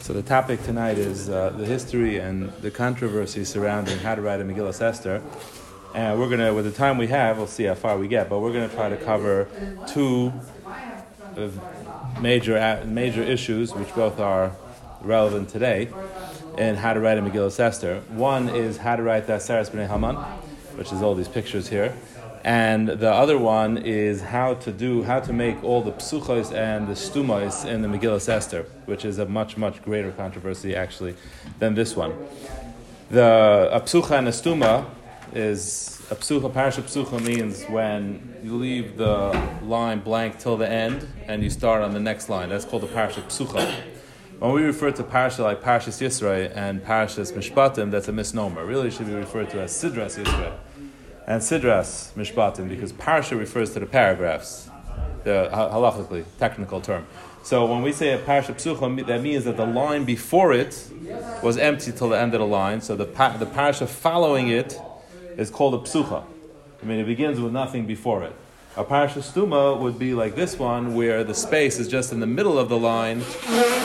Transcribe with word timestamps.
So 0.00 0.12
the 0.12 0.22
topic 0.22 0.62
tonight 0.62 0.98
is 0.98 1.28
uh, 1.28 1.50
the 1.50 1.64
history 1.64 2.18
and 2.18 2.52
the 2.60 2.70
controversy 2.70 3.44
surrounding 3.44 3.98
how 3.98 4.14
to 4.14 4.22
write 4.22 4.40
a 4.40 4.44
Megillah 4.44 4.80
Esther. 4.80 5.22
And 5.94 6.18
we're 6.18 6.28
gonna, 6.28 6.52
with 6.52 6.64
the 6.64 6.72
time 6.72 6.98
we 6.98 7.06
have, 7.08 7.38
we'll 7.38 7.46
see 7.46 7.64
how 7.64 7.74
far 7.74 7.96
we 7.96 8.08
get. 8.08 8.28
But 8.28 8.40
we're 8.40 8.52
gonna 8.52 8.68
try 8.68 8.88
to 8.88 8.96
cover 8.96 9.48
two 9.86 10.32
major 12.20 12.84
major 12.86 13.22
issues, 13.22 13.74
which 13.74 13.94
both 13.94 14.20
are 14.20 14.52
relevant 15.00 15.48
today, 15.48 15.88
in 16.58 16.76
how 16.76 16.92
to 16.92 17.00
write 17.00 17.18
a 17.18 17.22
Megillah 17.22 17.58
Esther. 17.58 18.02
One 18.08 18.48
is 18.48 18.76
how 18.76 18.96
to 18.96 19.02
write 19.02 19.26
the 19.26 19.34
Aseres 19.34 19.70
B'nai 19.70 19.88
Haman, 19.88 20.16
which 20.76 20.92
is 20.92 21.02
all 21.02 21.14
these 21.14 21.28
pictures 21.28 21.68
here 21.68 21.94
and 22.44 22.88
the 22.88 23.10
other 23.10 23.38
one 23.38 23.78
is 23.78 24.20
how 24.20 24.52
to 24.52 24.70
do 24.70 25.02
how 25.02 25.18
to 25.18 25.32
make 25.32 25.64
all 25.64 25.80
the 25.80 25.92
psuchos 25.92 26.54
and 26.54 26.86
the 26.86 26.92
stumos 26.92 27.64
in 27.64 27.80
the 27.80 27.88
Megillah 27.88 28.28
Esther, 28.28 28.66
which 28.84 29.06
is 29.06 29.18
a 29.18 29.24
much 29.24 29.56
much 29.56 29.82
greater 29.82 30.12
controversy 30.12 30.76
actually 30.76 31.16
than 31.58 31.74
this 31.74 31.96
one. 31.96 32.14
The 33.10 33.70
a 33.72 33.80
psucha 33.80 34.18
and 34.18 34.28
a 34.28 34.30
stuma 34.30 34.84
is 35.32 36.02
a 36.10 36.14
psucha 36.14 36.52
parasha 36.52 36.82
psucha 36.82 37.18
means 37.24 37.64
when 37.64 38.36
you 38.44 38.56
leave 38.56 38.98
the 38.98 39.30
line 39.62 40.00
blank 40.00 40.38
till 40.38 40.58
the 40.58 40.68
end 40.68 41.08
and 41.26 41.42
you 41.42 41.48
start 41.48 41.82
on 41.82 41.94
the 41.94 42.00
next 42.00 42.28
line. 42.28 42.50
That's 42.50 42.66
called 42.66 42.84
a 42.84 42.88
parasha 42.88 43.22
psucha. 43.22 43.74
When 44.38 44.52
we 44.52 44.64
refer 44.64 44.90
to 44.90 45.02
parasha 45.02 45.42
like 45.42 45.62
Parashas 45.62 46.02
Yisrael 46.02 46.54
and 46.54 46.84
Parashas 46.84 47.32
Mishpatim, 47.32 47.90
that's 47.90 48.08
a 48.08 48.12
misnomer. 48.12 48.66
Really, 48.66 48.90
should 48.90 49.06
be 49.06 49.14
referred 49.14 49.48
to 49.50 49.62
as 49.62 49.72
Sidras 49.72 50.22
Yisrael 50.22 50.58
and 51.26 51.40
Sidras 51.40 52.12
Mishpatim, 52.14 52.68
because 52.68 52.92
Parsha 52.92 53.38
refers 53.38 53.72
to 53.72 53.80
the 53.80 53.86
paragraphs, 53.86 54.68
the 55.24 55.48
halachically, 55.52 56.24
technical 56.38 56.80
term. 56.80 57.06
So 57.42 57.66
when 57.66 57.82
we 57.82 57.92
say 57.92 58.12
a 58.12 58.18
Parsha 58.18 58.54
Psucha, 58.54 59.06
that 59.06 59.22
means 59.22 59.44
that 59.44 59.56
the 59.56 59.66
line 59.66 60.04
before 60.04 60.52
it 60.52 60.90
was 61.42 61.58
empty 61.58 61.92
till 61.92 62.08
the 62.08 62.18
end 62.18 62.34
of 62.34 62.40
the 62.40 62.46
line, 62.46 62.80
so 62.80 62.96
the, 62.96 63.04
the 63.04 63.46
Parsha 63.46 63.86
following 63.86 64.48
it 64.48 64.80
is 65.36 65.50
called 65.50 65.74
a 65.74 65.78
Psucha. 65.78 66.24
I 66.82 66.86
mean, 66.86 67.00
it 67.00 67.04
begins 67.04 67.40
with 67.40 67.52
nothing 67.52 67.86
before 67.86 68.24
it. 68.24 68.34
A 68.76 68.84
Parsha 68.84 69.22
Stuma 69.22 69.78
would 69.78 70.00
be 70.00 70.14
like 70.14 70.34
this 70.34 70.58
one, 70.58 70.94
where 70.94 71.22
the 71.22 71.34
space 71.34 71.78
is 71.78 71.86
just 71.86 72.12
in 72.12 72.18
the 72.18 72.26
middle 72.26 72.58
of 72.58 72.68
the 72.68 72.76
line, 72.76 73.22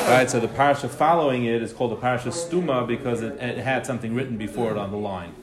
right? 0.07 0.27
So 0.27 0.39
the 0.39 0.47
Parsha 0.47 0.89
following 0.89 1.45
it 1.45 1.61
is 1.61 1.71
called 1.71 1.93
a 1.93 1.95
Parsha 1.95 2.31
Stuma 2.31 2.87
because 2.87 3.21
it, 3.21 3.39
it 3.39 3.59
had 3.59 3.85
something 3.85 4.15
written 4.15 4.35
before 4.35 4.71
it 4.71 4.77
on 4.77 4.89
the 4.89 4.97
line. 4.97 5.35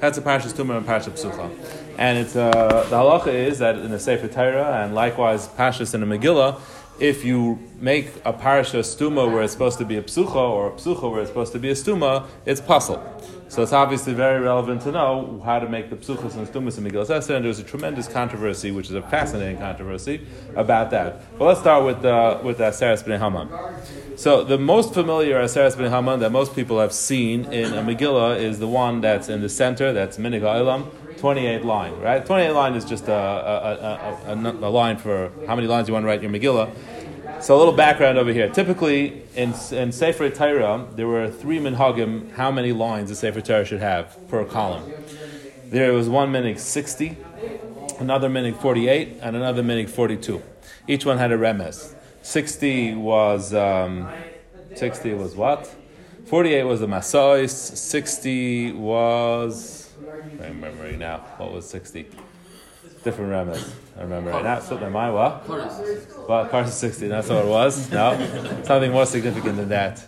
That's 0.00 0.16
a 0.16 0.22
Parashas 0.22 0.54
Tumah 0.54 0.78
and 0.78 0.86
Parashas 0.86 1.22
Psucha. 1.22 1.50
And 1.98 2.16
it's, 2.16 2.34
uh, 2.34 2.86
the 2.88 2.96
halacha 2.96 3.26
is 3.26 3.58
that 3.58 3.76
in 3.76 3.90
the 3.90 3.98
Sefer 3.98 4.28
Torah 4.28 4.82
and 4.82 4.94
likewise 4.94 5.46
Parashas 5.48 5.94
in 5.94 6.00
the 6.00 6.06
Megillah, 6.06 6.58
if 7.00 7.24
you 7.24 7.58
make 7.80 8.12
a 8.24 8.32
parasha 8.32 8.78
stuma 8.78 9.30
where 9.32 9.42
it's 9.42 9.52
supposed 9.52 9.78
to 9.78 9.84
be 9.84 9.96
a 9.96 10.02
psucha 10.02 10.34
or 10.34 10.68
a 10.68 10.72
psucha 10.72 11.10
where 11.10 11.20
it's 11.22 11.30
supposed 11.30 11.52
to 11.52 11.58
be 11.58 11.70
a 11.70 11.74
stuma, 11.74 12.26
it's 12.44 12.60
pasul. 12.60 13.02
So 13.48 13.62
it's 13.62 13.72
obviously 13.72 14.12
very 14.14 14.38
relevant 14.38 14.82
to 14.82 14.92
know 14.92 15.42
how 15.44 15.58
to 15.58 15.68
make 15.68 15.90
the 15.90 15.96
psuchas 15.96 16.36
and 16.36 16.46
stumas 16.46 16.78
in 16.78 16.84
Megillah 16.84 17.10
Esther, 17.10 17.34
and 17.34 17.44
there's 17.44 17.58
a 17.58 17.64
tremendous 17.64 18.06
controversy, 18.06 18.70
which 18.70 18.86
is 18.86 18.94
a 18.94 19.02
fascinating 19.02 19.58
controversy, 19.58 20.24
about 20.54 20.92
that. 20.92 21.36
But 21.36 21.46
let's 21.46 21.60
start 21.60 21.84
with 21.84 22.04
uh, 22.04 22.38
with 22.44 22.58
the 22.58 22.64
Aseres 22.64 23.02
B'nai 23.02 23.18
Haman. 23.18 23.48
So 24.16 24.44
the 24.44 24.56
most 24.56 24.94
familiar 24.94 25.42
Aseres 25.42 25.74
B'nai 25.74 25.90
Haman 25.90 26.20
that 26.20 26.30
most 26.30 26.54
people 26.54 26.78
have 26.78 26.92
seen 26.92 27.44
in 27.46 27.72
a 27.72 27.82
Megillah 27.82 28.38
is 28.38 28.60
the 28.60 28.68
one 28.68 29.00
that's 29.00 29.28
in 29.28 29.40
the 29.40 29.48
center, 29.48 29.92
that's 29.92 30.16
Minig 30.16 30.42
Ilam, 30.42 30.88
28 31.20 31.64
line, 31.66 32.00
right? 32.00 32.24
28 32.24 32.50
line 32.52 32.74
is 32.74 32.84
just 32.84 33.06
a, 33.06 33.12
a, 33.12 34.32
a, 34.32 34.34
a, 34.34 34.70
line 34.70 34.96
for 34.96 35.30
how 35.46 35.54
many 35.54 35.68
lines 35.68 35.86
you 35.86 35.92
want 35.92 36.02
to 36.02 36.06
write 36.06 36.22
your 36.22 36.30
Megillah. 36.30 36.74
So 37.42 37.54
a 37.54 37.58
little 37.58 37.74
background 37.74 38.16
over 38.16 38.32
here. 38.32 38.48
Typically, 38.48 39.22
in, 39.36 39.54
in 39.70 39.92
Sefer 39.92 40.30
Torah, 40.30 40.86
there 40.96 41.06
were 41.06 41.30
three 41.30 41.58
minhagim, 41.58 42.32
how 42.32 42.50
many 42.50 42.72
lines 42.72 43.10
a 43.10 43.14
Sefer 43.14 43.42
Torah 43.42 43.66
should 43.66 43.80
have 43.80 44.16
per 44.28 44.46
column. 44.46 44.90
There 45.66 45.92
was 45.92 46.08
one 46.08 46.32
minig 46.32 46.58
60, 46.58 47.18
another 47.98 48.30
minig 48.30 48.56
48, 48.56 49.18
and 49.20 49.36
another 49.36 49.62
minig 49.62 49.90
42. 49.90 50.42
Each 50.88 51.04
one 51.04 51.18
had 51.18 51.32
a 51.32 51.36
remes. 51.36 51.94
60 52.22 52.94
was 52.94 53.52
um, 53.52 54.08
60 54.74 55.14
was 55.14 55.36
what? 55.36 55.70
48 56.24 56.64
was 56.64 56.80
the 56.80 56.86
Masois. 56.86 57.50
60 57.50 58.72
was 58.72 59.79
I 60.40 60.48
remember 60.48 60.84
right 60.84 60.98
now. 60.98 61.18
What 61.36 61.52
was 61.52 61.68
60? 61.68 62.08
Different 63.04 63.30
remes. 63.30 63.70
I 63.98 64.02
remember 64.02 64.30
right 64.30 64.44
now. 64.44 64.58
Slipped 64.60 64.82
my 64.82 64.88
mind. 64.88 65.14
What? 65.14 65.48
What? 65.48 66.50
Karsa 66.50 66.68
60. 66.68 67.08
That's 67.08 67.28
what 67.28 67.44
it 67.44 67.48
was. 67.48 67.90
No, 67.90 68.62
something 68.64 68.90
more 68.90 69.06
significant 69.06 69.56
than 69.56 69.68
that. 69.68 70.04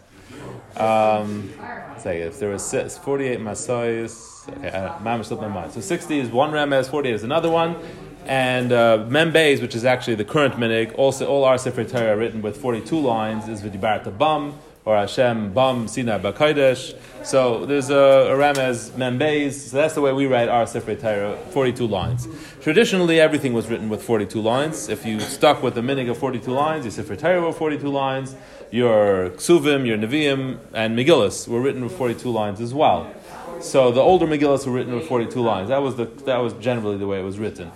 Um, 0.77 1.53
say 1.99 2.23
if 2.23 2.39
there 2.39 2.51
was 2.51 2.99
48 2.99 3.41
Masois. 3.41 4.49
Okay, 4.49 4.69
I 4.71 5.23
slipped 5.23 5.43
my 5.43 5.49
mind. 5.49 5.73
So 5.73 5.81
60 5.81 6.19
is 6.19 6.29
one 6.31 6.51
remes. 6.51 6.89
48 6.89 7.15
is 7.15 7.25
another 7.25 7.51
one. 7.51 7.77
And 8.25 8.73
uh, 8.73 9.07
Membeis, 9.09 9.61
which 9.61 9.75
is 9.75 9.85
actually 9.85 10.15
the 10.15 10.25
current 10.25 10.55
minig, 10.55 10.95
also 10.97 11.27
all 11.27 11.45
our 11.45 11.59
Sefer 11.59 11.85
Torah 11.85 12.17
written 12.17 12.41
with 12.41 12.57
42 12.57 12.99
lines, 12.99 13.49
is 13.49 13.63
Vidibar 13.63 14.17
Bam, 14.17 14.55
or 14.85 14.97
Hashem 14.97 15.53
Bam 15.55 15.87
Sinai 15.87 16.19
Bakodesh. 16.19 16.97
So 17.25 17.67
there's 17.67 17.91
a, 17.91 17.95
a 17.95 18.37
Ramez 18.37 18.91
Membeis. 18.91 19.53
So 19.53 19.77
that's 19.77 19.95
the 19.95 20.01
way 20.01 20.13
we 20.13 20.27
write 20.27 20.49
our 20.49 20.67
Sefer 20.67 20.97
Torah, 20.97 21.37
42 21.51 21.87
lines. 21.87 22.27
Traditionally, 22.61 23.21
everything 23.21 23.53
was 23.53 23.69
written 23.69 23.89
with 23.89 24.03
42 24.03 24.41
lines. 24.41 24.89
If 24.89 25.07
you 25.07 25.21
stuck 25.21 25.63
with 25.63 25.75
the 25.75 25.83
minig 25.83 26.11
of 26.11 26.19
42 26.19 26.51
lines, 26.51 26.85
your 26.85 26.93
Sefer 26.93 27.17
Torah 27.17 27.41
were 27.41 27.53
42 27.53 27.89
lines, 27.89 28.35
your 28.71 29.31
Ksuvim, 29.31 29.87
your 29.87 29.99
Nevi'im, 29.99 30.59
and 30.73 30.99
Megillus 30.99 31.47
were 31.47 31.61
written 31.61 31.85
with 31.85 31.97
42 31.97 32.29
lines 32.31 32.61
as 32.61 32.75
well. 32.75 33.13
So 33.61 33.93
the 33.93 34.01
older 34.01 34.27
Megillus 34.27 34.67
were 34.67 34.73
written 34.73 34.95
with 34.95 35.07
42 35.07 35.41
lines. 35.41 35.69
That 35.69 35.83
was, 35.83 35.95
the, 35.95 36.07
that 36.27 36.39
was 36.39 36.55
generally 36.55 36.97
the 36.97 37.07
way 37.07 37.21
it 37.21 37.25
was 37.25 37.39
written. 37.39 37.71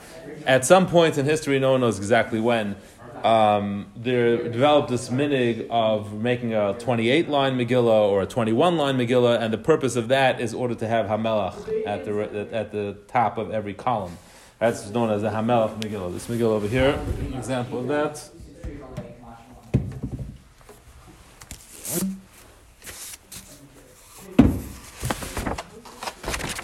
At 0.45 0.65
some 0.65 0.89
point 0.89 1.19
in 1.19 1.25
history, 1.25 1.59
no 1.59 1.73
one 1.73 1.81
knows 1.81 1.99
exactly 1.99 2.41
when, 2.41 2.77
um, 3.27 3.91
there 3.97 4.49
developed 4.49 4.89
this 4.89 5.09
minig 5.09 5.67
of 5.69 6.15
making 6.15 6.55
a 6.55 6.75
28 6.79 7.29
line 7.29 7.59
Megillah 7.59 8.09
or 8.09 8.23
a 8.23 8.27
21 8.27 8.77
line 8.77 8.97
Megillah, 8.97 9.41
and 9.43 9.53
the 9.53 9.59
purpose 9.59 9.97
of 9.97 10.07
that 10.09 10.41
is 10.41 10.55
order 10.55 10.77
to 10.77 10.87
have 10.87 11.07
Hamelach 11.07 11.87
at 11.87 12.05
the, 12.05 12.49
at 12.53 12.71
the 12.71 12.97
top 13.09 13.37
of 13.37 13.51
every 13.51 13.75
column. 13.75 14.17
That's 14.61 14.89
known 14.91 15.11
as 15.11 15.23
the 15.23 15.31
Hamelach 15.31 15.81
Megillah. 15.81 16.13
This 16.13 16.29
Megillah 16.29 16.43
over 16.43 16.69
here, 16.69 17.01
example 17.35 17.81
of 17.81 17.89
that. 17.89 18.31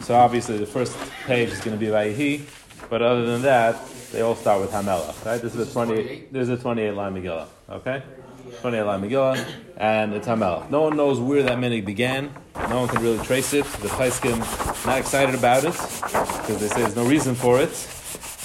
So 0.02 0.14
obviously 0.14 0.58
the 0.58 0.66
first 0.66 0.96
page 1.24 1.48
is 1.48 1.60
going 1.60 1.76
to 1.76 1.80
be 1.80 1.90
Vayihi. 1.90 2.42
But 2.88 3.02
other 3.02 3.24
than 3.24 3.42
that, 3.42 3.76
they 4.12 4.20
all 4.20 4.36
start 4.36 4.60
with 4.60 4.70
Hamelach, 4.70 5.24
right? 5.24 5.40
This 5.40 5.54
is 5.54 5.68
a 5.68 5.72
20, 5.72 6.28
this 6.30 6.42
is 6.42 6.50
a 6.50 6.56
28 6.58 6.92
line 6.92 7.14
Megillah, 7.14 7.46
okay? 7.70 8.02
28 8.60 8.82
line 8.82 9.02
Megillah, 9.02 9.44
and 9.78 10.12
it's 10.12 10.28
Hamelach. 10.28 10.70
No 10.70 10.82
one 10.82 10.96
knows 10.96 11.18
where 11.18 11.42
that 11.42 11.58
minig 11.58 11.86
began. 11.86 12.30
No 12.68 12.80
one 12.80 12.88
can 12.88 13.02
really 13.02 13.24
trace 13.24 13.54
it. 13.54 13.64
The 13.64 13.88
Paiskim 13.88 14.38
not 14.86 14.98
excited 14.98 15.34
about 15.34 15.64
it, 15.64 15.72
because 15.72 16.60
they 16.60 16.68
say 16.68 16.82
there's 16.82 16.96
no 16.96 17.06
reason 17.06 17.34
for 17.34 17.60
it. 17.60 17.70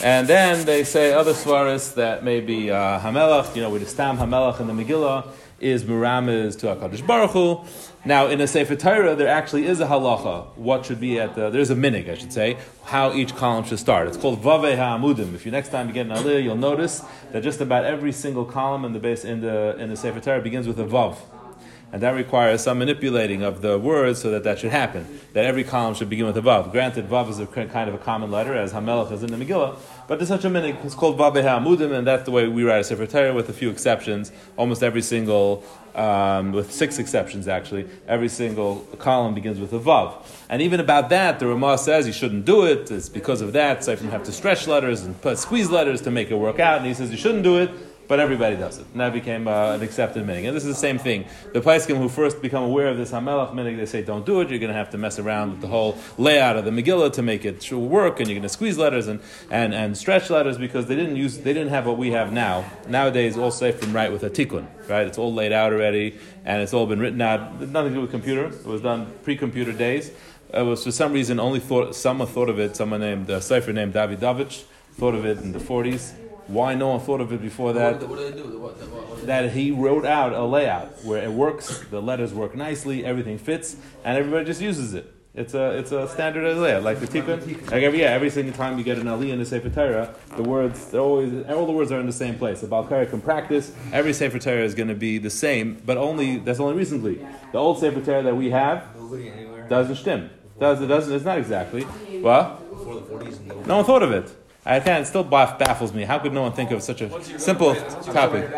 And 0.01 0.27
then 0.27 0.65
they 0.65 0.83
say 0.83 1.11
other 1.11 1.33
svaris 1.33 1.95
that 1.95 2.23
maybe 2.23 2.71
uh, 2.71 2.99
Hamelach, 2.99 3.55
you 3.55 3.61
know, 3.61 3.69
we 3.69 3.79
just 3.79 3.91
stam 3.91 4.17
Hamelach 4.17 4.59
in 4.61 4.67
the 4.67 4.73
Megillah, 4.73 5.27
is 5.59 5.83
Muramas 5.83 6.57
to 6.59 6.67
HaKadosh 6.67 7.05
Baruch 7.05 7.31
Hu. 7.31 7.61
Now, 8.05 8.27
in 8.27 8.39
a 8.39 8.47
Sefer 8.47 8.75
Torah, 8.75 9.15
there 9.15 9.27
actually 9.27 9.65
is 9.65 9.79
a 9.79 9.85
halacha. 9.87 10.55
What 10.55 10.85
should 10.85 10.99
be 10.99 11.19
at 11.19 11.35
the, 11.35 11.49
there's 11.49 11.69
a 11.69 11.75
minig, 11.75 12.09
I 12.09 12.15
should 12.15 12.31
say, 12.31 12.57
how 12.85 13.13
each 13.13 13.35
column 13.35 13.65
should 13.65 13.79
start. 13.79 14.07
It's 14.07 14.17
called 14.17 14.39
Vave 14.39 14.77
HaAmudim. 14.77 15.33
If 15.33 15.45
you 15.45 15.51
next 15.51 15.69
time 15.69 15.87
you 15.87 15.93
get 15.93 16.05
an 16.05 16.13
Aliyah, 16.13 16.43
you'll 16.43 16.55
notice 16.55 17.03
that 17.31 17.43
just 17.43 17.59
about 17.59 17.85
every 17.85 18.11
single 18.11 18.45
column 18.45 18.85
in 18.85 18.93
the 18.93 18.99
base, 18.99 19.25
in 19.25 19.41
the, 19.41 19.75
in 19.77 19.89
the 19.89 19.97
Sefer 19.97 20.19
Torah 20.19 20.41
begins 20.41 20.67
with 20.67 20.79
a 20.79 20.85
Vav. 20.85 21.17
And 21.91 22.01
that 22.03 22.15
requires 22.15 22.61
some 22.61 22.79
manipulating 22.79 23.43
of 23.43 23.61
the 23.61 23.79
words 23.79 24.21
so 24.21 24.29
that 24.31 24.43
that 24.43 24.59
should 24.59 24.71
happen. 24.71 25.21
That 25.31 25.45
every 25.45 25.63
column 25.63 25.95
should 25.95 26.09
begin 26.09 26.25
with 26.25 26.35
a 26.35 26.41
vav. 26.41 26.69
Granted, 26.71 27.07
vav 27.07 27.29
is 27.29 27.39
a 27.39 27.47
kind 27.47 27.89
of 27.89 27.95
a 27.95 27.97
common 27.97 28.29
letter, 28.29 28.53
as 28.53 28.73
hamelach 28.73 29.11
is 29.11 29.23
in 29.23 29.31
the 29.31 29.37
Megillah, 29.37 29.77
but 30.07 30.19
there's 30.19 30.29
such 30.29 30.45
a 30.45 30.49
minig. 30.49 30.83
It's 30.85 30.95
called 30.95 31.17
vav 31.17 31.33
ha'amudim, 31.41 31.91
and 31.91 32.07
that's 32.07 32.23
the 32.23 32.31
way 32.31 32.47
we 32.47 32.63
write 32.63 32.79
a 32.79 32.83
Sefer 32.83 33.05
Torah, 33.05 33.33
with 33.33 33.49
a 33.49 33.53
few 33.53 33.69
exceptions. 33.69 34.31
Almost 34.55 34.83
every 34.83 35.01
single, 35.01 35.63
um, 35.95 36.51
with 36.51 36.71
six 36.71 36.97
exceptions 36.97 37.47
actually, 37.47 37.87
every 38.07 38.29
single 38.29 38.77
column 38.99 39.33
begins 39.33 39.59
with 39.59 39.73
a 39.73 39.79
vav. 39.79 40.25
And 40.49 40.61
even 40.61 40.79
about 40.79 41.09
that, 41.09 41.39
the 41.39 41.47
Ramah 41.47 41.77
says 41.77 42.07
you 42.07 42.13
shouldn't 42.13 42.45
do 42.45 42.65
it. 42.65 42.89
It's 42.89 43.09
because 43.09 43.41
of 43.41 43.53
that. 43.53 43.83
So 43.83 43.91
you 43.91 44.09
have 44.09 44.23
to 44.23 44.31
stretch 44.31 44.67
letters 44.67 45.03
and 45.03 45.19
put, 45.21 45.37
squeeze 45.37 45.69
letters 45.69 46.01
to 46.01 46.11
make 46.11 46.31
it 46.31 46.35
work 46.35 46.59
out. 46.59 46.77
And 46.77 46.87
he 46.87 46.93
says 46.93 47.11
you 47.11 47.17
shouldn't 47.17 47.43
do 47.43 47.57
it 47.57 47.71
but 48.07 48.19
everybody 48.19 48.55
does 48.55 48.77
it. 48.77 48.85
And 48.91 49.01
that 49.01 49.13
became 49.13 49.47
uh, 49.47 49.73
an 49.73 49.81
accepted 49.81 50.25
minig. 50.25 50.47
And 50.47 50.55
this 50.55 50.63
is 50.63 50.69
the 50.69 50.79
same 50.79 50.97
thing. 50.97 51.25
The 51.53 51.61
Paiskim 51.61 51.97
who 51.97 52.07
first 52.07 52.41
become 52.41 52.63
aware 52.63 52.87
of 52.87 52.97
this 52.97 53.11
Hamelach 53.11 53.53
minig, 53.53 53.77
they 53.77 53.85
say, 53.85 54.01
don't 54.01 54.25
do 54.25 54.39
it. 54.41 54.49
You're 54.49 54.59
going 54.59 54.71
to 54.71 54.77
have 54.77 54.89
to 54.91 54.97
mess 54.97 55.19
around 55.19 55.51
with 55.51 55.61
the 55.61 55.67
whole 55.67 55.97
layout 56.17 56.55
of 56.57 56.65
the 56.65 56.71
Megillah 56.71 57.11
to 57.13 57.21
make 57.21 57.43
it 57.43 57.71
work, 57.71 58.19
and 58.19 58.29
you're 58.29 58.35
going 58.35 58.43
to 58.43 58.49
squeeze 58.49 58.77
letters 58.77 59.07
and, 59.07 59.19
and, 59.51 59.73
and 59.73 59.97
stretch 59.97 60.29
letters 60.29 60.57
because 60.57 60.85
they 60.87 60.95
didn't 60.95 61.15
use 61.15 61.37
they 61.37 61.53
didn't 61.53 61.69
have 61.69 61.85
what 61.85 61.97
we 61.97 62.11
have 62.11 62.31
now. 62.31 62.65
Nowadays, 62.87 63.37
all 63.37 63.51
safe 63.51 63.79
from 63.79 63.93
right 63.93 64.11
with 64.11 64.23
a 64.23 64.29
tikkun, 64.29 64.67
right? 64.87 65.05
It's 65.05 65.17
all 65.17 65.33
laid 65.33 65.51
out 65.51 65.73
already, 65.73 66.17
and 66.45 66.61
it's 66.61 66.73
all 66.73 66.85
been 66.85 66.99
written 66.99 67.21
out. 67.21 67.59
Nothing 67.59 67.91
to 67.91 67.95
do 67.95 68.01
with 68.01 68.11
computer. 68.11 68.45
It 68.45 68.65
was 68.65 68.81
done 68.81 69.13
pre-computer 69.23 69.73
days. 69.73 70.11
It 70.53 70.61
was 70.61 70.83
for 70.83 70.91
some 70.91 71.11
reason 71.11 71.39
only 71.39 71.59
thought 71.59 71.93
someone 71.95 72.27
thought 72.27 72.49
of 72.49 72.59
it. 72.59 72.75
Someone 72.75 73.01
named 73.01 73.29
a 73.29 73.37
uh, 73.37 73.39
cipher 73.41 73.73
named 73.73 73.93
David 73.93 74.19
Davich 74.19 74.63
thought 74.93 75.13
of 75.13 75.25
it 75.25 75.37
in 75.39 75.51
the 75.51 75.59
40s 75.59 76.13
why 76.47 76.75
no 76.75 76.89
one 76.89 76.99
thought 76.99 77.21
of 77.21 77.31
it 77.33 77.41
before 77.41 77.73
that? 77.73 78.01
What, 78.01 78.17
do 78.17 78.31
they 78.31 78.37
do? 78.37 78.59
What, 78.59 78.73
what, 78.75 79.25
that 79.25 79.51
he 79.51 79.71
wrote 79.71 80.05
out 80.05 80.33
a 80.33 80.43
layout 80.43 81.03
where 81.03 81.23
it 81.23 81.31
works, 81.31 81.79
the 81.89 82.01
letters 82.01 82.33
work 82.33 82.55
nicely, 82.55 83.05
everything 83.05 83.37
fits, 83.37 83.75
and 84.03 84.17
everybody 84.17 84.45
just 84.45 84.61
uses 84.61 84.93
it. 84.93 85.13
It's 85.37 85.53
a 85.53 85.77
it's 85.77 85.91
a 85.91 86.07
standardized 86.07 86.57
layout, 86.57 86.81
like 86.81 86.99
the 86.99 87.05
tikkun. 87.05 87.69
Like 87.69 87.83
every 87.83 87.99
yeah, 87.99 88.07
every 88.07 88.31
single 88.31 88.55
time 88.55 88.79
you 88.79 88.83
get 88.83 88.97
an 88.97 89.05
aliyah 89.05 89.33
in 89.33 89.39
the 89.39 89.45
Sefer 89.45 89.69
Torah, 89.69 90.15
the 90.35 90.41
words 90.41 90.85
they're 90.85 90.99
always 90.99 91.45
all 91.45 91.67
the 91.67 91.71
words 91.71 91.91
are 91.91 91.99
in 91.99 92.07
the 92.07 92.11
same 92.11 92.39
place. 92.39 92.61
The 92.61 92.67
Balkari 92.67 93.07
can 93.07 93.21
practice. 93.21 93.71
Every 93.93 94.13
Sefer 94.13 94.39
Torah 94.39 94.63
is 94.63 94.73
going 94.73 94.87
to 94.87 94.95
be 94.95 95.19
the 95.19 95.29
same, 95.29 95.79
but 95.85 95.95
only 95.95 96.37
that's 96.37 96.59
only 96.59 96.75
recently. 96.75 97.23
The 97.51 97.59
old 97.59 97.79
Sefer 97.79 98.01
Torah 98.01 98.23
that 98.23 98.35
we 98.35 98.49
have 98.49 98.83
doesn't 99.69 99.97
stem. 99.97 100.31
Does 100.59 100.81
it 100.81 100.87
doesn't? 100.87 101.13
It's 101.13 101.25
not 101.25 101.37
exactly. 101.37 101.83
What? 101.83 102.63
40s. 102.71 103.67
No 103.67 103.77
one 103.77 103.85
thought 103.85 104.01
of 104.01 104.11
it. 104.11 104.33
I 104.67 104.79
can't. 104.81 105.03
It 105.03 105.05
still 105.07 105.23
baffles 105.23 105.93
me. 105.93 106.03
How 106.03 106.19
could 106.19 106.33
no 106.33 106.41
one 106.41 106.51
think 106.51 106.71
of 106.71 106.83
such 106.83 107.01
a 107.01 107.39
simple 107.39 107.73
topic? 107.75 108.51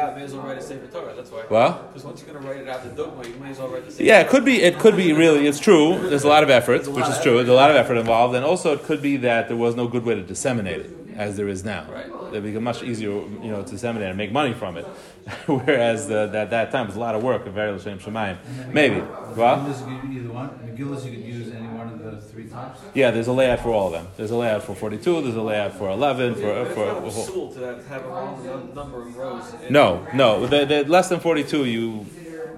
Well, 1.49 1.87
because 1.87 2.03
once 2.03 2.21
you're 2.21 2.33
going 2.33 2.43
to 2.43 2.49
write 2.49 2.61
it 2.61 2.67
out 2.67 2.83
the 2.83 2.89
dogma, 2.89 3.27
you 3.27 3.35
may 3.35 3.51
as 3.51 3.59
well 3.59 3.69
write 3.69 3.87
the 3.87 4.03
Yeah, 4.03 4.21
it 4.21 4.29
could 4.29 4.43
be. 4.43 4.61
It 4.61 4.79
could 4.79 4.97
be 4.97 5.13
really. 5.13 5.47
It's 5.47 5.59
true. 5.59 6.09
There's 6.09 6.23
a 6.23 6.27
lot 6.27 6.43
of 6.43 6.49
effort, 6.49 6.87
which 6.87 7.07
is 7.07 7.21
true. 7.21 7.35
There's 7.35 7.49
a 7.49 7.53
lot 7.53 7.69
of 7.69 7.77
effort 7.77 7.97
involved, 7.97 8.35
and 8.35 8.43
also 8.43 8.73
it 8.73 8.83
could 8.83 9.01
be 9.01 9.17
that 9.17 9.47
there 9.47 9.57
was 9.57 9.75
no 9.75 9.87
good 9.87 10.03
way 10.03 10.15
to 10.15 10.23
disseminate 10.23 10.81
it 10.81 10.98
as 11.19 11.35
there 11.35 11.49
is 11.49 11.65
now. 11.65 11.85
Right. 11.91 12.33
It 12.33 12.43
become 12.43 12.63
much 12.63 12.81
easier, 12.81 13.11
you 13.11 13.51
know, 13.51 13.61
to 13.61 13.71
disseminate 13.71 14.07
and 14.07 14.17
make 14.17 14.31
money 14.31 14.53
from 14.53 14.77
it. 14.77 14.85
Whereas 15.47 16.07
the, 16.07 16.27
that 16.27 16.49
that 16.51 16.71
time 16.71 16.87
was 16.87 16.95
a 16.95 16.99
lot 16.99 17.13
of 17.13 17.21
work. 17.21 17.45
A 17.45 17.51
very 17.51 17.73
L'Shem 17.73 17.99
Shemayim. 17.99 18.37
Maybe. 18.71 19.01
Well. 19.35 19.67
Either 19.67 20.31
one. 20.31 20.49
Megillas 20.65 21.03
you 21.03 21.11
could 21.11 21.25
use 21.25 21.53
any 21.53 21.67
one 21.67 21.89
of 21.89 21.99
the 22.01 22.21
three 22.21 22.47
types. 22.47 22.79
Yeah, 22.93 23.11
there's 23.11 23.27
a 23.27 23.33
layout 23.33 23.59
for 23.59 23.69
all 23.69 23.87
of 23.87 23.91
them. 23.93 24.07
There's 24.15 24.31
a 24.31 24.37
layout 24.37 24.63
for 24.63 24.73
42. 24.75 25.21
There's 25.21 25.35
a 25.35 25.41
layout 25.41 25.73
for 25.75 25.89
11. 25.89 26.35
For 26.35 26.41
yeah, 26.41 26.63
for. 26.63 27.11
for 27.11 27.53
to 27.53 27.83
have 27.89 28.05
a 28.05 28.07
wrong 28.07 28.71
number 28.73 29.01
of 29.01 29.17
rows. 29.17 29.43
No, 29.69 30.07
no. 30.13 30.47
The, 30.47 30.63
the 30.65 30.83
less 30.85 31.09
than 31.09 31.19
42, 31.19 31.65
you 31.65 32.05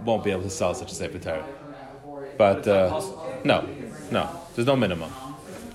won't 0.06 0.24
be 0.24 0.30
able 0.30 0.44
to 0.44 0.52
sell 0.52 0.76
such 0.76 0.92
a 0.92 0.96
sefer 0.96 1.18
Torah. 1.18 1.46
But 2.38 2.68
uh, 2.68 3.02
no, 3.44 3.68
no. 4.12 4.40
There's 4.54 4.68
no 4.68 4.76
minimum. 4.76 5.12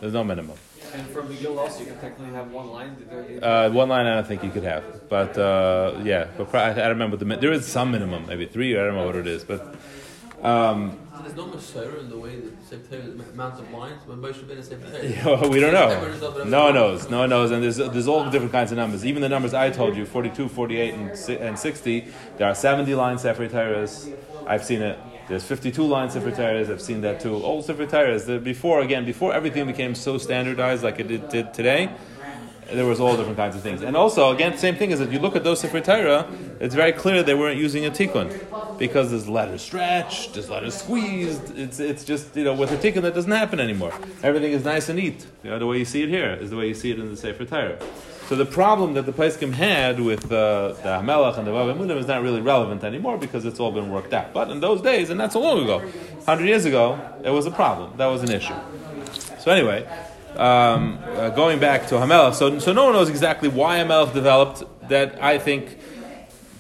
There's 0.01 0.13
no 0.13 0.23
minimum. 0.23 0.57
And 0.95 1.07
from 1.09 1.29
Megillah 1.29 1.59
also, 1.59 1.81
you 1.81 1.87
can 1.87 1.99
technically 2.01 2.35
have 2.35 2.51
one 2.51 2.69
line. 2.69 2.97
Uh, 3.43 3.71
one 3.71 3.89
line, 3.89 4.07
I 4.07 4.15
don't 4.15 4.27
think 4.27 4.43
you 4.43 4.51
could 4.51 4.65
have, 4.65 5.09
but 5.09 5.37
uh, 5.37 6.01
yeah, 6.03 6.29
but 6.37 6.55
I, 6.55 6.73
don't 6.73 6.89
remember 6.89 7.17
the. 7.17 7.25
There 7.25 7.53
is 7.53 7.67
some 7.67 7.91
minimum, 7.91 8.27
maybe 8.27 8.47
three. 8.47 8.79
I 8.79 8.85
don't 8.85 8.95
know 8.95 9.07
what 9.07 9.17
it 9.17 9.27
is, 9.27 9.45
but. 9.45 9.75
Um, 10.43 10.99
so 11.17 11.23
there's 11.23 11.35
no 11.35 11.47
Masorah 11.47 12.01
in 12.01 12.11
the 12.11 12.19
way 12.19 12.39
that 12.39 12.63
Secretary 12.63 13.03
amount 13.33 13.59
of 13.59 13.73
lines 13.73 14.07
when 14.07 14.19
Moshe 14.19 14.35
Rabbeinu 14.35 14.63
Secretary. 14.63 15.15
Yeah, 15.15 15.49
we 15.49 15.61
don't 15.61 15.73
know. 15.73 16.45
No 16.45 16.65
one 16.65 16.75
knows. 16.75 17.09
No 17.09 17.21
one 17.21 17.31
knows, 17.31 17.51
and 17.51 17.63
there's 17.63 17.79
there's 17.79 18.07
all 18.07 18.29
different 18.31 18.53
kinds 18.53 18.71
of 18.71 18.77
numbers. 18.77 19.07
Even 19.07 19.23
the 19.23 19.29
numbers 19.29 19.55
I 19.55 19.71
told 19.71 19.97
you, 19.97 20.05
42, 20.05 20.49
48, 20.49 20.95
and, 20.95 21.11
and 21.41 21.59
60. 21.59 22.09
There 22.37 22.49
are 22.49 22.55
70 22.55 22.95
lines 22.95 23.23
Secretaries. 23.23 24.11
I've 24.47 24.65
seen 24.65 24.83
it. 24.83 24.99
There's 25.29 25.43
52 25.43 25.83
line 25.83 26.09
Sefer 26.09 26.31
Torahs. 26.31 26.71
I've 26.71 26.81
seen 26.81 27.01
that 27.01 27.19
too. 27.21 27.35
Old 27.35 27.65
Sefer 27.65 27.87
Torahs. 27.87 28.43
Before 28.45 28.81
again, 28.81 29.05
before 29.05 29.33
everything 29.35 29.67
became 29.67 29.95
so 29.97 30.19
standardized 30.19 30.85
like 30.85 31.01
it 31.01 31.09
did, 31.09 31.29
did, 31.29 31.53
today, 31.53 31.91
there 32.73 32.87
was 32.87 33.01
all 33.01 33.17
different 33.17 33.37
kinds 33.37 33.57
of 33.57 33.63
things. 33.63 33.83
And 33.83 33.97
also, 33.97 34.31
again, 34.33 34.57
same 34.57 34.77
thing 34.77 34.93
is 34.93 35.01
if 35.01 35.13
you 35.13 35.19
look 35.19 35.35
at 35.35 35.43
those 35.43 35.61
Sefer 35.61 35.81
Torah, 35.81 36.29
it's 36.61 36.77
very 36.77 36.93
clear 36.93 37.25
they 37.25 37.35
weren't 37.35 37.59
using 37.59 37.85
a 37.87 37.91
tikkun 37.91 38.79
because 38.79 39.11
there's 39.11 39.29
letters 39.29 39.63
stretched, 39.63 40.35
there's 40.35 40.49
letters 40.49 40.77
squeezed. 40.77 41.59
It's 41.59 41.81
it's 41.81 42.05
just 42.05 42.37
you 42.37 42.45
know 42.45 42.55
with 42.55 42.71
a 42.71 42.77
tikkun 42.77 43.03
that 43.03 43.15
doesn't 43.15 43.31
happen 43.31 43.59
anymore. 43.59 43.93
Everything 44.23 44.53
is 44.53 44.65
nice 44.65 44.89
and 44.89 44.99
neat. 44.99 45.27
You 45.43 45.51
know 45.51 45.59
the 45.59 45.67
way 45.67 45.79
you 45.79 45.85
see 45.85 46.03
it 46.05 46.09
here 46.09 46.35
is 46.35 46.51
the 46.51 46.57
way 46.57 46.69
you 46.69 46.75
see 46.75 46.93
it 46.93 47.01
in 47.01 47.11
the 47.11 47.17
Sefer 47.17 47.45
Torah. 47.45 47.79
So 48.29 48.35
the 48.35 48.45
problem 48.45 48.95
that 48.95 49.07
the 49.07 49.13
Paiskim 49.13 49.53
had 49.53 50.01
with 50.01 50.33
uh, 50.33 50.73
the 50.83 50.99
Hamelach 51.01 51.39
and 51.39 51.47
the 51.47 51.53
Vav 51.53 51.73
Emunim 51.73 51.97
is 51.97 52.09
not 52.09 52.23
really 52.23 52.41
relevant 52.41 52.83
anymore 52.83 53.19
because 53.19 53.45
it's 53.45 53.61
all 53.61 53.71
been 53.71 53.89
worked 53.89 54.13
out. 54.13 54.33
But 54.33 54.51
in 54.51 54.59
those 54.59 54.83
days, 54.83 55.11
and 55.11 55.19
not 55.19 55.33
so 55.33 55.41
long 55.41 55.63
ago, 55.63 55.79
100 55.79 56.45
years 56.45 56.65
ago, 56.65 56.99
it 57.23 57.31
was 57.31 57.47
a 57.47 57.53
problem. 57.53 57.97
That 57.99 58.07
was 58.07 58.25
an 58.25 58.33
issue. 58.33 58.57
So 59.39 59.53
anyway, 59.53 59.87
um, 60.35 60.99
uh, 61.05 61.31
going 61.31 61.61
back 61.61 61.87
to 61.87 61.95
Hamelach, 61.95 62.35
so, 62.35 62.59
so 62.59 62.73
no 62.73 62.87
one 62.87 62.95
knows 62.95 63.09
exactly 63.09 63.49
why 63.49 63.79
Hamelach 63.79 64.13
developed 64.13 64.65
that 64.89 65.23
I 65.23 65.39
think, 65.39 65.79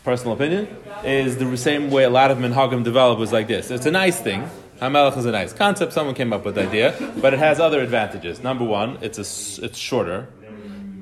personal 0.04 0.34
opinion, 0.34 0.68
is 1.02 1.36
the 1.36 1.56
same 1.56 1.90
way 1.90 2.04
a 2.04 2.10
lot 2.10 2.30
of 2.30 2.38
Minhagim 2.38 2.84
developed 2.84 3.18
was 3.18 3.32
like 3.32 3.48
this. 3.48 3.72
It's 3.72 3.86
a 3.86 3.90
nice 3.90 4.20
thing. 4.20 4.48
Hamelach 4.80 5.16
is 5.16 5.24
a 5.24 5.32
nice 5.32 5.52
concept. 5.52 5.92
Someone 5.94 6.14
came 6.14 6.32
up 6.32 6.44
with 6.44 6.54
the 6.54 6.68
idea, 6.68 6.94
but 7.20 7.34
it 7.34 7.40
has 7.40 7.58
other 7.58 7.80
advantages. 7.80 8.40
Number 8.40 8.64
one, 8.64 8.98
it's 9.00 9.18
a, 9.18 9.64
it's 9.64 9.78
shorter 9.78 10.28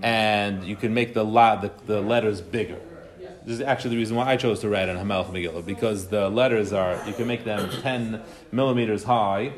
and 0.05 0.63
you 0.65 0.77
can 0.77 0.93
make 0.93 1.15
the, 1.15 1.25
la, 1.25 1.57
the, 1.57 1.73
the 1.87 2.03
letters 2.03 2.43
bigger. 2.43 2.79
This 3.47 3.55
is 3.55 3.61
actually 3.63 3.91
the 3.93 3.97
reason 3.97 4.17
why 4.17 4.27
I 4.27 4.37
chose 4.37 4.61
to 4.61 4.69
write 4.69 4.91
on 4.91 4.97
Hamelach 4.97 5.31
Megillah, 5.31 5.65
because 5.65 6.09
the 6.09 6.29
letters 6.29 6.75
are, 6.75 7.01
you 7.07 7.15
can 7.15 7.27
make 7.27 7.45
them 7.45 7.71
10 7.81 8.21
millimeters 8.53 9.05
high, 9.05 9.55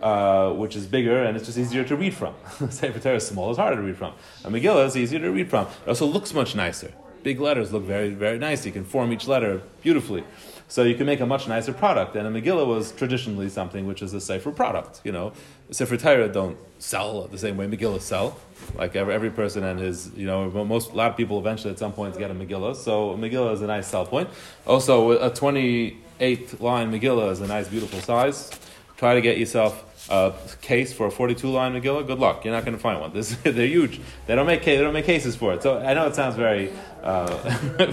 uh, 0.00 0.52
which 0.52 0.76
is 0.76 0.86
bigger, 0.86 1.24
and 1.24 1.36
it's 1.36 1.46
just 1.46 1.58
easier 1.58 1.82
to 1.82 1.96
read 1.96 2.14
from. 2.14 2.34
Sefer 2.70 3.00
Torah 3.00 3.16
is 3.16 3.26
small, 3.26 3.50
it's 3.50 3.58
harder 3.58 3.76
to 3.76 3.82
read 3.82 3.96
from. 3.96 4.14
A 4.44 4.48
Megillah 4.48 4.86
is 4.86 4.96
easier 4.96 5.18
to 5.18 5.30
read 5.32 5.50
from. 5.50 5.66
It 5.66 5.88
also 5.88 6.06
looks 6.06 6.32
much 6.32 6.54
nicer. 6.54 6.92
Big 7.24 7.40
letters 7.40 7.72
look 7.72 7.82
very, 7.82 8.10
very 8.10 8.38
nice. 8.38 8.64
You 8.64 8.72
can 8.72 8.84
form 8.84 9.12
each 9.12 9.26
letter 9.26 9.60
beautifully. 9.82 10.22
So 10.70 10.84
you 10.84 10.94
can 10.94 11.04
make 11.04 11.18
a 11.18 11.26
much 11.26 11.48
nicer 11.48 11.72
product. 11.72 12.14
And 12.14 12.28
a 12.28 12.40
Megillah 12.40 12.64
was 12.64 12.92
traditionally 12.92 13.48
something 13.48 13.88
which 13.88 14.02
is 14.02 14.14
a 14.14 14.20
Sefer 14.20 14.52
product. 14.52 15.00
You 15.02 15.10
know, 15.10 15.32
Sefer 15.72 15.96
Torah 15.96 16.28
don't 16.28 16.56
sell 16.78 17.26
the 17.26 17.38
same 17.38 17.56
way 17.56 17.66
Megillah 17.66 18.00
sell. 18.00 18.38
Like 18.76 18.94
every, 18.94 19.12
every 19.12 19.30
person 19.30 19.64
and 19.64 19.80
his, 19.80 20.12
you 20.14 20.26
know, 20.26 20.48
most, 20.64 20.92
a 20.92 20.94
lot 20.94 21.10
of 21.10 21.16
people 21.16 21.40
eventually 21.40 21.72
at 21.72 21.78
some 21.80 21.92
point 21.92 22.16
get 22.16 22.30
a 22.30 22.34
Megillah. 22.34 22.76
So 22.76 23.10
a 23.10 23.16
Megillah 23.16 23.54
is 23.54 23.62
a 23.62 23.66
nice 23.66 23.88
sell 23.88 24.06
point. 24.06 24.30
Also, 24.64 25.10
a 25.20 25.28
28 25.28 26.60
line 26.60 26.92
Megillah 26.92 27.32
is 27.32 27.40
a 27.40 27.48
nice, 27.48 27.66
beautiful 27.66 27.98
size. 27.98 28.52
Try 29.00 29.14
to 29.14 29.22
get 29.22 29.38
yourself 29.38 29.82
a 30.10 30.34
case 30.60 30.92
for 30.92 31.06
a 31.06 31.10
42 31.10 31.48
line 31.48 31.72
Megillah, 31.72 32.06
good 32.06 32.18
luck. 32.18 32.44
You're 32.44 32.52
not 32.52 32.66
going 32.66 32.76
to 32.76 32.82
find 32.82 33.00
one. 33.00 33.12
This, 33.14 33.34
they're 33.42 33.66
huge. 33.66 33.98
They 34.26 34.34
don't 34.34 34.46
make 34.46 34.62
they 34.62 34.76
don't 34.76 34.92
make 34.92 35.06
cases 35.06 35.34
for 35.34 35.54
it. 35.54 35.62
So 35.62 35.78
I 35.78 35.94
know 35.94 36.06
it 36.06 36.14
sounds 36.14 36.36
very, 36.36 36.70
uh, 37.02 37.28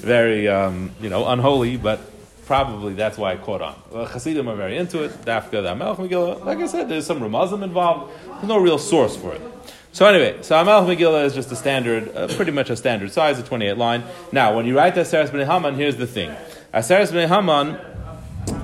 very 0.00 0.48
um, 0.48 0.92
you 1.02 1.10
know 1.10 1.28
unholy, 1.28 1.76
but 1.76 2.00
probably 2.46 2.94
that's 2.94 3.18
why 3.18 3.32
I 3.32 3.36
caught 3.36 3.60
on. 3.60 3.74
Well, 3.90 4.06
Hasidim 4.06 4.48
are 4.48 4.56
very 4.56 4.78
into 4.78 5.02
it. 5.02 5.10
Dafka 5.26 5.50
the 5.50 5.74
Amelch 5.74 5.98
Megillah. 5.98 6.42
Like 6.46 6.60
I 6.60 6.66
said, 6.66 6.88
there's 6.88 7.04
some 7.04 7.20
Ramazim 7.20 7.62
involved. 7.62 8.10
There's 8.26 8.48
no 8.48 8.56
real 8.56 8.78
source 8.78 9.14
for 9.14 9.34
it. 9.34 9.42
So 9.92 10.06
anyway, 10.06 10.38
so 10.40 10.54
Amelch 10.54 10.96
Megillah 10.96 11.26
is 11.26 11.34
just 11.34 11.52
a 11.52 11.56
standard, 11.56 12.16
uh, 12.16 12.28
pretty 12.28 12.52
much 12.52 12.70
a 12.70 12.76
standard 12.76 13.12
size, 13.12 13.38
a 13.38 13.42
28 13.42 13.76
line. 13.76 14.02
Now, 14.32 14.56
when 14.56 14.64
you 14.64 14.74
write 14.74 14.94
the 14.94 15.02
Aseres 15.02 15.28
B'nei 15.28 15.44
Haman, 15.44 15.74
here's 15.74 15.96
the 15.96 16.06
thing. 16.06 16.34
Aseres 16.72 17.12
B'nei 17.12 17.28
Haman 17.28 17.78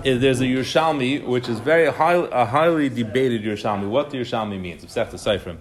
there's 0.03 0.41
a 0.41 0.45
Yerushalmi, 0.45 1.25
which 1.27 1.49
is 1.49 1.61
very 1.61 1.91
high, 1.93 2.15
a 2.15 2.45
highly 2.45 2.89
debated 2.89 3.43
Yerushalmi. 3.43 3.89
What 3.89 4.11
the 4.11 4.19
Yerushalmi 4.19 4.61
means, 4.61 4.83
the 4.83 4.89
Seifrim. 4.89 5.59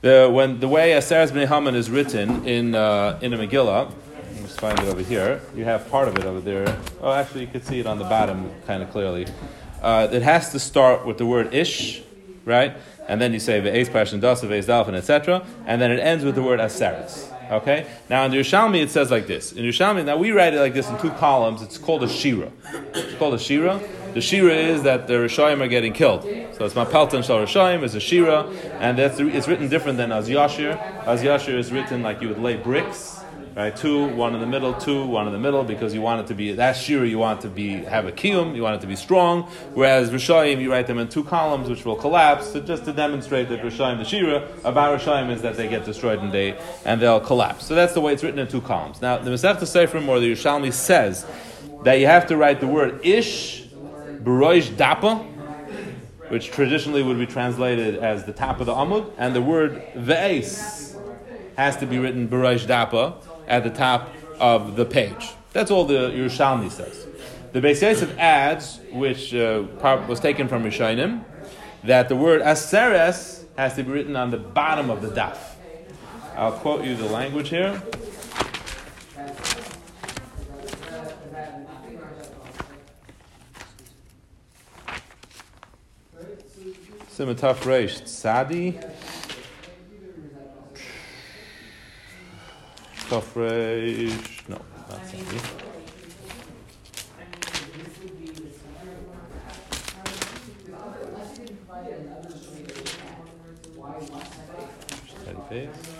The, 0.00 0.30
when, 0.30 0.60
the 0.60 0.68
way 0.68 0.90
Aseres 0.90 1.30
B'nai 1.30 1.46
Haman 1.46 1.74
is 1.74 1.90
written 1.90 2.46
in, 2.46 2.74
uh, 2.74 3.18
in 3.22 3.32
a 3.32 3.38
Megillah, 3.38 3.90
let's 4.42 4.56
find 4.56 4.78
it 4.78 4.84
over 4.84 5.00
here. 5.00 5.40
You 5.56 5.64
have 5.64 5.88
part 5.90 6.08
of 6.08 6.18
it 6.18 6.24
over 6.24 6.40
there. 6.40 6.78
Oh, 7.00 7.12
actually, 7.12 7.42
you 7.42 7.46
can 7.46 7.62
see 7.62 7.80
it 7.80 7.86
on 7.86 7.98
the 7.98 8.04
bottom 8.04 8.50
kind 8.66 8.82
of 8.82 8.90
clearly. 8.90 9.26
Uh, 9.80 10.08
it 10.12 10.22
has 10.22 10.52
to 10.52 10.58
start 10.58 11.06
with 11.06 11.18
the 11.18 11.26
word 11.26 11.54
ish, 11.54 12.02
right? 12.44 12.76
And 13.08 13.20
then 13.20 13.32
you 13.32 13.40
say 13.40 13.60
ve'ez 13.60 13.88
pashin 13.88 14.20
dasa 14.20 14.48
ve'ez 14.48 14.66
dalfin, 14.66 14.94
etc. 14.94 15.46
And 15.66 15.80
then 15.80 15.90
it 15.90 16.00
ends 16.00 16.24
with 16.24 16.34
the 16.34 16.42
word 16.42 16.60
aseres. 16.60 17.33
Okay? 17.50 17.86
Now 18.08 18.24
in 18.24 18.30
the 18.30 18.38
Yerushalmi 18.38 18.82
it 18.82 18.90
says 18.90 19.10
like 19.10 19.26
this. 19.26 19.52
In 19.52 19.64
Yerushalmi, 19.64 20.04
now 20.04 20.16
we 20.16 20.30
write 20.30 20.54
it 20.54 20.60
like 20.60 20.74
this 20.74 20.88
in 20.88 20.98
two 20.98 21.10
columns. 21.10 21.62
It's 21.62 21.78
called 21.78 22.02
a 22.02 22.08
shira. 22.08 22.50
It's 22.94 23.18
called 23.18 23.34
a 23.34 23.38
shira. 23.38 23.80
The 24.14 24.20
shira 24.20 24.54
is 24.54 24.84
that 24.84 25.08
the 25.08 25.14
Rishayim 25.14 25.60
are 25.60 25.66
getting 25.66 25.92
killed. 25.92 26.22
So 26.22 26.64
it's 26.64 26.74
Mapaltan 26.74 27.24
Shal 27.24 27.38
Rishayim 27.38 27.82
is 27.82 27.96
a 27.96 28.00
shira, 28.00 28.46
and 28.78 28.96
that's 28.96 29.18
it's 29.18 29.48
written 29.48 29.68
different 29.68 29.98
than 29.98 30.12
Az 30.12 30.28
Yashir. 30.28 30.78
Az 31.04 31.22
Yashir 31.22 31.58
is 31.58 31.72
written 31.72 32.02
like 32.02 32.22
you 32.22 32.28
would 32.28 32.38
lay 32.38 32.56
bricks 32.56 33.13
right? 33.54 33.76
Two, 33.76 34.08
one 34.08 34.34
in 34.34 34.40
the 34.40 34.46
middle, 34.46 34.74
two, 34.74 35.06
one 35.06 35.26
in 35.26 35.32
the 35.32 35.38
middle, 35.38 35.62
because 35.62 35.94
you 35.94 36.00
want 36.00 36.20
it 36.20 36.26
to 36.26 36.34
be 36.34 36.52
that 36.52 36.76
shira 36.76 37.06
you 37.06 37.18
want 37.18 37.40
to 37.42 37.48
be 37.48 37.74
have 37.84 38.06
a 38.06 38.12
kiyum, 38.12 38.56
you 38.56 38.62
want 38.62 38.76
it 38.76 38.80
to 38.80 38.86
be 38.86 38.96
strong. 38.96 39.44
Whereas 39.74 40.10
Rishayim, 40.10 40.60
you 40.60 40.70
write 40.70 40.86
them 40.86 40.98
in 40.98 41.08
two 41.08 41.24
columns, 41.24 41.68
which 41.68 41.84
will 41.84 41.96
collapse, 41.96 42.52
so 42.52 42.60
just 42.60 42.84
to 42.86 42.92
demonstrate 42.92 43.48
that 43.48 43.62
Rishayim, 43.62 43.98
the 43.98 44.04
shira 44.04 44.48
about 44.64 44.98
Rishayim 44.98 45.30
is 45.30 45.42
that 45.42 45.56
they 45.56 45.68
get 45.68 45.84
destroyed 45.84 46.18
and 46.18 46.32
they 46.32 46.58
and 46.84 47.00
they'll 47.00 47.20
collapse. 47.20 47.66
So 47.66 47.74
that's 47.74 47.94
the 47.94 48.00
way 48.00 48.12
it's 48.12 48.22
written 48.22 48.40
in 48.40 48.48
two 48.48 48.60
columns. 48.60 49.00
Now 49.00 49.18
the 49.18 49.30
Masechta 49.30 49.62
Seifrim 49.62 50.08
or 50.08 50.20
the 50.20 50.32
Yerushalmi 50.32 50.72
says 50.72 51.26
that 51.84 51.94
you 51.94 52.06
have 52.06 52.26
to 52.28 52.36
write 52.36 52.60
the 52.60 52.66
word 52.66 53.04
ish, 53.04 53.64
baroish 53.64 54.68
dapa, 54.70 55.30
which 56.28 56.50
traditionally 56.50 57.02
would 57.02 57.18
be 57.18 57.26
translated 57.26 57.96
as 57.96 58.24
the 58.24 58.32
top 58.32 58.58
of 58.58 58.66
the 58.66 58.72
amud, 58.72 59.12
and 59.18 59.36
the 59.36 59.42
word 59.42 59.82
ve'es 59.94 60.98
has 61.56 61.76
to 61.76 61.86
be 61.86 61.98
written 61.98 62.26
baroish 62.26 62.66
dapa 62.66 63.14
at 63.46 63.64
the 63.64 63.70
top 63.70 64.10
of 64.38 64.76
the 64.76 64.84
page. 64.84 65.30
That's 65.52 65.70
all 65.70 65.84
the 65.84 66.10
Yerushalmi 66.10 66.70
says. 66.70 67.06
The 67.52 67.60
Beis 67.60 67.82
Yosef 67.82 68.18
adds, 68.18 68.80
which 68.90 69.32
uh, 69.34 69.64
was 70.08 70.18
taken 70.18 70.48
from 70.48 70.64
Rishonim, 70.64 71.24
that 71.84 72.08
the 72.08 72.16
word 72.16 72.42
aseres 72.42 73.44
has 73.56 73.76
to 73.76 73.84
be 73.84 73.92
written 73.92 74.16
on 74.16 74.30
the 74.30 74.38
bottom 74.38 74.90
of 74.90 75.02
the 75.02 75.08
daf. 75.08 75.38
I'll 76.36 76.52
quote 76.52 76.84
you 76.84 76.96
the 76.96 77.06
language 77.06 77.50
here. 77.50 77.80
Simataf 87.14 87.58
Reish 87.58 88.02
Tzadi. 88.02 88.93
Taf 93.14 93.34
Reish. 93.36 94.48
No, 94.48 94.58
not 94.90 95.02
Tzadi. 95.06 95.38
Steady 105.06 105.42
face. 105.48 105.93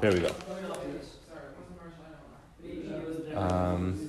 Here 0.00 0.12
we 0.12 0.20
go. 0.20 0.34
Um, 3.36 4.08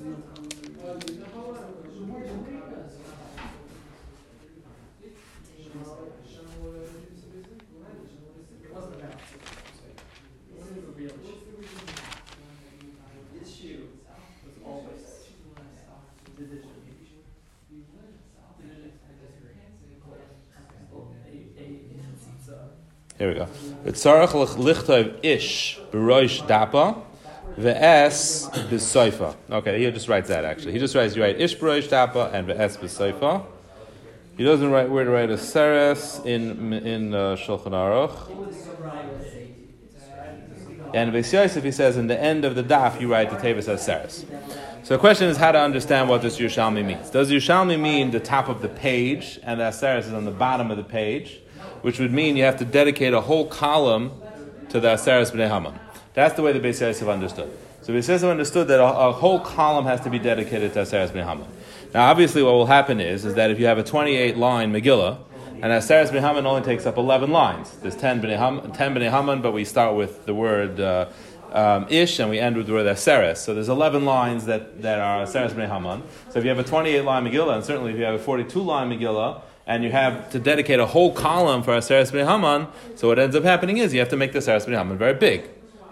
Here 23.19 23.27
we 23.27 23.33
go. 24.03 24.27
V'tzarach 24.27 24.55
lichtov 24.55 25.19
ish 25.23 25.79
b'roish 25.91 26.45
dapa 26.47 27.01
ve'es 27.57 28.49
b'soifa. 28.69 29.35
Okay, 29.51 29.83
he 29.83 29.91
just 29.91 30.07
writes 30.07 30.27
that 30.29 30.45
actually. 30.45 30.73
He 30.73 30.79
just 30.79 30.95
writes 30.95 31.15
you 31.15 31.23
write 31.23 31.39
ish 31.39 31.57
b'roish 31.57 31.87
dapa 31.89 32.33
and 32.33 32.47
ve'es 32.47 32.77
b'soifa. 32.77 33.45
He 34.37 34.43
doesn't 34.45 34.71
write 34.71 34.89
where 34.89 35.03
to 35.03 35.11
write 35.11 35.29
a 35.29 35.37
seres 35.37 36.21
in 36.25 36.73
in 36.73 37.13
uh, 37.13 37.35
Shulchan 37.35 37.71
Aruch. 37.71 38.35
And 40.91 41.13
Beis 41.13 41.61
he 41.61 41.71
says 41.71 41.97
in 41.97 42.07
the 42.07 42.19
end 42.19 42.45
of 42.45 42.55
the 42.55 42.63
daf 42.63 42.99
you 42.99 43.11
write 43.11 43.29
the 43.29 43.35
tevis 43.37 43.67
as 43.67 43.85
seres. 43.85 44.25
So 44.83 44.95
the 44.95 44.99
question 44.99 45.27
is 45.27 45.37
how 45.37 45.51
to 45.51 45.59
understand 45.59 46.09
what 46.09 46.23
this 46.23 46.39
Yerushalmi 46.39 46.83
means. 46.83 47.11
Does 47.11 47.29
Yerushalmi 47.29 47.79
mean 47.79 48.09
the 48.09 48.19
top 48.19 48.47
of 48.47 48.61
the 48.61 48.69
page 48.69 49.39
and 49.43 49.59
the 49.59 49.65
Aseres 49.65 50.07
is 50.07 50.13
on 50.13 50.25
the 50.25 50.31
bottom 50.31 50.71
of 50.71 50.77
the 50.77 50.83
page? 50.83 51.41
Which 51.81 51.99
would 51.99 52.11
mean 52.11 52.37
you 52.37 52.43
have 52.43 52.57
to 52.57 52.65
dedicate 52.65 53.13
a 53.13 53.21
whole 53.21 53.47
column 53.47 54.11
to 54.69 54.79
the 54.79 54.89
Aseres 54.89 55.31
B'nai 55.31 55.49
Haman. 55.49 55.79
That's 56.13 56.35
the 56.35 56.41
way 56.41 56.51
the 56.51 56.59
Beis 56.59 56.81
Yosef 56.81 57.07
understood. 57.07 57.51
So 57.81 57.93
Beis 57.93 58.07
Yosef 58.07 58.23
understood 58.23 58.67
that 58.67 58.79
a, 58.79 58.83
a 58.83 59.11
whole 59.11 59.39
column 59.39 59.85
has 59.85 60.01
to 60.01 60.09
be 60.09 60.19
dedicated 60.19 60.73
to 60.73 60.79
Aseres 60.79 61.09
B'nai 61.09 61.27
Haman. 61.27 61.47
Now 61.93 62.09
obviously 62.09 62.43
what 62.43 62.53
will 62.53 62.65
happen 62.65 62.99
is, 62.99 63.25
is 63.25 63.35
that 63.35 63.49
if 63.51 63.59
you 63.59 63.65
have 63.65 63.77
a 63.77 63.83
28 63.83 64.37
line 64.37 64.73
Megillah, 64.73 65.19
and 65.61 65.65
Aseres 65.65 66.09
B'nai 66.09 66.21
Haman 66.21 66.45
only 66.45 66.61
takes 66.61 66.85
up 66.85 66.97
11 66.97 67.31
lines. 67.31 67.71
There's 67.77 67.95
10 67.95 68.21
B'nai 68.21 68.37
Haman, 68.37 68.71
10 68.71 68.95
B'nai 68.95 69.09
Haman 69.09 69.41
but 69.41 69.51
we 69.51 69.65
start 69.65 69.95
with 69.95 70.25
the 70.25 70.33
word 70.33 70.79
uh, 70.79 71.09
um, 71.51 71.87
ish, 71.89 72.19
and 72.19 72.29
we 72.29 72.39
end 72.39 72.57
with 72.57 72.67
the 72.67 72.73
word 72.73 72.85
aseres. 72.85 73.37
So 73.37 73.53
there's 73.53 73.69
11 73.69 74.05
lines 74.05 74.45
that, 74.45 74.81
that 74.81 74.99
are 74.99 75.25
aseres 75.25 75.51
bnei 75.51 75.67
Haman. 75.67 76.03
So 76.29 76.39
if 76.39 76.45
you 76.45 76.49
have 76.49 76.59
a 76.59 76.63
28 76.63 77.01
line 77.01 77.25
Megillah, 77.25 77.55
and 77.55 77.63
certainly 77.63 77.91
if 77.91 77.97
you 77.97 78.03
have 78.03 78.15
a 78.15 78.19
42 78.19 78.61
line 78.61 78.89
Megillah, 78.89 79.41
and 79.69 79.83
you 79.83 79.91
have 79.91 80.31
to 80.31 80.39
dedicate 80.39 80.79
a 80.79 80.85
whole 80.87 81.13
column 81.13 81.61
for 81.61 81.71
aseres 81.77 82.11
bnei 82.11 82.27
Haman, 82.27 82.67
so 82.95 83.07
what 83.07 83.19
ends 83.19 83.35
up 83.35 83.43
happening 83.43 83.77
is 83.77 83.93
you 83.93 83.99
have 83.99 84.09
to 84.09 84.17
make 84.17 84.33
the 84.33 84.39
aseres 84.39 84.65
bnei 84.65 84.77
Haman 84.77 84.97
very 84.97 85.13
big, 85.13 85.43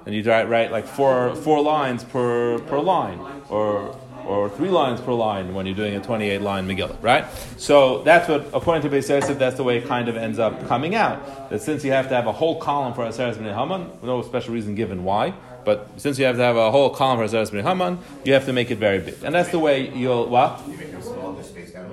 and 0.06 0.16
you 0.16 0.24
write, 0.24 0.50
write 0.50 0.72
like 0.72 0.88
four 0.88 1.36
four 1.36 1.62
lines 1.62 2.04
per 2.04 2.58
per 2.70 2.80
line, 2.80 3.20
or 3.50 3.96
or 4.26 4.50
three 4.50 4.70
lines 4.70 5.00
per 5.00 5.14
line 5.14 5.54
when 5.54 5.66
you're 5.66 5.76
doing 5.76 5.96
a 5.96 6.02
28 6.02 6.42
line 6.42 6.68
Megillah, 6.68 7.02
right? 7.02 7.26
So 7.56 8.04
that's 8.04 8.28
what, 8.28 8.48
according 8.54 8.82
to 8.82 8.90
Beis 8.90 9.08
Yosef, 9.08 9.40
that's 9.40 9.56
the 9.56 9.64
way 9.64 9.78
it 9.78 9.86
kind 9.88 10.10
of 10.10 10.18
ends 10.18 10.38
up 10.38 10.68
coming 10.68 10.96
out. 10.96 11.50
That 11.50 11.62
since 11.62 11.86
you 11.86 11.94
have 11.94 12.10
to 12.10 12.16
have 12.16 12.28
a 12.28 12.34
whole 12.34 12.60
column 12.60 12.94
for 12.94 13.06
Aseres 13.06 13.36
B'nai 13.36 13.56
Haman, 13.56 13.90
no 14.04 14.22
special 14.24 14.54
reason 14.54 14.76
given 14.76 15.06
why, 15.06 15.34
but 15.64 15.90
since 15.96 16.20
you 16.20 16.26
have 16.26 16.36
to 16.36 16.44
have 16.44 16.58
a 16.58 16.72
whole 16.72 16.90
column 16.90 17.20
for 17.20 17.24
Aseres 17.24 17.52
B'nai 17.52 17.64
Haman, 17.64 18.00
you 18.26 18.34
have 18.34 18.46
to 18.48 18.52
make 18.52 18.70
it 18.70 18.80
very 18.80 19.00
big. 19.00 19.16
And 19.24 19.34
that's 19.34 19.50
the 19.50 19.60
way 19.60 19.96
you'll, 19.96 20.28
what? 20.28 20.62
You 20.68 20.76
make 20.76 20.92
them 20.92 21.02
smaller, 21.02 21.42
space 21.44 21.74
out. 21.74 21.88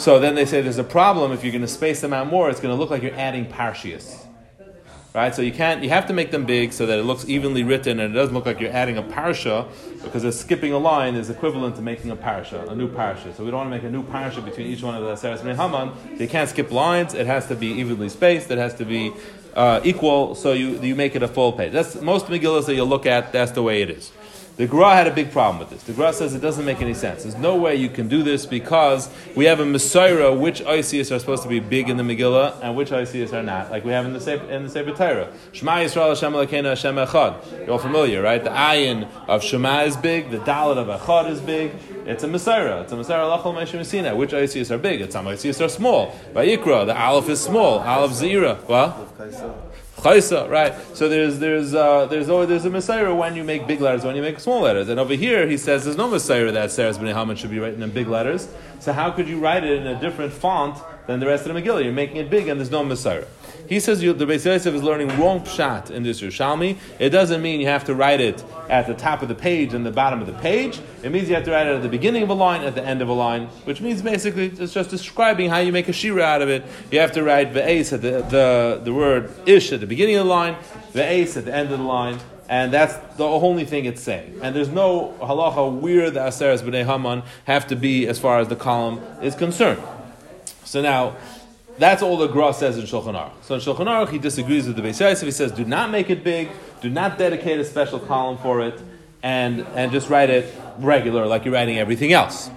So 0.00 0.18
then 0.18 0.34
they 0.34 0.46
say 0.46 0.62
there's 0.62 0.78
a 0.78 0.82
problem 0.82 1.30
if 1.30 1.44
you're 1.44 1.52
going 1.52 1.60
to 1.60 1.68
space 1.68 2.00
them 2.00 2.14
out 2.14 2.26
more, 2.26 2.48
it's 2.48 2.58
going 2.58 2.74
to 2.74 2.80
look 2.80 2.88
like 2.88 3.02
you're 3.02 3.14
adding 3.14 3.44
parshias. 3.44 4.24
Right? 5.14 5.34
So 5.34 5.42
you 5.42 5.52
can't, 5.52 5.82
you 5.82 5.90
have 5.90 6.06
to 6.06 6.14
make 6.14 6.30
them 6.30 6.46
big 6.46 6.72
so 6.72 6.86
that 6.86 6.98
it 6.98 7.02
looks 7.02 7.28
evenly 7.28 7.64
written 7.64 8.00
and 8.00 8.14
it 8.14 8.16
doesn't 8.16 8.34
look 8.34 8.46
like 8.46 8.60
you're 8.60 8.72
adding 8.72 8.96
a 8.96 9.02
parsha 9.02 9.68
because 10.02 10.24
it's 10.24 10.38
skipping 10.38 10.72
a 10.72 10.78
line 10.78 11.16
is 11.16 11.28
equivalent 11.28 11.76
to 11.76 11.82
making 11.82 12.10
a 12.12 12.16
parsha, 12.16 12.66
a 12.70 12.74
new 12.74 12.88
parsha. 12.88 13.36
So 13.36 13.44
we 13.44 13.50
don't 13.50 13.58
want 13.58 13.70
to 13.72 13.76
make 13.76 13.82
a 13.82 13.90
new 13.90 14.02
parsha 14.02 14.42
between 14.42 14.68
each 14.68 14.82
one 14.82 14.94
of 14.94 15.02
the 15.02 15.12
Aseres 15.12 15.40
Bnei 15.40 15.54
Haman. 15.54 15.92
So 16.16 16.22
you 16.22 16.28
can't 16.28 16.48
skip 16.48 16.70
lines, 16.70 17.12
it 17.12 17.26
has 17.26 17.46
to 17.48 17.54
be 17.54 17.66
evenly 17.66 18.08
spaced, 18.08 18.50
it 18.50 18.56
has 18.56 18.72
to 18.76 18.86
be 18.86 19.12
uh, 19.54 19.82
equal, 19.84 20.34
so 20.34 20.54
you, 20.54 20.80
you 20.80 20.94
make 20.94 21.14
it 21.14 21.22
a 21.22 21.28
full 21.28 21.52
page. 21.52 21.72
That's 21.72 22.00
most 22.00 22.26
Megillas 22.26 22.64
that 22.66 22.74
you'll 22.74 22.86
look 22.86 23.04
at, 23.04 23.32
that's 23.32 23.52
the 23.52 23.62
way 23.62 23.82
it 23.82 23.90
is. 23.90 24.12
The 24.56 24.66
Gra 24.66 24.94
had 24.94 25.06
a 25.06 25.10
big 25.10 25.32
problem 25.32 25.58
with 25.58 25.70
this. 25.70 25.82
The 25.84 25.92
Gra 25.92 26.12
says 26.12 26.34
it 26.34 26.40
doesn't 26.40 26.64
make 26.64 26.82
any 26.82 26.92
sense. 26.92 27.22
There's 27.22 27.36
no 27.36 27.56
way 27.56 27.76
you 27.76 27.88
can 27.88 28.08
do 28.08 28.22
this 28.22 28.44
because 28.44 29.08
we 29.34 29.46
have 29.46 29.60
a 29.60 29.64
Masorah 29.64 30.38
which 30.38 30.60
ICS 30.60 31.14
are 31.14 31.18
supposed 31.18 31.42
to 31.44 31.48
be 31.48 31.60
big 31.60 31.88
in 31.88 31.96
the 31.96 32.02
Megillah 32.02 32.58
and 32.62 32.76
which 32.76 32.90
ICS 32.90 33.32
are 33.32 33.42
not, 33.42 33.70
like 33.70 33.84
we 33.84 33.92
have 33.92 34.04
in 34.04 34.12
the 34.12 34.20
Sefer, 34.20 34.44
in 34.50 34.64
the 34.64 34.70
Sefer 34.70 34.92
Torah. 34.92 35.32
Shema 35.52 35.76
Yisrael 35.76 36.08
Hashem 36.08 36.32
Elokeinu 36.32 36.68
Hashem 36.68 36.96
Echad. 36.96 37.60
You're 37.60 37.70
all 37.70 37.78
familiar, 37.78 38.22
right? 38.22 38.42
The 38.42 38.50
ayin 38.50 39.08
of 39.28 39.42
Shema 39.42 39.84
is 39.84 39.96
big, 39.96 40.30
the 40.30 40.38
dalit 40.38 40.76
of 40.76 40.88
Echad 40.88 41.30
is 41.30 41.40
big. 41.40 41.72
It's 42.06 42.24
a 42.24 42.28
Masorah. 42.28 42.82
It's 42.82 42.92
a 42.92 42.96
Masorah 42.96 43.38
Lachol 43.38 43.54
Meshim 43.54 44.16
Which 44.16 44.30
ICS 44.30 44.70
are 44.70 44.78
big? 44.78 45.00
It's 45.00 45.12
some 45.12 45.26
ICS 45.26 45.64
are 45.64 45.68
small. 45.68 46.14
By 46.34 46.46
Yikra, 46.46 46.84
the 46.86 46.98
Aleph 46.98 47.28
is 47.28 47.40
small. 47.40 47.78
Aleph 47.78 48.12
Zira. 48.12 48.66
Well? 48.66 49.69
Chaisa, 50.00 50.48
right? 50.48 50.74
So 50.96 51.08
there's 51.08 51.38
there's 51.38 51.74
uh, 51.74 52.06
there's 52.06 52.28
always 52.28 52.48
there's 52.48 52.64
a 52.64 52.70
Masorah 52.70 53.16
when 53.16 53.36
you 53.36 53.44
make 53.44 53.66
big 53.66 53.80
letters, 53.80 54.02
when 54.02 54.16
you 54.16 54.22
make 54.22 54.40
small 54.40 54.62
letters, 54.62 54.88
and 54.88 54.98
over 54.98 55.14
here 55.14 55.46
he 55.46 55.56
says 55.56 55.84
there's 55.84 55.96
no 55.96 56.08
Masorah 56.08 56.52
that 56.52 56.70
Sarah's 56.70 56.98
Bnei 56.98 57.12
Haman 57.12 57.36
should 57.36 57.50
be 57.50 57.58
written 57.58 57.82
in 57.82 57.90
big 57.90 58.08
letters. 58.08 58.48
So 58.80 58.92
how 58.92 59.10
could 59.10 59.28
you 59.28 59.38
write 59.38 59.62
it 59.62 59.78
in 59.78 59.86
a 59.86 60.00
different 60.00 60.32
font 60.32 60.78
than 61.06 61.20
the 61.20 61.26
rest 61.26 61.46
of 61.46 61.54
the 61.54 61.60
Megillah? 61.60 61.84
You're 61.84 61.92
making 61.92 62.16
it 62.16 62.30
big, 62.30 62.48
and 62.48 62.58
there's 62.58 62.70
no 62.70 62.82
Masorah. 62.82 63.26
He 63.70 63.78
says 63.78 64.02
you, 64.02 64.12
the 64.12 64.26
Beis 64.26 64.44
Yosef 64.44 64.74
is 64.74 64.82
learning 64.82 65.16
wrong 65.20 65.42
pshat 65.42 65.92
in 65.92 66.02
this 66.02 66.20
Yerushalmi. 66.20 66.76
It 66.98 67.10
doesn't 67.10 67.40
mean 67.40 67.60
you 67.60 67.68
have 67.68 67.84
to 67.84 67.94
write 67.94 68.20
it 68.20 68.44
at 68.68 68.88
the 68.88 68.94
top 68.94 69.22
of 69.22 69.28
the 69.28 69.34
page 69.36 69.74
and 69.74 69.86
the 69.86 69.92
bottom 69.92 70.20
of 70.20 70.26
the 70.26 70.32
page. 70.32 70.80
It 71.04 71.12
means 71.12 71.28
you 71.28 71.36
have 71.36 71.44
to 71.44 71.52
write 71.52 71.68
it 71.68 71.76
at 71.76 71.82
the 71.82 71.88
beginning 71.88 72.24
of 72.24 72.30
a 72.30 72.34
line, 72.34 72.62
at 72.62 72.74
the 72.74 72.84
end 72.84 73.00
of 73.00 73.08
a 73.08 73.12
line, 73.12 73.46
which 73.64 73.80
means 73.80 74.02
basically 74.02 74.46
it's 74.46 74.74
just 74.74 74.90
describing 74.90 75.48
how 75.48 75.58
you 75.58 75.70
make 75.70 75.88
a 75.88 75.92
shira 75.92 76.24
out 76.24 76.42
of 76.42 76.48
it. 76.48 76.64
You 76.90 76.98
have 76.98 77.12
to 77.12 77.22
write 77.22 77.54
the 77.54 77.64
ace 77.64 77.92
at 77.92 78.02
the, 78.02 78.22
the, 78.22 78.80
the 78.82 78.92
word 78.92 79.30
ish 79.46 79.70
at 79.70 79.78
the 79.78 79.86
beginning 79.86 80.16
of 80.16 80.24
the 80.24 80.30
line, 80.30 80.56
the 80.92 81.04
ace 81.04 81.36
at 81.36 81.44
the 81.44 81.54
end 81.54 81.70
of 81.70 81.78
the 81.78 81.84
line, 81.84 82.18
and 82.48 82.72
that's 82.72 82.96
the 83.18 83.24
only 83.24 83.66
thing 83.66 83.84
it's 83.84 84.02
saying. 84.02 84.40
And 84.42 84.56
there's 84.56 84.68
no 84.68 85.14
halacha 85.20 85.78
where 85.78 86.10
the 86.10 86.18
Aseres 86.18 86.60
B'nai 86.62 86.84
Haman 86.84 87.22
have 87.44 87.68
to 87.68 87.76
be 87.76 88.08
as 88.08 88.18
far 88.18 88.40
as 88.40 88.48
the 88.48 88.56
column 88.56 89.00
is 89.22 89.36
concerned. 89.36 89.80
So 90.64 90.82
now, 90.82 91.16
that's 91.80 92.02
all 92.02 92.16
the 92.16 92.28
Gra 92.28 92.52
says 92.52 92.78
in 92.78 92.84
Shulchan 92.84 93.14
Aruch. 93.14 93.32
So 93.42 93.54
in 93.54 93.60
Shulchan 93.60 93.86
Aruch, 93.86 94.10
he 94.10 94.18
disagrees 94.18 94.66
with 94.66 94.76
the 94.76 94.82
Beis 94.82 95.00
Yosef. 95.00 95.24
He 95.26 95.30
says, 95.32 95.50
do 95.50 95.64
not 95.64 95.90
make 95.90 96.10
it 96.10 96.22
big, 96.22 96.50
do 96.80 96.90
not 96.90 97.18
dedicate 97.18 97.58
a 97.58 97.64
special 97.64 97.98
column 97.98 98.38
for 98.38 98.60
it, 98.60 98.80
and, 99.22 99.66
and 99.74 99.90
just 99.90 100.08
write 100.08 100.30
it 100.30 100.54
regular 100.78 101.26
like 101.26 101.44
you're 101.44 101.54
writing 101.54 101.78
everything 101.78 102.12
else. 102.12 102.50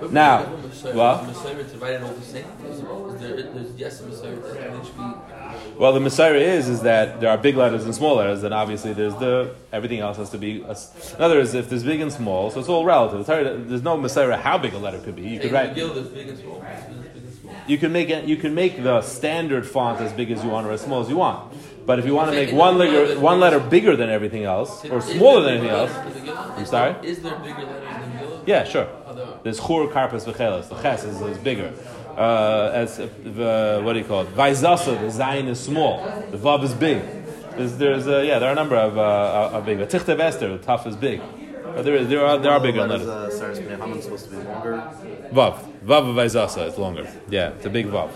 But 0.00 0.12
Now, 0.12 0.44
we 0.44 0.44
have 0.44 0.64
a 0.64 0.68
Masorah- 0.68 0.94
what? 0.94 1.20
Masorah 1.34 1.70
to 1.70 1.78
write 1.78 1.92
it 1.94 2.02
all 2.02 2.12
the 2.12 2.22
same. 2.22 2.44
Is, 2.68 2.78
is 2.78 3.20
there, 3.20 3.42
there's 3.42 3.74
yes, 3.76 4.00
a 4.00 4.04
Masorah 4.04 4.42
that 4.54 4.74
it 4.74 4.86
should 4.86 4.96
be. 4.96 5.78
Well, 5.78 5.92
the 5.92 6.00
Masorah 6.00 6.40
is 6.40 6.68
is 6.68 6.82
that 6.82 7.20
there 7.20 7.30
are 7.30 7.38
big 7.38 7.56
letters 7.56 7.84
and 7.84 7.94
small 7.94 8.16
letters, 8.16 8.42
and 8.42 8.52
obviously 8.52 8.92
there's 8.92 9.14
the 9.16 9.54
everything 9.72 10.00
else 10.00 10.16
has 10.16 10.30
to 10.30 10.38
be. 10.38 10.62
A, 10.62 10.72
in 10.72 11.20
other 11.20 11.36
words, 11.36 11.54
if 11.54 11.68
there's 11.68 11.84
big 11.84 12.00
and 12.00 12.12
small, 12.12 12.50
so 12.50 12.60
it's 12.60 12.68
all 12.68 12.84
relative. 12.84 13.20
It's 13.20 13.28
hard, 13.28 13.68
there's 13.68 13.82
no 13.82 13.96
Masorah 13.96 14.38
how 14.38 14.58
big 14.58 14.74
a 14.74 14.78
letter 14.78 14.98
could 14.98 15.16
be. 15.16 15.22
You 15.22 15.40
could 15.40 15.52
write. 15.52 15.76
You 17.66 17.78
can 17.78 17.92
make 17.92 18.10
it. 18.10 18.24
You 18.24 18.36
can 18.36 18.54
make 18.54 18.82
the 18.82 19.00
standard 19.02 19.66
font 19.66 20.00
as 20.00 20.12
big 20.12 20.30
as 20.30 20.42
you 20.44 20.50
want 20.50 20.66
or 20.66 20.72
as 20.72 20.80
small 20.82 21.00
as 21.00 21.08
you 21.08 21.16
want. 21.16 21.52
But 21.86 21.98
if 21.98 22.06
you 22.06 22.14
want 22.14 22.30
to 22.30 22.36
make 22.36 22.52
one 22.52 22.78
letter 22.78 23.18
one 23.20 23.40
letter 23.40 23.60
bigger 23.60 23.96
than 23.96 24.10
everything 24.10 24.44
else, 24.44 24.84
or 24.86 25.00
smaller 25.00 25.42
than 25.42 25.60
bigger 25.60 25.72
anything 25.74 25.80
else, 25.80 25.92
letters 25.92 26.16
in 26.16 26.26
the 26.26 26.32
Megillah? 26.32 26.58
I'm 26.58 26.66
sorry? 26.66 26.92
there- 26.92 27.04
Is 27.04 27.22
there 27.22 27.36
bigger 27.38 27.62
letters 27.64 28.04
in 28.04 28.12
the 28.12 28.18
Megillah? 28.18 28.42
yeah, 28.46 28.64
sure. 28.64 28.86
There 29.14 29.24
are. 29.24 29.38
There's 29.42 29.58
chur, 29.58 29.86
karpas, 29.88 30.24
v'cheles. 30.24 30.68
The 30.68 30.80
ches 30.82 31.04
is, 31.04 31.20
is 31.20 31.38
bigger. 31.38 31.72
Uh, 32.16 32.70
as 32.74 33.00
uh, 33.00 33.08
the, 33.24 33.80
what 33.84 33.92
do 33.94 33.98
you 33.98 34.04
call 34.04 34.22
it? 34.22 34.28
Vaizasa, 34.34 34.98
the 35.00 35.06
zayin 35.22 35.48
is 35.48 35.58
small. 35.60 36.04
The 36.30 36.36
vav 36.38 36.62
is 36.64 36.72
big. 36.74 37.02
There's, 37.56 37.76
there's 37.76 38.06
uh, 38.08 38.18
yeah, 38.20 38.38
there 38.38 38.48
are 38.48 38.52
a 38.52 38.54
number 38.54 38.76
of, 38.76 38.96
uh, 38.98 39.56
of 39.56 39.64
big. 39.66 39.78
But 39.78 39.90
tichtav 39.90 40.20
Esther, 40.20 40.56
the 40.56 40.62
tough 40.64 40.86
is 40.86 40.96
big. 40.96 41.20
But 41.64 41.82
there, 41.84 41.96
is, 41.96 42.08
there 42.08 42.24
are 42.24 42.38
there 42.38 42.52
are 42.52 42.60
bigger 42.60 42.86
letters. 42.86 43.06
letters. 43.06 43.40
Uh, 43.40 43.44
Saras 43.46 43.58
B'nai 43.60 43.78
Haman 43.80 44.00
supposed 44.02 44.24
to 44.26 44.30
be 44.30 44.42
longer. 44.44 44.76
Vav, 45.32 45.58
vav 45.84 46.08
of 46.08 46.16
Vaizasa, 46.16 46.68
it's 46.68 46.78
longer. 46.78 47.10
Yeah, 47.28 47.50
it's 47.50 47.66
a 47.66 47.70
big 47.70 47.86
vav. 47.86 48.10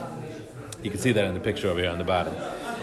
You 0.83 0.91
can 0.91 1.01
see 1.01 1.13
that 1.13 1.25
in 1.25 1.35
the 1.35 1.41
picture 1.41 1.69
over 1.69 1.81
here 1.81 1.91
on 1.91 1.99
the 1.99 2.05
bottom 2.05 2.35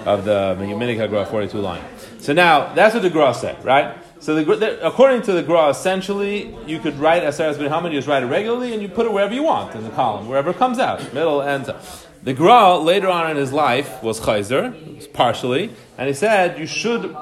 of 0.06 0.26
the 0.26 0.56
Minik 0.60 0.98
HaGra 0.98 1.30
42 1.30 1.58
line. 1.60 1.84
So 2.20 2.34
now, 2.34 2.74
that's 2.74 2.94
what 2.94 3.04
the 3.04 3.10
Gra 3.10 3.34
said, 3.34 3.64
right? 3.64 3.98
So 4.20 4.36
the, 4.36 4.56
the, 4.56 4.86
according 4.86 5.24
to 5.24 5.34
the 5.34 5.44
Gra, 5.44 5.70
essentially, 5.70 6.56
you 6.66 6.80
could 6.80 6.98
write 7.00 7.24
Aseres 7.24 7.58
Ben 7.58 7.72
Haman, 7.72 7.92
you 7.92 8.00
just 8.00 8.08
write 8.08 8.24
it 8.24 8.28
regularly, 8.28 8.74
and 8.74 8.82
you 8.82 8.88
put 8.88 9.06
it 9.06 9.12
wherever 9.12 9.34
you 9.34 9.44
want 9.44 9.76
in 9.76 9.84
the 9.84 9.90
column, 9.92 10.28
wherever 10.28 10.50
it 10.52 10.58
comes 10.58 10.80
out, 10.80 11.14
middle, 11.14 11.42
and 11.42 11.66
top. 11.66 11.82
The 12.24 12.34
Gra, 12.34 12.78
later 12.78 13.08
on 13.08 13.30
in 13.30 13.38
his 13.38 13.54
life, 13.54 14.02
was 14.02 14.20
Chayzer, 14.20 15.14
partially, 15.14 15.72
and 15.98 16.08
he 16.08 16.14
said 16.14 16.58
you 16.58 16.66
should 16.66 17.16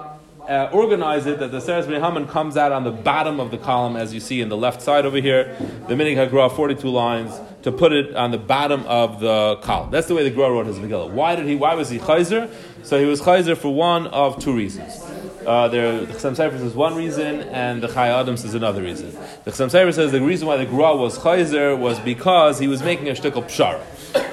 uh, 0.48 0.70
organize 0.72 1.26
it 1.26 1.40
that 1.40 1.52
the 1.52 1.60
Seres 1.60 1.86
Haman 1.86 2.28
comes 2.28 2.58
out 2.58 2.72
on 2.72 2.84
the 2.84 2.92
bottom 2.92 3.40
of 3.40 3.52
the 3.52 3.58
column, 3.58 3.96
as 3.96 4.14
you 4.14 4.20
see 4.20 4.42
in 4.42 4.50
the 4.50 4.58
left 4.58 4.82
side 4.82 5.06
over 5.06 5.18
here. 5.18 5.56
The 5.88 5.96
Minig 5.96 6.16
HaGra, 6.16 6.56
42 6.56 6.88
lines, 6.90 7.40
to 7.64 7.72
put 7.72 7.92
it 7.94 8.16
on 8.16 8.32
the 8.32 8.38
bottom 8.38 8.84
of 8.84 9.20
the 9.20 9.58
column. 9.62 9.90
That's 9.92 10.08
the 10.08 10.16
way 10.16 10.24
the 10.24 10.30
Gra 10.30 10.52
wrote 10.52 10.68
his 10.68 10.78
Megillah. 10.78 11.10
Why 11.10 11.36
did 11.36 11.46
he? 11.46 11.56
Why 11.56 11.74
was 11.76 11.90
he 11.90 12.00
Chayzer? 12.00 12.54
So 12.84 13.00
he 13.00 13.06
was 13.06 13.22
Chayzer 13.22 13.58
for 13.58 13.74
one 13.74 14.08
of 14.08 14.42
two 14.44 14.56
reasons. 14.56 15.02
Uh, 15.46 15.68
there, 15.68 16.06
the 16.06 16.14
Chassam 16.14 16.36
Sofer 16.36 16.58
says 16.58 16.74
one 16.74 16.96
reason, 16.96 17.42
and 17.42 17.84
the 17.84 17.88
Chai 17.88 18.08
Adam 18.08 18.38
says 18.38 18.54
another 18.54 18.82
reason. 18.82 19.12
The 19.44 19.52
Chassam 19.52 19.68
Sofer 19.68 19.94
says 19.94 20.12
the 20.12 20.22
reason 20.22 20.48
why 20.48 20.58
the 20.58 20.66
Gra 20.66 20.96
was 20.96 21.20
Chayzer 21.20 21.78
was 21.78 22.00
because 22.00 22.60
he 22.60 22.68
was 22.68 22.82
making 22.82 23.10
a 23.10 23.12
shtickle 23.12 23.44
pshara. 23.44 23.82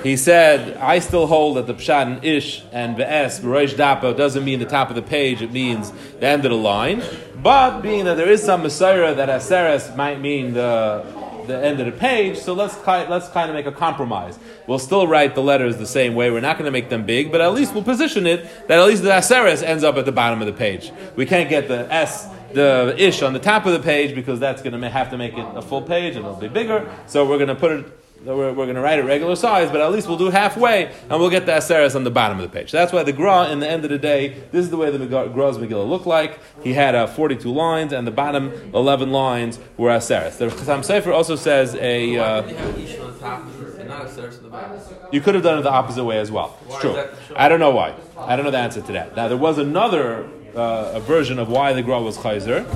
He 0.02 0.16
said, 0.16 0.76
I 0.76 0.98
still 1.00 1.26
hold 1.26 1.56
that 1.56 1.66
the 1.66 1.74
pshat 1.74 2.06
and 2.06 2.24
ish 2.24 2.62
and 2.72 2.96
ve'es, 2.96 3.40
v'roish 3.40 3.74
dapa, 3.74 4.16
doesn't 4.16 4.44
mean 4.44 4.58
the 4.58 4.66
top 4.66 4.88
of 4.88 4.94
the 4.94 5.02
page, 5.02 5.42
it 5.42 5.52
means 5.52 5.92
the 6.20 6.26
end 6.26 6.44
of 6.44 6.50
the 6.50 6.56
line. 6.56 7.02
But 7.42 7.80
being 7.80 8.04
that 8.04 8.16
there 8.16 8.30
is 8.30 8.42
some 8.42 8.62
Masorah 8.62 9.16
that 9.16 9.28
aseres 9.28 9.94
might 9.96 10.20
mean 10.20 10.52
the, 10.52 11.04
the 11.46 11.64
end 11.64 11.80
of 11.80 11.86
the 11.86 11.92
page, 11.92 12.38
so 12.38 12.52
let's, 12.52 12.76
let's 12.86 13.28
kind 13.28 13.50
of 13.50 13.54
make 13.54 13.66
a 13.66 13.72
compromise. 13.72 14.38
We'll 14.66 14.78
still 14.78 15.06
write 15.06 15.34
the 15.34 15.42
letters 15.42 15.76
the 15.76 15.86
same 15.86 16.14
way, 16.14 16.30
we're 16.30 16.40
not 16.40 16.56
going 16.56 16.66
to 16.66 16.70
make 16.70 16.88
them 16.88 17.04
big, 17.04 17.32
but 17.32 17.40
at 17.40 17.52
least 17.52 17.74
we'll 17.74 17.84
position 17.84 18.26
it 18.26 18.44
that 18.68 18.78
at 18.78 18.86
least 18.86 19.02
the 19.02 19.10
aseres 19.10 19.62
ends 19.62 19.84
up 19.84 19.96
at 19.96 20.04
the 20.04 20.12
bottom 20.12 20.40
of 20.40 20.46
the 20.46 20.52
page. 20.52 20.92
We 21.16 21.26
can't 21.26 21.48
get 21.48 21.68
the 21.68 21.92
S 21.92 22.28
the 22.52 22.94
ish 22.98 23.22
on 23.22 23.32
the 23.32 23.38
top 23.38 23.66
of 23.66 23.72
the 23.72 23.78
page 23.78 24.14
because 24.14 24.40
that's 24.40 24.62
going 24.62 24.78
to 24.78 24.88
have 24.88 25.10
to 25.10 25.18
make 25.18 25.34
it 25.34 25.46
a 25.54 25.62
full 25.62 25.82
page 25.82 26.16
and 26.16 26.24
it'll 26.24 26.36
be 26.36 26.48
bigger. 26.48 26.92
So 27.06 27.24
we're 27.28 27.38
going 27.38 27.48
to 27.48 27.54
put 27.54 27.72
it. 27.72 27.99
We're, 28.24 28.52
we're 28.52 28.66
going 28.66 28.74
to 28.74 28.82
write 28.82 28.98
it 28.98 29.04
regular 29.04 29.34
size, 29.34 29.70
but 29.70 29.80
at 29.80 29.90
least 29.92 30.06
we'll 30.06 30.18
do 30.18 30.28
halfway, 30.28 30.92
and 31.08 31.10
we'll 31.20 31.30
get 31.30 31.46
the 31.46 31.52
aseres 31.52 31.96
on 31.96 32.04
the 32.04 32.10
bottom 32.10 32.38
of 32.38 32.42
the 32.42 32.54
page. 32.54 32.70
That's 32.70 32.92
why 32.92 33.02
the 33.02 33.12
gra, 33.12 33.50
in 33.50 33.60
the 33.60 33.68
end 33.68 33.84
of 33.84 33.90
the 33.90 33.98
day, 33.98 34.42
this 34.52 34.62
is 34.64 34.70
the 34.70 34.76
way 34.76 34.90
the 34.94 35.06
gra's 35.06 35.56
Megillah 35.56 35.88
looked 35.88 36.06
like. 36.06 36.38
He 36.62 36.74
had 36.74 36.94
uh, 36.94 37.06
42 37.06 37.50
lines, 37.50 37.92
and 37.94 38.06
the 38.06 38.10
bottom 38.10 38.52
11 38.74 39.10
lines 39.10 39.58
were 39.78 39.88
aseres. 39.88 40.36
The 40.36 40.48
Chassam 40.48 40.80
Sofer 40.80 41.14
also 41.14 41.34
says 41.34 41.74
a. 41.76 42.18
Uh, 42.18 42.40
did 42.42 42.50
they 42.50 42.54
have 42.60 42.78
Ish 42.78 42.98
on 42.98 43.12
the 43.12 43.18
top 43.18 43.46
and 43.78 43.88
not 43.88 44.04
a 44.04 44.12
Seres 44.12 44.36
in 44.36 44.42
the 44.44 44.50
back? 44.50 44.70
you 45.12 45.20
could 45.22 45.34
have 45.34 45.42
done 45.42 45.58
it 45.58 45.62
the 45.62 45.70
opposite 45.70 46.04
way 46.04 46.18
as 46.18 46.30
well. 46.30 46.58
It's 46.66 46.78
true. 46.78 46.92
so? 46.92 47.14
I 47.34 47.48
don't 47.48 47.60
know 47.60 47.70
why. 47.70 47.94
I 48.18 48.36
don't 48.36 48.44
know 48.44 48.50
the 48.50 48.58
answer 48.58 48.82
to 48.82 48.92
that. 48.92 49.16
Now 49.16 49.28
there 49.28 49.38
was 49.38 49.56
another 49.56 50.28
uh, 50.54 50.92
a 50.94 51.00
version 51.00 51.38
of 51.38 51.48
why 51.48 51.72
the 51.72 51.82
gra 51.82 52.00
was 52.02 52.18
chayzer, 52.18 52.66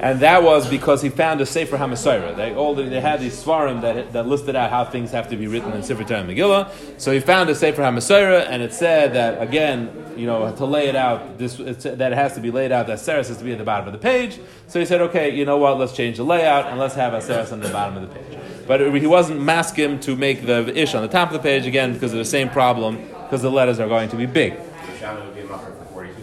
and 0.00 0.20
that 0.20 0.42
was 0.42 0.66
because 0.68 1.02
he 1.02 1.10
found 1.10 1.42
a 1.42 1.46
Sefer 1.46 1.76
HaMasayra. 1.76 2.34
They 2.34 2.54
all 2.54 2.74
they 2.74 3.00
had 3.02 3.20
these 3.20 3.42
svarim 3.42 3.82
that, 3.82 4.14
that 4.14 4.26
listed 4.26 4.56
out 4.56 4.70
how 4.70 4.82
things 4.82 5.10
have 5.10 5.28
to 5.28 5.36
be 5.36 5.46
written 5.46 5.72
in 5.72 5.82
Sefer 5.82 6.04
Torah 6.04 6.20
and 6.20 6.30
Megillah. 6.30 6.72
So 6.98 7.12
he 7.12 7.20
found 7.20 7.50
a 7.50 7.54
Sefer 7.54 7.82
HaMasayra, 7.82 8.46
and 8.48 8.62
it 8.62 8.72
said 8.72 9.12
that 9.12 9.42
again, 9.42 9.90
you 10.16 10.26
know, 10.26 10.56
to 10.56 10.64
lay 10.64 10.88
it 10.88 10.96
out, 10.96 11.36
this 11.36 11.60
it's, 11.60 11.84
that 11.84 12.00
it 12.00 12.14
has 12.14 12.34
to 12.34 12.40
be 12.40 12.50
laid 12.50 12.72
out. 12.72 12.86
That 12.86 12.98
Aseres 12.98 13.28
has 13.28 13.36
to 13.36 13.44
be 13.44 13.52
at 13.52 13.58
the 13.58 13.64
bottom 13.64 13.86
of 13.88 13.92
the 13.92 13.98
page. 13.98 14.40
So 14.68 14.80
he 14.80 14.86
said, 14.86 15.02
okay, 15.02 15.36
you 15.36 15.44
know 15.44 15.58
what? 15.58 15.78
Let's 15.78 15.92
change 15.92 16.16
the 16.16 16.24
layout 16.24 16.66
and 16.68 16.78
let's 16.78 16.94
have 16.94 17.12
Aseres 17.12 17.52
on 17.52 17.60
the 17.60 17.68
bottom 17.68 18.02
of 18.02 18.08
the 18.08 18.14
page. 18.18 18.38
But 18.66 18.94
he 18.94 19.06
wasn't 19.06 19.42
masking 19.42 20.00
to 20.00 20.16
make 20.16 20.46
the 20.46 20.66
ish 20.74 20.94
on 20.94 21.02
the 21.02 21.08
top 21.08 21.28
of 21.28 21.34
the 21.34 21.40
page 21.40 21.66
again 21.66 21.92
because 21.92 22.12
of 22.12 22.18
the 22.18 22.24
same 22.24 22.48
problem 22.48 22.96
because 23.24 23.42
the 23.42 23.50
letters 23.50 23.78
are 23.78 23.88
going 23.88 24.08
to 24.08 24.16
be 24.16 24.24
big. 24.24 24.54
Yerushalmi 24.54 25.26
would 25.26 25.34
be 25.34 25.40
a 25.42 25.46
mucker 25.46 25.72
for 25.72 25.84
42. 25.92 26.14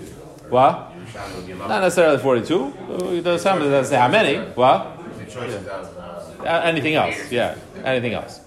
What? 0.49 0.93
Yerushalmi 1.17 1.35
would 1.35 1.45
be 1.47 1.51
a 1.53 1.55
Not 1.55 1.81
necessarily 1.81 2.17
42. 2.19 2.65
Uh, 2.89 3.21
The 3.21 3.37
some 3.37 3.59
doesn't 3.59 3.85
say 3.85 3.97
how 3.97 4.07
many. 4.07 4.37
What? 4.55 4.97
The 5.17 5.25
choices 5.25 5.67
of 5.67 5.97
uh, 5.97 6.43
Uh, 6.43 6.61
anything 6.63 6.95
else? 6.95 7.15
Yeah, 7.31 7.55
anything 7.83 8.13
else. 8.13 8.41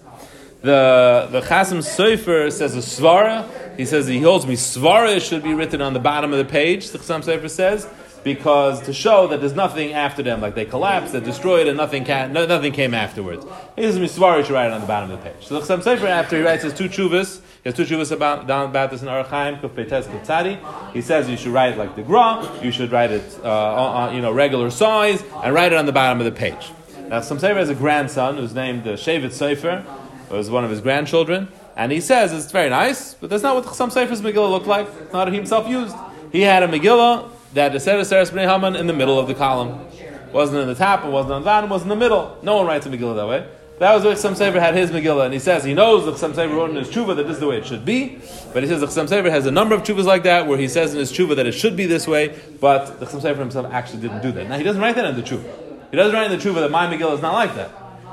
The 0.63 1.29
the 1.31 1.41
Chasim 1.41 1.79
Sofer 1.83 2.51
says 2.53 2.75
a 2.77 2.79
svara. 2.81 3.45
He 3.77 3.87
says 3.87 4.07
he 4.07 4.21
holds 4.21 4.47
me 4.47 4.55
svara 4.57 5.21
should 5.21 5.43
be 5.43 5.55
written 5.55 5.81
on 5.81 5.93
the 5.95 6.01
bottom 6.01 6.33
of 6.33 6.39
the 6.39 6.45
page. 6.45 6.91
The 6.91 6.99
Chasim 6.99 7.23
Sofer 7.25 7.49
says 7.51 7.89
because 8.23 8.83
to 8.83 8.93
show 8.93 9.27
that 9.29 9.41
there's 9.41 9.55
nothing 9.55 9.93
after 9.93 10.23
them, 10.23 10.41
like 10.41 10.55
they 10.55 10.65
collapsed, 10.65 11.13
they 11.13 11.21
destroyed, 11.21 11.67
and 11.67 11.77
nothing 11.77 12.05
ca- 12.05 12.27
no, 12.27 12.47
nothing 12.47 12.73
came 12.73 12.95
afterwards. 12.95 13.45
He 13.77 13.83
says 13.83 13.99
me 13.99 14.07
svara 14.07 14.45
should 14.45 14.53
write 14.53 14.67
it 14.67 14.73
on 14.73 14.81
the 14.81 14.87
bottom 14.87 15.11
of 15.11 15.23
the 15.23 15.31
page. 15.31 15.47
So 15.47 15.59
the 15.59 15.67
Chasim 15.67 15.83
Sofer 15.83 16.09
after 16.09 16.37
he 16.37 16.43
writes 16.43 16.63
his 16.63 16.75
two 16.75 16.89
chuvas, 16.89 17.41
he 17.63 17.69
has 17.69 17.75
two 17.75 17.85
chuvas 17.85 18.11
about 18.13 18.47
down 18.47 18.71
about 18.71 18.91
this 18.91 19.03
in 19.03 19.09
Arachaim 19.09 19.61
Kufetes 19.61 20.05
Kutzadi. 20.05 20.93
He 20.93 21.03
says 21.03 21.29
you 21.29 21.37
should 21.37 21.53
write 21.53 21.73
it 21.75 21.79
like 21.79 21.97
the 21.97 22.03
Gra. 22.03 22.59
You 22.63 22.73
should 22.73 22.93
write 22.93 23.11
it 23.11 23.39
uh, 23.45 23.49
on, 23.49 24.15
you 24.15 24.23
know 24.23 24.33
regular 24.33 24.71
size 24.71 25.23
and 25.43 25.55
write 25.55 25.73
it 25.73 25.79
on 25.79 25.87
the 25.87 25.93
bottom 25.93 26.19
of 26.21 26.25
the 26.25 26.33
page. 26.33 26.71
Now, 27.09 27.21
some 27.21 27.41
Sefer 27.41 27.59
has 27.59 27.69
a 27.69 27.75
grandson 27.75 28.37
who's 28.37 28.55
named 28.55 28.87
uh, 28.87 28.93
Shevet 28.93 29.31
Sofer, 29.31 29.85
was 30.31 30.49
one 30.49 30.63
of 30.65 30.71
his 30.71 30.81
grandchildren, 30.81 31.49
and 31.77 31.91
he 31.91 32.01
says 32.01 32.33
it's 32.33 32.53
very 32.53 32.71
nice, 32.71 33.15
but 33.15 33.31
that's 33.31 33.43
not 33.43 33.57
what 33.57 33.75
some 33.75 33.91
Sefer's 33.91 34.23
Megillah 34.23 34.49
looked 34.49 34.69
like. 34.69 34.87
It's 34.87 35.13
not 35.13 35.27
what 35.27 35.29
he 35.29 35.35
himself 35.35 35.69
used. 35.69 35.97
He 36.31 36.43
had 36.43 36.63
a 36.63 36.69
Megillah 36.69 37.29
that 37.55 37.73
the 37.73 37.81
Sefer 37.81 38.05
Seres 38.05 38.31
Bnei 38.31 38.49
Haman 38.49 38.77
in 38.77 38.87
the 38.87 38.93
middle 38.93 39.19
of 39.19 39.27
the 39.27 39.35
column. 39.35 39.87
Wasn't 40.33 40.59
in 40.59 40.69
the 40.69 40.75
top, 40.77 41.05
it 41.05 41.11
wasn't 41.11 41.33
on 41.33 41.43
the 41.43 41.45
bottom, 41.45 41.71
was 41.71 41.83
in 41.83 41.89
the 41.89 41.97
middle. 41.97 42.39
No 42.43 42.57
one 42.57 42.67
writes 42.67 42.87
a 42.87 42.89
Megillah 42.89 43.17
that 43.17 43.29
way. 43.29 43.49
That 43.81 43.95
was 43.95 44.05
what 44.05 44.17
Chassam 44.17 44.37
Sofer 44.37 44.61
had 44.61 44.77
his 44.77 44.91
Megillah, 44.91 45.25
and 45.25 45.33
he 45.33 45.41
says 45.41 45.65
he 45.65 45.75
knows 45.75 46.05
that 46.05 46.15
Chassam 46.15 46.35
Sofer 46.35 46.55
wrote 46.55 46.71
in 46.71 46.77
his 46.77 46.89
tshuva 46.89 47.17
that 47.17 47.27
this 47.27 47.35
is 47.35 47.41
the 47.41 47.49
way 47.49 47.57
it 47.57 47.67
should 47.67 47.85
be, 47.85 48.21
but 48.53 48.63
he 48.63 48.69
says 48.69 48.81
the 48.81 48.87
Chassam 48.87 49.09
Sofer 49.09 49.31
has 49.31 49.47
a 49.47 49.51
number 49.51 49.75
of 49.75 49.83
tshuvas 49.83 50.05
like 50.05 50.23
that 50.25 50.47
where 50.47 50.59
he 50.59 50.69
says 50.69 50.93
in 50.93 51.01
his 51.01 51.11
tshuva 51.11 51.35
that 51.37 51.47
it 51.47 51.53
should 51.53 51.77
be 51.77 51.87
this 51.87 52.07
way, 52.07 52.39
but 52.61 53.01
the 53.01 53.07
Chassam 53.07 53.23
Sofer 53.23 53.39
himself 53.39 53.73
actually 53.73 54.03
didn't 54.03 54.21
do 54.21 54.31
that. 54.33 54.49
Now 54.49 54.59
he 54.59 54.63
doesn't 54.63 54.83
write 54.83 54.95
that 54.97 55.07
in 55.07 55.17
the 55.17 55.23
tshuva. 55.23 55.51
He 55.91 55.97
doesn't 55.97 56.15
write 56.15 56.31
in 56.31 56.39
the 56.39 56.45
tshuva 56.45 56.57
that 56.57 56.71
my 56.71 56.87
Megillah 56.95 57.15
is 57.15 57.23
not 57.23 57.33
like 57.33 57.55
that. 57.57 57.71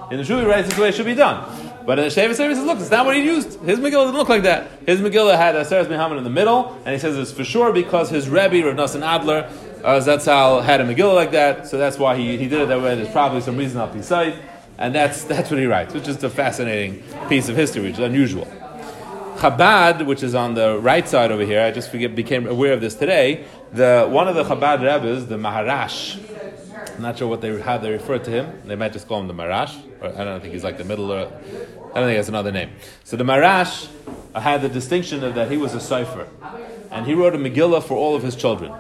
In 0.10 0.18
the 0.18 0.24
tshuva 0.24 0.40
he 0.40 0.46
writes 0.48 0.68
this 0.70 0.76
the 0.78 0.82
way 0.82 0.90
it 0.90 0.96
should 0.96 1.06
be 1.06 1.14
done. 1.14 1.44
But 1.88 2.00
in 2.00 2.04
the 2.04 2.12
Shevet 2.12 2.32
Sofer 2.32 2.50
he 2.50 2.56
says, 2.56 2.66
look, 2.66 2.80
it's 2.80 2.92
not 2.92 3.06
what 3.06 3.16
he 3.16 3.24
used. 3.24 3.62
His 3.62 3.80
Megillah 3.80 4.08
didn't 4.08 4.18
look 4.18 4.28
like 4.28 4.44
that. 4.44 4.70
His 4.86 5.00
Megillah 5.00 5.38
had 5.38 5.56
Aseres 5.56 5.88
Muhammad 5.88 6.18
in 6.18 6.26
the 6.26 6.30
middle, 6.30 6.78
and 6.84 6.94
he 6.94 7.00
says 7.00 7.18
it's 7.18 7.32
for 7.32 7.46
sure 7.46 7.72
because 7.72 8.10
his 8.10 8.28
Rebbe, 8.28 8.62
Rav 8.68 8.76
Nassan 8.76 9.04
Adler, 9.04 9.50
uh, 9.86 10.02
Zatzal, 10.02 10.66
had 10.66 10.82
a 10.82 10.84
Megillah 10.84 11.16
like 11.16 11.32
that, 11.32 11.66
so 11.66 11.78
that's 11.78 11.98
why 11.98 12.18
he, 12.18 12.38
he 12.38 12.50
did 12.50 12.60
it 12.60 12.68
that 12.68 12.82
way. 12.82 12.94
There's 12.96 13.10
probably 13.10 13.40
some 13.40 13.56
reason 13.56 13.80
up 13.80 13.94
his 13.94 14.06
side, 14.06 14.38
and 14.78 14.94
that's, 14.94 15.24
that's 15.24 15.50
what 15.50 15.62
he 15.62 15.66
writes, 15.66 15.94
which 15.94 16.10
is 16.10 16.22
a 16.26 16.30
fascinating 16.30 17.04
piece 17.30 17.48
of 17.48 17.56
history, 17.56 17.84
which 17.84 17.94
is 17.94 18.00
unusual. 18.00 18.48
Chabad, 19.38 20.06
which 20.06 20.24
is 20.24 20.36
on 20.36 20.56
the 20.56 20.78
right 20.80 21.08
side 21.08 21.32
over 21.32 21.46
here, 21.46 21.62
I 21.62 21.72
just 21.72 21.94
became 21.94 22.48
aware 22.48 22.74
of 22.74 22.82
this 22.82 22.96
today. 22.96 23.46
The 23.72 24.10
one 24.10 24.28
of 24.28 24.36
the 24.36 24.44
Chabad 24.44 24.84
Rebbes, 24.84 25.28
the 25.28 25.38
Maharash, 25.38 26.18
I'm 26.96 27.02
not 27.02 27.18
sure 27.18 27.28
what 27.28 27.42
they 27.42 27.60
how 27.60 27.78
they 27.78 27.92
refer 27.92 28.20
to 28.20 28.32
him. 28.32 28.62
They 28.66 28.76
might 28.76 28.94
just 28.94 29.08
call 29.08 29.20
him 29.20 29.28
the 29.28 29.34
Marash. 29.34 29.76
Or 30.02 30.10
I 30.10 30.24
don't 30.24 30.42
think 30.42 30.54
he's 30.54 30.64
like 30.64 30.78
the 30.78 30.84
middle. 30.84 31.12
Or, 31.12 31.28
I 31.94 32.00
don't 32.00 32.08
think 32.08 32.18
has 32.18 32.30
another 32.30 32.52
name. 32.52 32.72
So 33.04 33.18
the 33.18 33.24
Marash 33.24 33.90
had 34.36 34.62
the 34.62 34.70
distinction 34.70 35.24
of 35.24 35.36
that 35.36 35.50
he 35.50 35.58
was 35.58 35.74
a 35.74 35.80
cipher, 35.80 36.28
and 36.92 37.06
he 37.06 37.14
wrote 37.14 37.34
a 37.34 37.38
Megillah 37.38 37.84
for 37.84 37.96
all 37.96 38.16
of 38.16 38.24
his 38.24 38.36
children. 38.36 38.74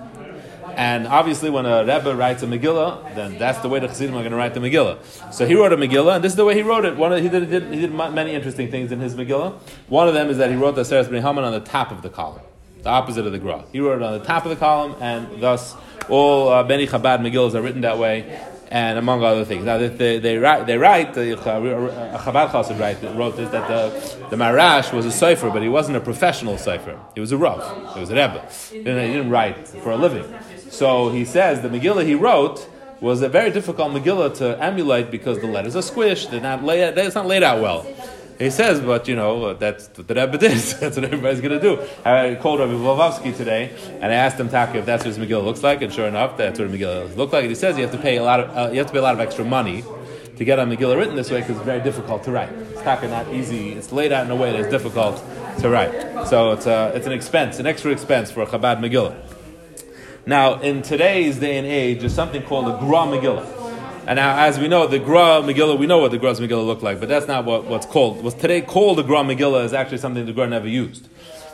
And 0.75 1.07
obviously, 1.07 1.49
when 1.49 1.65
a 1.65 1.79
Rebbe 1.79 2.15
writes 2.15 2.43
a 2.43 2.45
Megillah, 2.45 3.15
then 3.15 3.39
that's 3.39 3.57
the 3.59 3.69
way 3.69 3.79
the 3.79 3.87
Chassidim 3.87 4.13
are 4.13 4.19
going 4.19 4.31
to 4.31 4.37
write 4.37 4.53
the 4.53 4.59
Megillah. 4.59 5.33
So 5.33 5.47
he 5.47 5.55
wrote 5.55 5.73
a 5.73 5.77
Megillah, 5.77 6.15
and 6.15 6.23
this 6.23 6.33
is 6.33 6.35
the 6.35 6.45
way 6.45 6.53
he 6.53 6.61
wrote 6.61 6.85
it. 6.85 6.95
One 6.95 7.11
of, 7.11 7.23
he, 7.23 7.29
did, 7.29 7.43
he, 7.43 7.49
did, 7.49 7.73
he 7.73 7.79
did 7.81 7.93
many 7.93 8.35
interesting 8.35 8.69
things 8.69 8.91
in 8.91 8.99
his 8.99 9.15
Megillah. 9.15 9.53
One 9.87 10.07
of 10.07 10.13
them 10.13 10.29
is 10.29 10.37
that 10.37 10.51
he 10.51 10.55
wrote 10.55 10.75
the 10.75 10.85
Seres 10.85 11.07
Bnei 11.07 11.21
Haman 11.21 11.43
on 11.43 11.51
the 11.51 11.61
top 11.61 11.91
of 11.91 12.03
the 12.03 12.09
column, 12.09 12.43
the 12.83 12.89
opposite 12.89 13.25
of 13.25 13.31
the 13.31 13.39
Gra. 13.39 13.65
He 13.71 13.79
wrote 13.79 14.01
it 14.01 14.03
on 14.03 14.19
the 14.19 14.23
top 14.23 14.45
of 14.45 14.51
the 14.51 14.55
column, 14.55 14.95
and 15.01 15.41
thus 15.41 15.75
all 16.09 16.49
uh, 16.49 16.63
Beni 16.63 16.87
Chabad 16.87 17.19
Megillahs 17.19 17.55
are 17.55 17.61
written 17.61 17.81
that 17.81 17.97
way 17.97 18.39
and 18.69 18.99
among 18.99 19.23
other 19.23 19.45
things. 19.45 19.63
Now 19.63 19.77
they, 19.77 19.87
they, 19.87 20.19
they 20.19 20.37
write, 20.37 20.67
they 20.67 20.77
write 20.77 21.13
the 21.13 21.39
uh, 21.39 22.19
Chabad 22.19 22.49
Chassid 22.49 22.79
write, 22.79 23.01
wrote 23.15 23.37
this 23.37 23.49
that 23.51 23.67
the, 23.67 24.27
the 24.29 24.35
Marash 24.35 24.93
was 24.93 25.05
a 25.05 25.11
cipher, 25.11 25.49
but 25.49 25.61
he 25.61 25.69
wasn't 25.69 25.97
a 25.97 26.01
professional 26.01 26.57
cipher. 26.57 26.99
He 27.15 27.21
was 27.21 27.31
a 27.31 27.37
Rav. 27.37 27.93
He 27.93 27.99
was 27.99 28.09
a 28.09 28.15
Rebbe. 28.15 28.45
He 28.71 28.79
didn't, 28.79 29.07
he 29.07 29.13
didn't 29.13 29.29
write 29.29 29.67
for 29.67 29.91
a 29.91 29.97
living. 29.97 30.25
So 30.69 31.09
he 31.09 31.23
says 31.23 31.61
the 31.61 31.69
Megillah 31.69 32.05
he 32.05 32.15
wrote 32.15 32.67
was 32.99 33.21
a 33.21 33.29
very 33.29 33.51
difficult 33.51 33.91
Megillah 33.91 34.35
to 34.37 34.61
emulate 34.61 35.11
because 35.11 35.39
the 35.39 35.47
letters 35.47 35.75
are 35.75 35.81
squished. 35.81 36.31
They're 36.31 36.41
not 36.41 36.63
laid. 36.63 36.97
It's 36.97 37.15
not 37.15 37.27
laid 37.27 37.43
out 37.43 37.61
well. 37.61 37.85
He 38.39 38.51
says, 38.51 38.79
but 38.81 39.07
you 39.07 39.15
know, 39.15 39.53
that's 39.55 39.87
what 39.95 40.07
the 40.07 40.13
Rebbe 40.13 40.37
did. 40.37 40.51
that's 40.79 40.95
what 40.95 41.05
everybody's 41.05 41.41
going 41.41 41.59
to 41.59 41.61
do. 41.61 41.81
I 42.05 42.35
called 42.35 42.59
Rabbi 42.59 42.73
Vovovsky 42.73 43.35
today, 43.35 43.75
and 43.99 44.05
I 44.05 44.15
asked 44.15 44.39
him, 44.39 44.49
Taka, 44.49 44.77
if 44.79 44.85
that's 44.85 45.03
what 45.03 45.15
his 45.15 45.17
Megillah 45.17 45.43
looks 45.43 45.63
like, 45.63 45.81
and 45.81 45.91
sure 45.91 46.07
enough, 46.07 46.37
that's 46.37 46.59
what 46.59 46.69
Megillah 46.69 47.15
looks 47.15 47.33
like. 47.33 47.43
And 47.43 47.49
he 47.49 47.55
says 47.55 47.77
you 47.77 47.83
have 47.83 47.91
to 47.93 47.97
pay 47.97 48.17
a 48.17 48.23
lot 48.23 48.39
of, 48.39 48.55
uh, 48.55 48.71
you 48.71 48.77
have 48.77 48.87
to 48.87 48.93
pay 48.93 48.99
a 48.99 49.03
lot 49.03 49.15
of 49.15 49.19
extra 49.19 49.43
money 49.43 49.83
to 50.35 50.45
get 50.45 50.59
a 50.59 50.63
Megillah 50.63 50.97
written 50.97 51.15
this 51.15 51.31
way 51.31 51.39
because 51.39 51.55
it's 51.55 51.65
very 51.65 51.81
difficult 51.81 52.23
to 52.25 52.31
write. 52.31 52.51
It's 52.51 52.81
Taka 52.83 53.07
not 53.07 53.27
easy. 53.33 53.73
It's 53.73 53.91
laid 53.91 54.11
out 54.11 54.25
in 54.25 54.31
a 54.31 54.35
way 54.35 54.51
that's 54.51 54.69
difficult 54.69 55.23
to 55.59 55.69
write. 55.69 56.27
So 56.27 56.51
it's, 56.51 56.67
a, 56.67 56.91
it's 56.93 57.07
an 57.07 57.13
expense, 57.13 57.57
an 57.57 57.65
extra 57.65 57.91
expense 57.91 58.29
for 58.29 58.43
a 58.43 58.45
Chabad 58.45 58.79
Megillah. 58.79 59.17
Now, 60.27 60.59
in 60.59 60.83
today's 60.83 61.39
day 61.39 61.57
and 61.57 61.65
age, 61.65 62.01
there's 62.01 62.13
something 62.13 62.43
called 62.43 62.67
a 62.67 62.77
Gra 62.77 63.07
Megillah. 63.07 63.56
And 64.07 64.15
now, 64.15 64.37
as 64.37 64.57
we 64.57 64.69
know, 64.69 64.87
the 64.87 64.99
Gra 64.99 65.41
Megillah, 65.43 65.77
we 65.77 65.85
know 65.85 65.97
what 65.97 66.11
the 66.11 66.17
Gra's 66.17 66.39
Megillah 66.39 66.65
looked 66.65 66.81
like, 66.81 67.01
but 67.01 67.09
that's 67.09 67.27
not 67.27 67.43
what, 67.43 67.65
what's 67.65 67.85
called. 67.85 68.23
What's 68.23 68.37
today 68.37 68.61
called 68.61 68.99
the 68.99 69.03
Gra 69.03 69.17
Megillah 69.17 69.65
is 69.65 69.73
actually 69.73 69.97
something 69.97 70.25
the 70.25 70.31
Gra 70.31 70.47
never 70.47 70.65
used. 70.69 71.09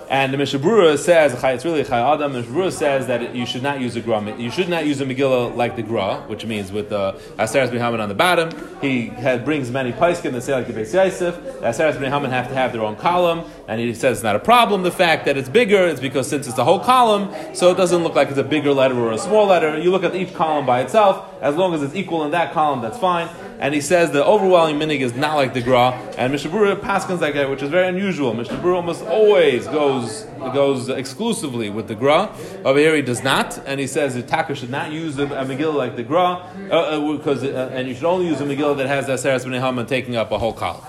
And 0.10 0.34
the 0.34 0.38
Mishnah 0.38 0.60
Berurah 0.60 0.98
says, 0.98 1.34
it's 1.34 1.66
really 1.66 1.84
Chai 1.84 2.00
Adam, 2.00 2.34
Mishnah 2.34 2.54
Berurah 2.54 2.72
says 2.72 3.08
that 3.08 3.36
you 3.36 3.46
should 3.46 3.64
not 3.64 3.80
use 3.80 3.96
a 3.96 4.02
Gra, 4.02 4.22
you 4.38 4.52
should 4.52 4.70
not 4.70 4.86
use 4.86 5.02
a 5.02 5.06
Megillah 5.06 5.56
like 5.56 5.76
the 5.76 5.84
Gra, 5.84 6.22
which 6.28 6.46
means 6.46 6.72
with 6.72 6.90
the 6.90 7.14
Aseres 7.38 7.70
B'Haman 7.70 8.00
on 8.00 8.10
the 8.10 8.16
bottom. 8.16 8.52
He 8.82 9.08
had, 9.08 9.46
brings 9.46 9.72
many 9.72 9.92
Paiskim 9.92 10.32
that 10.34 10.42
say 10.42 10.54
like 10.54 10.68
the 10.68 10.74
Beis 10.74 10.94
Yosef. 10.94 11.36
The 11.36 11.68
Aseres 11.68 12.30
have 12.30 12.48
to 12.48 12.54
have 12.54 12.74
their 12.74 12.84
own 12.84 12.96
column, 12.96 13.44
and 13.68 13.80
he 13.80 13.94
says 13.94 14.18
it's 14.18 14.24
not 14.24 14.36
a 14.36 14.40
problem. 14.40 14.84
The 14.84 14.92
fact 14.92 15.26
that 15.26 15.38
it's 15.38 15.50
bigger 15.50 15.86
is 15.88 16.00
because 16.00 16.28
since 16.28 16.48
it's 16.48 16.58
a 16.58 16.64
whole 16.64 16.80
column, 16.80 17.34
so 17.56 17.72
it 17.72 17.76
doesn't 17.76 18.04
look 18.04 18.16
like 18.16 18.30
it's 18.30 18.38
a 18.38 18.44
bigger 18.44 18.74
letter 18.74 19.00
or 19.00 19.12
a 19.12 19.18
small 19.18 19.48
letter. 19.48 19.80
You 19.80 19.92
look 19.92 20.04
at 20.04 20.16
each 20.16 20.34
column 20.34 20.66
by 20.66 20.82
itself, 20.82 21.26
as 21.42 21.56
long 21.56 21.74
as 21.74 21.82
it's 21.82 21.96
equal 21.96 22.24
in 22.24 22.32
that 22.32 22.54
column, 22.54 22.82
that's 22.82 22.98
fine. 22.98 23.30
And 23.60 23.74
he 23.74 23.82
says 23.82 24.12
the 24.12 24.26
overwhelming 24.26 24.80
minig 24.80 25.00
is 25.00 25.14
not 25.14 25.36
like 25.36 25.54
the 25.54 25.62
Gra, 25.62 25.92
and 26.18 26.32
Mishnah 26.32 26.52
Berurah 26.52 26.80
paskins 26.80 27.20
that, 27.20 27.50
which 27.50 27.62
is 27.62 27.70
very 27.70 27.88
unusual. 27.88 28.34
Mishnah 28.34 28.58
Berurah 28.58 28.76
almost 28.78 29.04
always 29.04 29.68
goes 29.68 30.24
goes 30.54 30.90
exclusively 30.90 31.70
with 31.70 31.88
the 31.88 31.96
Gra. 31.96 32.34
Over 32.66 32.80
here 32.80 32.96
he 32.96 33.02
does 33.02 33.24
not, 33.24 33.58
and 33.66 33.80
he 33.80 33.88
says 33.88 34.16
the 34.16 34.24
Taka 34.24 34.56
should 34.56 34.70
not 34.70 34.92
use 34.92 35.18
a, 35.18 35.24
a 35.24 35.46
Megillah 35.46 35.76
like 35.76 35.96
the 35.96 36.04
Gra, 36.04 36.46
uh, 36.70 36.74
uh, 36.74 37.18
because, 37.18 37.44
uh, 37.44 37.70
and 37.74 37.88
you 37.88 37.96
should 37.96 38.04
only 38.04 38.28
use 38.28 38.42
a 38.42 38.46
Megillah 38.46 38.78
that 38.78 38.88
has 38.88 39.08
Aseres 39.08 39.46
B'nei 39.46 39.62
Haman 39.62 39.86
taking 39.86 40.16
up 40.16 40.32
a 40.32 40.38
whole 40.38 40.54
column. 40.54 40.84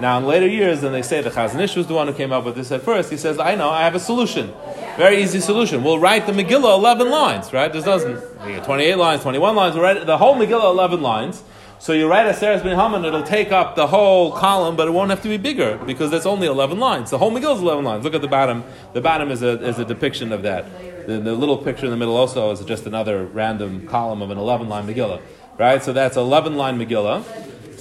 Now, 0.00 0.18
in 0.18 0.26
later 0.26 0.48
years, 0.48 0.80
then 0.80 0.92
they 0.92 1.02
say 1.02 1.20
the 1.20 1.30
Chazon 1.30 1.60
Ish 1.60 1.76
was 1.76 1.86
the 1.86 1.94
one 1.94 2.08
who 2.08 2.14
came 2.14 2.32
up 2.32 2.44
with 2.44 2.56
this 2.56 2.72
at 2.72 2.82
first. 2.82 3.10
He 3.10 3.16
says, 3.16 3.38
I 3.38 3.54
know, 3.54 3.70
I 3.70 3.82
have 3.84 3.94
a 3.94 4.00
solution. 4.00 4.52
Very 4.96 5.22
easy 5.22 5.40
solution. 5.40 5.84
We'll 5.84 5.98
write 5.98 6.26
the 6.26 6.32
Megillah 6.32 6.76
11 6.76 7.10
lines, 7.10 7.52
right? 7.52 7.72
This 7.72 7.84
doesn't, 7.84 8.16
28 8.64 8.96
lines, 8.96 9.22
21 9.22 9.54
lines, 9.54 9.74
we'll 9.74 9.84
write 9.84 10.04
the 10.04 10.18
whole 10.18 10.34
Megillah 10.34 10.72
11 10.72 11.02
lines. 11.02 11.42
So 11.82 11.92
you 11.92 12.08
write 12.08 12.28
a 12.28 12.32
Seres 12.32 12.62
bin 12.62 12.78
Haman, 12.78 13.04
it'll 13.04 13.24
take 13.24 13.50
up 13.50 13.74
the 13.74 13.88
whole 13.88 14.30
column, 14.30 14.76
but 14.76 14.86
it 14.86 14.92
won't 14.92 15.10
have 15.10 15.20
to 15.22 15.28
be 15.28 15.36
bigger 15.36 15.78
because 15.78 16.12
that's 16.12 16.26
only 16.26 16.46
11 16.46 16.78
lines. 16.78 17.10
The 17.10 17.18
whole 17.18 17.32
Megillah 17.32 17.56
is 17.56 17.60
11 17.60 17.84
lines. 17.84 18.04
Look 18.04 18.14
at 18.14 18.20
the 18.22 18.28
bottom. 18.28 18.62
The 18.92 19.00
bottom 19.00 19.32
is 19.32 19.42
a, 19.42 19.60
is 19.60 19.80
a 19.80 19.84
depiction 19.84 20.30
of 20.30 20.42
that. 20.44 20.64
The, 21.08 21.18
the 21.18 21.32
little 21.32 21.58
picture 21.58 21.86
in 21.86 21.90
the 21.90 21.96
middle 21.96 22.16
also 22.16 22.52
is 22.52 22.60
just 22.60 22.86
another 22.86 23.26
random 23.26 23.88
column 23.88 24.22
of 24.22 24.30
an 24.30 24.38
11 24.38 24.68
line 24.68 24.86
Megillah. 24.86 25.20
Right? 25.58 25.82
So 25.82 25.92
that's 25.92 26.16
11 26.16 26.56
line 26.56 26.78
Megillah. 26.78 27.24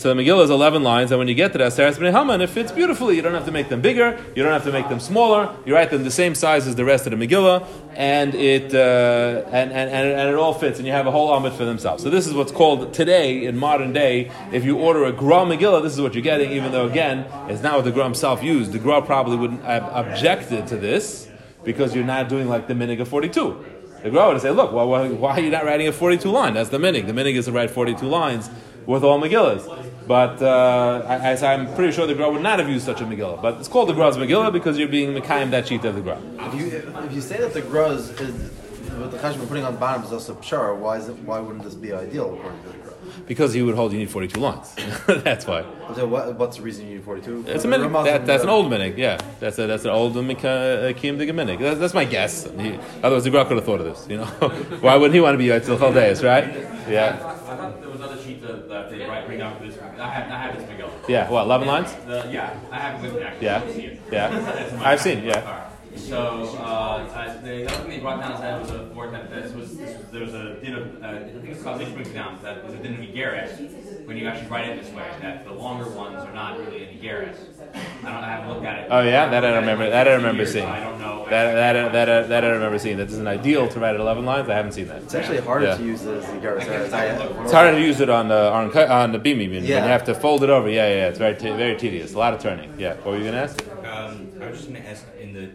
So 0.01 0.11
the 0.11 0.19
Megillah 0.19 0.45
is 0.45 0.49
11 0.49 0.81
lines, 0.81 1.11
and 1.11 1.19
when 1.19 1.27
you 1.27 1.35
get 1.35 1.51
to 1.51 1.59
the 1.59 1.69
Seres 1.69 1.99
B'nai 1.99 2.11
Haman, 2.11 2.41
it 2.41 2.49
fits 2.49 2.71
beautifully. 2.71 3.15
You 3.15 3.21
don't 3.21 3.35
have 3.35 3.45
to 3.45 3.51
make 3.51 3.69
them 3.69 3.81
bigger, 3.81 4.19
you 4.35 4.41
don't 4.41 4.51
have 4.51 4.63
to 4.63 4.71
make 4.71 4.89
them 4.89 4.99
smaller. 4.99 5.55
You 5.63 5.75
write 5.75 5.91
them 5.91 6.03
the 6.03 6.09
same 6.09 6.33
size 6.33 6.65
as 6.65 6.73
the 6.73 6.83
rest 6.83 7.05
of 7.05 7.11
the 7.11 7.23
Megillah, 7.23 7.67
and 7.93 8.33
it, 8.33 8.73
uh, 8.73 9.43
and, 9.51 9.71
and, 9.71 9.91
and, 9.91 10.07
and, 10.07 10.29
it 10.29 10.33
all 10.33 10.55
fits, 10.55 10.79
and 10.79 10.87
you 10.87 10.91
have 10.91 11.05
a 11.05 11.11
whole 11.11 11.31
Amid 11.31 11.53
for 11.53 11.65
themselves. 11.65 12.01
So 12.01 12.09
this 12.09 12.25
is 12.25 12.33
what's 12.33 12.51
called 12.51 12.95
today, 12.95 13.45
in 13.45 13.59
modern 13.59 13.93
day, 13.93 14.31
if 14.51 14.65
you 14.65 14.79
order 14.79 15.05
a 15.05 15.11
Gra 15.11 15.45
Megillah, 15.45 15.83
this 15.83 15.93
is 15.93 16.01
what 16.01 16.15
you're 16.15 16.23
getting, 16.23 16.51
even 16.51 16.71
though, 16.71 16.87
again, 16.87 17.27
it's 17.47 17.61
not 17.61 17.75
what 17.75 17.85
the 17.85 17.91
Gra 17.91 18.03
himself 18.03 18.41
used. 18.41 18.71
The 18.71 18.79
Gra 18.79 19.03
probably 19.03 19.37
wouldn't 19.37 19.63
have 19.65 19.83
objected 19.93 20.65
to 20.69 20.77
this, 20.77 21.29
because 21.63 21.93
you're 21.93 22.03
not 22.03 22.27
doing 22.27 22.49
like 22.49 22.67
the 22.67 22.73
Minig 22.73 23.01
of 23.01 23.07
42. 23.07 23.65
The 24.01 24.09
Gra 24.09 24.29
would 24.29 24.41
say, 24.41 24.49
look, 24.49 24.71
well, 24.71 24.89
why, 24.89 25.09
why 25.09 25.33
are 25.33 25.41
you 25.41 25.51
not 25.51 25.63
writing 25.63 25.87
a 25.87 25.91
42 25.91 26.27
line? 26.27 26.55
That's 26.55 26.69
the 26.69 26.79
Minig. 26.79 27.05
The 27.05 27.13
Minig 27.13 27.35
is 27.35 27.45
to 27.45 27.51
write 27.51 27.69
42 27.69 28.07
lines 28.07 28.49
with 28.85 29.03
all 29.03 29.19
Megillas. 29.19 29.65
But 30.07 30.41
uh, 30.41 31.05
I, 31.07 31.53
am 31.53 31.73
pretty 31.75 31.93
sure 31.93 32.05
the 32.07 32.15
Gra 32.15 32.29
would 32.29 32.41
not 32.41 32.59
have 32.59 32.67
used 32.67 32.85
such 32.85 33.01
a 33.01 33.05
Megillah. 33.05 33.41
But 33.41 33.59
it's 33.59 33.67
called 33.67 33.89
the 33.89 33.93
Gra's 33.93 34.17
Megillah 34.17 34.51
because 34.51 34.77
you're 34.77 34.87
being 34.87 35.13
Mekayim 35.13 35.51
that 35.51 35.67
sheet 35.67 35.85
of 35.85 35.95
the 35.95 36.01
Gra. 36.01 36.19
If 36.39 36.55
you, 36.55 36.67
if 36.67 37.13
you 37.13 37.21
say 37.21 37.37
that 37.37 37.53
the 37.53 37.61
Gra 37.61 37.91
is, 37.91 38.09
is 38.19 38.51
what 38.99 39.11
the 39.11 39.17
Chashma 39.17 39.47
putting 39.47 39.63
on 39.63 39.73
the 39.73 39.79
bottom 39.79 40.03
is 40.03 40.11
also 40.11 40.35
Pshar, 40.35 40.77
why, 40.77 40.97
is 40.97 41.09
it, 41.09 41.17
why 41.19 41.39
wouldn't 41.39 41.63
this 41.63 41.75
be 41.75 41.93
ideal 41.93 42.33
according 42.33 42.61
to 42.63 42.69
the 42.69 42.77
Gra? 42.77 42.93
Because 43.27 43.53
he 43.53 43.61
would 43.61 43.75
hold 43.75 43.93
you 43.93 43.99
need 43.99 44.09
42 44.09 44.39
lines. 44.39 44.75
that's 45.07 45.47
why. 45.47 45.65
So 45.95 46.07
what, 46.07 46.35
what's 46.37 46.57
the 46.57 46.63
reason 46.63 46.87
you 46.87 46.95
need 46.95 47.03
42? 47.03 47.45
It's 47.47 47.65
a 47.65 47.67
minig. 47.67 48.03
That, 48.03 48.25
that's 48.25 48.43
an 48.43 48.49
old 48.49 48.71
minig, 48.71 48.97
yeah. 48.97 49.19
That's, 49.39 49.57
a, 49.59 49.67
that's 49.67 49.85
an 49.85 49.91
old 49.91 50.13
Diga 50.13 50.33
minig. 50.33 51.59
That's, 51.59 51.79
that's 51.79 51.93
my 51.93 52.05
guess. 52.05 52.49
He, 52.59 52.77
otherwise, 53.01 53.23
the 53.23 53.29
Gra 53.29 53.45
could 53.45 53.57
have 53.57 53.65
thought 53.65 53.81
of 53.81 53.85
this, 53.85 54.07
you 54.09 54.17
know? 54.17 54.25
why 54.81 54.95
wouldn't 54.95 55.13
he 55.13 55.21
want 55.21 55.33
to 55.33 55.37
be 55.37 55.45
Yitzhak 55.45 55.79
Chaldeus, 55.79 56.23
right? 56.23 56.45
Yeah. 56.89 57.15
I 57.15 57.57
thought 57.57 57.81
there 57.81 57.89
was 57.89 58.01
other 58.01 58.21
sheet 58.21 58.41
that 58.41 58.89
they 58.89 59.23
bring 59.25 59.41
out 59.41 59.57
for 59.57 59.65
this. 59.65 59.77
I 59.79 60.09
have, 60.09 60.31
I 60.31 60.37
have 60.37 60.59
this 60.59 60.69
Megillah. 60.69 61.00
Yeah, 61.11 61.29
what, 61.29 61.43
11 61.43 61.67
lines? 61.67 61.93
The, 62.07 62.25
yeah, 62.31 62.57
I 62.71 62.79
have 62.79 63.03
it 63.03 63.11
with 63.11 63.19
me 63.19 63.23
actually. 63.27 63.45
Yeah. 63.45 63.97
Yeah. 64.11 64.81
I've 64.83 65.01
seen, 65.01 65.23
yeah. 65.23 65.70
So 65.95 66.43
uh, 66.59 67.41
the 67.41 67.67
other 67.67 67.81
thing 67.81 67.89
they 67.89 67.99
brought 67.99 68.21
down 68.21 68.33
is 68.33 68.39
that 68.41 68.61
was 68.61 68.71
a 68.71 68.79
board 68.79 69.13
that 69.13 69.29
this 69.29 69.53
was, 69.53 69.77
this 69.77 69.97
was 69.97 70.07
there 70.11 70.21
was 70.21 70.33
a 70.33 70.55
din 70.61 70.75
of 70.75 71.03
uh, 71.03 71.07
I 71.07 71.19
think 71.19 71.45
it's 71.45 71.63
called 71.63 71.81
Ishmael 71.81 72.13
down 72.13 72.39
that 72.43 72.63
was 72.63 72.73
a 72.73 72.77
din 72.77 72.93
of 72.93 72.99
Igeres 72.99 74.05
when 74.07 74.17
you 74.17 74.27
actually 74.27 74.49
write 74.49 74.69
it 74.69 74.81
this 74.81 74.91
way 74.93 75.09
that 75.21 75.45
the 75.45 75.51
longer 75.51 75.89
ones 75.89 76.17
are 76.17 76.33
not 76.33 76.57
really 76.59 76.83
an 76.83 76.97
Igeres. 76.97 77.35
I 78.03 78.11
don't 78.11 78.23
I 78.23 78.29
haven't 78.29 78.49
looked 78.49 78.65
at 78.65 78.79
it. 78.79 78.87
Oh 78.89 79.01
yeah, 79.01 79.29
that 79.29 79.43
I 79.43 79.55
remember. 79.57 79.89
That 79.89 80.07
I 80.07 80.13
remember 80.13 80.45
seeing. 80.45 80.65
I 80.65 80.79
don't 80.79 80.99
know. 80.99 81.25
That 81.29 81.53
that 81.53 81.91
that 81.91 82.05
that, 82.05 82.29
that 82.29 82.43
I 82.45 82.47
remember 82.49 82.79
seeing. 82.79 82.97
That 82.97 83.09
isn't 83.09 83.27
ideal 83.27 83.67
to 83.67 83.79
write 83.79 83.95
at 83.95 84.01
11 84.01 84.25
lines. 84.25 84.49
I 84.49 84.55
haven't 84.55 84.73
seen 84.73 84.87
that. 84.87 85.03
It's 85.03 85.15
actually 85.15 85.39
harder 85.39 85.67
yeah. 85.67 85.77
to 85.77 85.83
use 85.83 86.05
as 86.05 86.23
Igeres. 86.25 87.43
It's 87.43 87.51
harder 87.51 87.77
to 87.77 87.81
use 87.81 87.99
it 87.99 88.09
on 88.09 88.27
the 88.27 88.51
on, 88.51 88.75
on 88.77 89.11
the 89.11 89.19
Bimi 89.19 89.49
when 89.49 89.63
yeah. 89.63 89.83
you 89.83 89.89
have 89.89 90.05
to 90.05 90.13
fold 90.13 90.43
it 90.43 90.49
over. 90.49 90.69
Yeah, 90.69 90.87
yeah, 90.87 91.07
it's 91.09 91.19
very 91.19 91.35
very 91.35 91.75
tedious. 91.77 92.13
A 92.13 92.17
lot 92.17 92.33
of 92.33 92.41
turning. 92.41 92.73
Yeah. 92.79 92.95
What 92.95 93.07
were 93.07 93.17
you 93.17 93.25
gonna 93.25 93.37
ask? 93.37 93.63
Um, 94.01 94.31
I 94.41 94.49
was 94.49 94.59
just 94.59 94.73
gonna 94.73 94.85
ask 94.87 95.05
in 95.19 95.33
the 95.33 95.47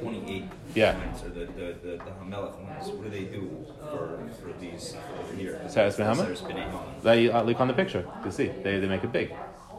28 0.00 0.44
yeah. 0.74 1.14
So 1.14 1.28
the, 1.28 1.46
the, 1.46 1.76
the, 1.82 1.96
the 1.96 2.10
Hamelech 2.20 2.58
ones, 2.58 2.88
what 2.88 3.04
do 3.04 3.10
they 3.10 3.24
do 3.24 3.64
for, 3.90 4.18
for 4.40 4.52
these 4.60 4.96
over 5.20 5.34
here? 5.34 5.60
Saras 5.66 5.96
Ben 5.96 6.84
They 7.02 7.30
uh, 7.30 7.42
look 7.42 7.60
on 7.60 7.68
the 7.68 7.74
picture. 7.74 8.06
You 8.24 8.30
see, 8.30 8.46
they, 8.62 8.80
they 8.80 8.88
make 8.88 9.04
it 9.04 9.12
big. 9.12 9.32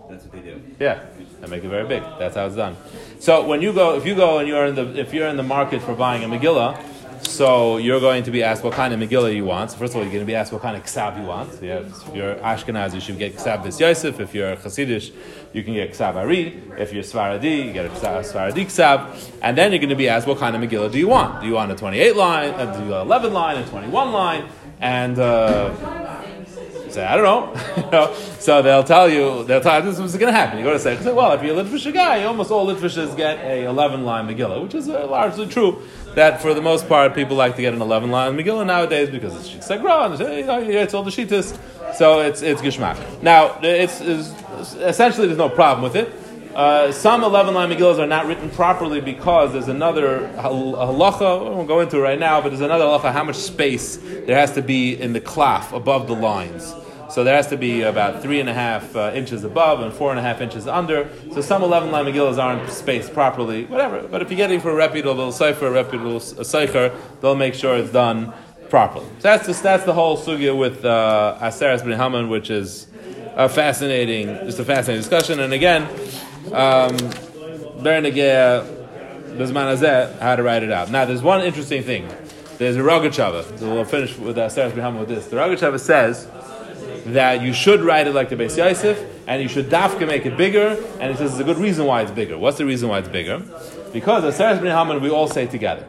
That's 0.10 0.24
what 0.24 0.34
they 0.34 0.42
do. 0.42 0.62
Yeah, 0.80 1.04
they 1.42 1.48
make 1.48 1.64
it 1.64 1.70
very 1.70 1.88
big. 1.88 2.04
That's 2.20 2.36
how 2.36 2.46
it's 2.46 2.56
done. 2.56 2.78
So 3.20 3.46
when 3.46 3.62
you 3.62 3.74
go, 3.74 3.96
if 3.96 4.06
you 4.06 4.16
go 4.16 4.38
and 4.40 4.48
you're 4.48 4.66
in 4.66 4.76
the, 4.76 5.00
if 5.00 5.14
you're 5.14 5.28
in 5.28 5.38
the 5.38 5.44
market 5.44 5.82
for 5.82 5.96
buying 5.96 6.24
a 6.24 6.28
Megillah, 6.28 6.80
so 7.22 7.78
you're 7.78 8.00
going 8.00 8.24
to 8.24 8.32
be 8.32 8.44
asked 8.44 8.64
what 8.64 8.74
kind 8.74 8.94
of 8.94 9.00
Megillah 9.00 9.36
you 9.36 9.46
want. 9.46 9.72
So 9.72 9.78
first 9.78 9.94
of 9.94 9.98
all, 9.98 10.04
you're 10.04 10.12
going 10.12 10.24
to 10.24 10.28
be 10.28 10.36
asked 10.36 10.52
what 10.52 10.62
kind 10.62 10.78
of 10.78 10.84
Ksab 10.84 11.20
you 11.20 11.28
want. 11.28 11.54
So 11.54 11.66
if 11.66 12.16
you're 12.16 12.36
Ashkenaz, 12.36 12.94
you 12.94 13.00
should 13.00 13.18
get 13.18 13.36
Ksab 13.36 13.64
Beis 13.64 13.80
Yosef. 13.80 14.20
If 14.20 14.34
you're 14.34 14.56
Hasidish, 14.56 15.14
you 15.54 15.64
can 15.64 15.74
get 15.74 15.92
Ksab 15.92 16.16
Ari. 16.16 16.62
If 16.78 16.94
you're 16.94 17.04
Svaradi, 17.04 17.66
you 17.66 17.74
get 17.74 17.86
a 17.86 17.90
Svaradi 17.90 18.66
Ksab. 18.66 19.40
And 19.42 19.58
then 19.58 19.72
you're 19.72 19.80
going 19.80 19.90
to 19.90 19.96
be 19.96 20.10
asked 20.10 20.28
what 20.28 20.38
kind 20.38 20.56
of 20.56 20.62
Megillah 20.62 20.92
do 20.92 21.00
you 21.00 21.08
want? 21.08 21.42
Do 21.42 21.48
you 21.48 21.54
want 21.54 21.72
a 21.72 21.76
28 21.76 22.16
line, 22.16 22.50
uh, 22.52 22.66
want 22.66 23.08
11 23.08 23.34
line, 23.34 23.58
a 23.58 23.68
21 23.68 24.12
line? 24.12 24.50
And 24.80 25.18
uh, 25.20 25.74
say, 26.96 27.06
I 27.06 27.16
don't 27.18 27.24
know. 27.92 28.16
So 28.46 28.62
they'll 28.62 28.84
tell 28.84 29.10
you, 29.10 29.44
they'll 29.46 29.60
tell 29.60 29.84
you 29.84 29.92
this 29.92 30.00
is 30.00 30.18
going 30.18 30.32
to 30.32 30.40
happen. 30.40 30.60
You 30.60 30.64
go 30.64 30.74
to 30.74 30.80
say, 30.80 30.96
well, 31.12 31.32
if 31.32 31.42
you're 31.42 31.60
a 31.60 31.64
Litvish 31.64 31.92
guy, 31.92 32.24
almost 32.26 32.52
all 32.52 32.68
Litvishers 32.68 33.18
get 33.18 33.40
a 33.40 33.66
11 33.66 34.06
line 34.06 34.28
Megillah, 34.28 34.62
which 34.62 34.76
is 34.76 34.88
uh, 34.88 35.08
largely 35.08 35.48
true. 35.48 35.82
That 36.16 36.42
for 36.42 36.54
the 36.54 36.62
most 36.62 36.88
part, 36.88 37.14
people 37.14 37.36
like 37.36 37.58
to 37.58 37.62
get 37.62 37.74
an 37.74 37.82
11 37.82 38.10
line 38.10 38.38
Megillah 38.38 38.66
nowadays 38.66 39.10
because 39.10 39.36
it's 39.36 39.50
Shitzagra, 39.50 40.12
and 40.12 40.70
it's 40.70 40.94
all 40.94 41.04
the 41.04 41.12
Shitas. 41.12 41.60
So 41.94 42.22
it's, 42.22 42.42
it's 42.42 42.62
Gishmak. 42.62 43.22
Now, 43.22 43.60
it's, 43.62 44.00
it's, 44.00 44.32
essentially, 44.76 45.28
there's 45.28 45.38
no 45.38 45.50
problem 45.50 45.84
with 45.84 45.96
it. 45.96 46.14
Uh, 46.56 46.90
some 46.94 47.22
11 47.22 47.54
line 47.54 47.70
Megillas 47.70 48.00
are 48.00 48.08
not 48.08 48.28
written 48.28 48.50
properly 48.50 49.02
because 49.02 49.52
there's 49.52 49.68
another 49.68 50.30
halacha, 50.38 51.44
we 51.44 51.50
won't 51.50 51.68
go 51.68 51.82
into 51.82 51.98
it 51.98 52.02
right 52.02 52.20
now, 52.20 52.40
but 52.40 52.48
there's 52.48 52.62
another 52.62 52.86
halacha 52.86 53.12
how 53.12 53.26
much 53.26 53.36
space 53.36 53.98
there 53.98 54.38
has 54.38 54.54
to 54.54 54.62
be 54.62 54.94
in 54.94 55.12
the 55.12 55.20
cloth 55.20 55.74
above 55.74 56.08
the 56.08 56.16
lines. 56.16 56.74
So 57.10 57.24
there 57.24 57.36
has 57.36 57.48
to 57.48 57.58
be 57.58 57.84
about 57.84 58.22
three 58.22 58.40
and 58.40 58.50
a 58.50 58.54
half 58.54 58.96
uh, 58.96 59.12
inches 59.14 59.44
above 59.44 59.82
and 59.82 59.94
four 59.94 60.10
and 60.10 60.20
a 60.20 60.22
half 60.22 60.42
inches 60.42 60.68
under. 60.68 61.10
So 61.34 61.42
some 61.42 61.64
11 61.64 61.92
line 61.92 62.06
Megillas 62.06 62.38
aren't 62.38 62.70
spaced 62.72 63.14
properly, 63.14 63.66
whatever. 63.66 64.08
But 64.08 64.22
if 64.22 64.30
you're 64.30 64.38
getting 64.38 64.60
for 64.60 64.72
a 64.72 64.76
reputable 64.76 65.32
cipher, 65.32 65.68
a 65.68 65.72
reputable 65.72 66.20
cipher, 66.20 66.92
they'll 67.22 67.36
make 67.36 67.54
sure 67.54 67.78
it's 67.78 67.92
done 67.92 68.34
properly. 68.70 69.06
So 69.06 69.22
that's, 69.22 69.48
just, 69.48 69.64
that's 69.64 69.84
the 69.84 69.94
whole 69.94 70.18
sugya 70.18 70.58
with 70.58 70.84
uh, 70.84 71.38
Aseres 71.42 71.84
ben 71.84 71.98
Haman, 71.98 72.30
which 72.30 72.50
is 72.50 72.88
a 73.36 73.48
fascinating, 73.48 74.28
just 74.46 74.60
a 74.60 74.66
fascinating 74.66 75.02
discussion. 75.02 75.40
And 75.40 75.54
again, 75.54 75.84
um, 76.52 76.98
Hazeh, 79.78 80.20
how 80.20 80.36
to 80.36 80.44
write 80.44 80.64
it 80.64 80.72
out. 80.72 80.90
Now, 80.90 81.06
there's 81.06 81.22
one 81.22 81.42
interesting 81.42 81.84
thing. 81.84 82.10
There's 82.58 82.78
a 82.78 82.80
Rogachava. 82.80 83.60
So 83.60 83.74
we'll 83.74 83.86
finish 83.86 84.18
with 84.18 84.38
Aseres 84.38 84.74
ben 84.74 84.84
Haman 84.84 85.00
with 85.00 85.10
this. 85.10 85.28
The 85.28 85.36
Rogachava 85.36 85.80
says 85.80 86.28
that 87.06 87.42
you 87.42 87.54
should 87.54 87.82
write 87.82 88.08
it 88.08 88.14
like 88.14 88.30
the 88.30 88.36
Beis 88.36 88.58
Yosef, 88.58 89.04
and 89.28 89.42
you 89.42 89.48
should 89.48 89.68
dafka 89.68 90.08
make 90.08 90.26
it 90.26 90.38
bigger, 90.38 90.78
and 91.00 91.12
he 91.12 91.18
says 91.18 91.32
there's 91.32 91.40
a 91.40 91.44
good 91.44 91.58
reason 91.58 91.86
why 91.86 92.02
it's 92.02 92.12
bigger. 92.12 92.38
What's 92.38 92.58
the 92.58 92.66
reason 92.66 92.90
why 92.90 93.00
it's 93.00 93.10
bigger? 93.10 93.40
Because 93.94 94.24
Aseres 94.24 94.62
ben 94.62 94.76
Haman 94.76 95.02
we 95.02 95.10
all 95.10 95.28
say 95.28 95.48
together. 95.48 95.88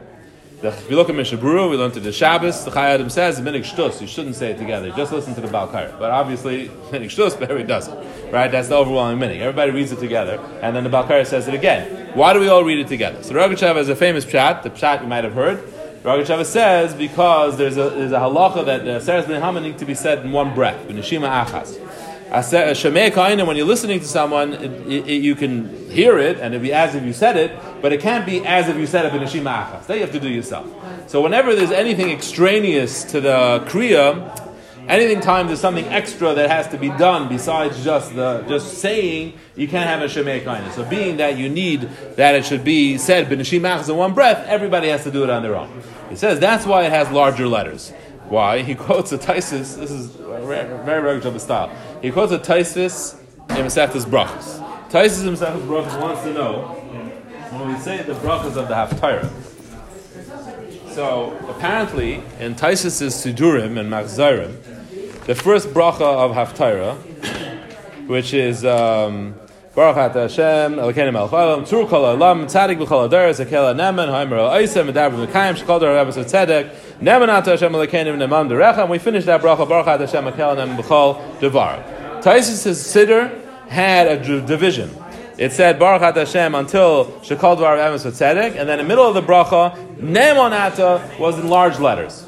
The, 0.61 0.69
if 0.69 0.89
you 0.89 0.95
look 0.95 1.07
at 1.07 1.15
Mishnah 1.15 1.37
Berurah, 1.37 1.69
we 1.69 1.77
learned 1.77 1.93
to 1.95 1.99
the 1.99 2.11
Shabbos, 2.11 2.65
the 2.65 2.71
Chai 2.71 2.89
Adam 2.89 3.11
says, 3.11 3.39
Minig 3.39 3.63
Shtus, 3.63 4.01
you 4.01 4.07
shouldn't 4.07 4.35
say 4.35 4.51
it 4.51 4.57
together, 4.57 4.89
just 4.91 5.11
listen 5.11 5.35
to 5.35 5.41
the 5.41 5.47
Balkair. 5.47 5.99
But 5.99 6.09
obviously, 6.09 6.69
Minig 6.89 7.11
Shtus, 7.11 7.33
everybody 7.33 7.63
does 7.63 7.87
it. 7.87 8.31
Right? 8.31 8.51
That's 8.51 8.67
the 8.67 8.75
overwhelming 8.75 9.19
Minig. 9.19 9.39
Everybody 9.39 9.71
reads 9.71 9.91
it 9.91 9.99
together, 9.99 10.39
and 10.61 10.75
then 10.75 10.83
the 10.83 10.89
Balkair 10.89 11.27
says 11.27 11.47
it 11.47 11.53
again. 11.53 12.11
Why 12.15 12.33
do 12.33 12.39
we 12.39 12.47
all 12.47 12.63
read 12.63 12.79
it 12.79 12.87
together? 12.87 13.21
So 13.21 13.35
Rogachev 13.35 13.75
has 13.75 13.89
a 13.89 13.95
famous 13.95 14.25
pshat, 14.25 14.63
the 14.63 14.71
pshat 14.71 15.01
you 15.01 15.07
might 15.07 15.23
have 15.23 15.33
heard. 15.33 15.63
Rogachev 16.03 16.45
says, 16.45 16.93
because 16.93 17.57
there's 17.57 17.77
a, 17.77 17.89
there's 17.89 18.11
a 18.11 18.19
halacha 18.19 18.65
that 18.65 18.85
the 18.85 18.99
Seres 18.99 19.25
Ben 19.25 19.41
Haman 19.41 19.63
need 19.63 19.77
to 19.79 19.85
be 19.85 19.93
said 19.93 20.25
in 20.25 20.31
one 20.31 20.53
breath, 20.53 20.87
Nishima 20.87 21.45
Achas. 21.45 21.79
Kaina, 22.29 23.47
when 23.47 23.55
you're 23.55 23.65
listening 23.65 23.99
to 23.99 24.05
someone, 24.05 24.53
it, 24.53 25.07
it, 25.07 25.21
you 25.21 25.35
can 25.35 25.89
hear 25.89 26.17
it 26.17 26.37
and 26.39 26.53
it'll 26.53 26.63
be 26.63 26.73
as 26.73 26.93
if 26.93 27.03
you 27.03 27.13
said 27.13 27.37
it, 27.37 27.57
but 27.81 27.93
it 27.93 28.01
can't 28.01 28.25
be 28.25 28.45
as 28.45 28.67
if 28.67 28.77
you 28.77 28.85
said 28.85 29.05
it 29.05 29.13
in 29.13 29.21
Achas. 29.21 29.87
That 29.87 29.95
you 29.95 30.01
have 30.01 30.11
to 30.11 30.19
do 30.19 30.29
yourself. 30.29 30.67
So 31.09 31.21
whenever 31.21 31.55
there's 31.55 31.71
anything 31.71 32.11
extraneous 32.11 33.03
to 33.05 33.21
the 33.21 33.63
Kriya, 33.67 34.46
anything 34.87 35.19
time 35.21 35.47
there's 35.47 35.59
something 35.59 35.85
extra 35.85 36.33
that 36.33 36.49
has 36.49 36.67
to 36.69 36.77
be 36.77 36.89
done 36.89 37.27
besides 37.27 37.83
just 37.83 38.15
the 38.15 38.43
just 38.47 38.79
saying, 38.79 39.33
you 39.55 39.67
can't 39.67 39.87
have 39.87 40.01
a 40.01 40.05
Shemei 40.05 40.43
Kaina. 40.43 40.71
So 40.71 40.83
being 40.85 41.17
that 41.17 41.37
you 41.37 41.49
need 41.49 41.81
that 42.15 42.35
it 42.35 42.45
should 42.45 42.63
be 42.63 42.97
said 42.97 43.27
Nishima 43.27 43.77
Achas 43.77 43.89
in 43.89 43.97
one 43.97 44.13
breath, 44.13 44.45
everybody 44.47 44.89
has 44.89 45.03
to 45.03 45.11
do 45.11 45.23
it 45.23 45.29
on 45.29 45.43
their 45.43 45.55
own. 45.55 45.81
He 46.09 46.15
says 46.15 46.39
that's 46.39 46.65
why 46.65 46.83
it 46.85 46.91
has 46.91 47.09
larger 47.11 47.47
letters. 47.47 47.91
Why? 48.29 48.61
He 48.67 48.75
quotes 48.75 49.11
a 49.11 49.17
Taisis, 49.17 49.77
this 49.77 49.91
is 49.91 50.07
very, 50.07 50.67
very 50.83 51.01
regular 51.01 51.39
style. 51.39 51.71
He 52.01 52.11
quotes 52.11 52.31
a 52.31 52.39
Taisis 52.39 53.19
in 53.51 53.65
Masechtas 53.65 54.05
Brachas. 54.05 54.59
Taisis 54.89 55.25
in 55.25 55.33
Masechtas 55.33 55.65
Brachas 55.67 56.01
wants 56.01 56.23
to 56.23 56.33
know, 56.33 56.73
when 57.51 57.73
we 57.73 57.79
say 57.79 58.03
the 58.03 58.13
Brachas 58.13 58.55
of 58.55 58.67
the 58.67 58.73
Haftarah, 58.73 59.31
so 60.93 61.37
apparently 61.47 62.15
in 62.39 62.55
Taisis' 62.55 63.13
Sidurim 63.13 63.79
and 63.79 63.91
Machzarim, 63.91 64.55
the 65.27 65.35
first 65.35 65.67
bracha 65.73 65.99
of 65.99 66.31
Haftarah, 66.31 66.95
which 68.07 68.33
is 68.33 68.63
um, 68.63 69.35
Baruch 69.75 69.97
Ata 69.97 70.21
Hashem, 70.21 70.75
Elokeinu 70.75 71.11
Melech 71.11 71.31
Olam, 71.31 71.63
Tzur 71.63 71.85
Kol 71.89 72.03
Olam, 72.03 72.45
Tzadik 72.45 72.77
B'Chol 72.77 73.07
Adar, 73.07 73.27
Zekela 73.31 73.75
Neman, 73.75 74.07
Haimer 74.07 74.37
El 74.37 74.49
Oisem, 74.51 74.89
Medaber 74.89 75.27
Mekayim, 75.27 75.61
Shekol 75.61 75.81
Dar 75.81 75.93
Rebbe 75.93 76.11
Tzedek, 76.11 76.73
Neman 77.01 77.27
Ata 77.27 77.51
Hashem 77.51 77.73
Elokeinu 77.73 78.15
Neman 78.15 78.47
Derecha, 78.47 78.83
and 78.83 78.89
we 78.89 78.99
finish 78.99 79.25
that 79.25 79.41
bracha, 79.41 79.67
Baruch 79.67 79.87
Ata 79.87 80.05
Hashem, 80.05 80.23
Ekela 80.23 80.55
Neman 80.55 80.77
B'Chol 80.81 81.39
Devar. 81.41 81.83
Taisis' 82.21 82.71
Siddur 82.73 83.29
had 83.67 84.07
a 84.07 84.45
division. 84.45 84.89
It 85.37 85.51
said 85.51 85.77
Baruch 85.77 86.03
Ata 86.03 86.21
Hashem 86.21 86.55
until 86.55 87.07
Shekol 87.19 87.57
Dvar 87.57 87.77
Emes 87.77 88.09
Tzedek, 88.09 88.55
and 88.55 88.69
then 88.69 88.79
in 88.79 88.85
the 88.85 88.87
middle 88.87 89.05
of 89.05 89.13
the 89.13 89.21
bracha, 89.21 89.75
Neman 89.97 90.53
Ata 90.53 91.05
was 91.19 91.37
in 91.37 91.49
large 91.49 91.79
letters. 91.79 92.26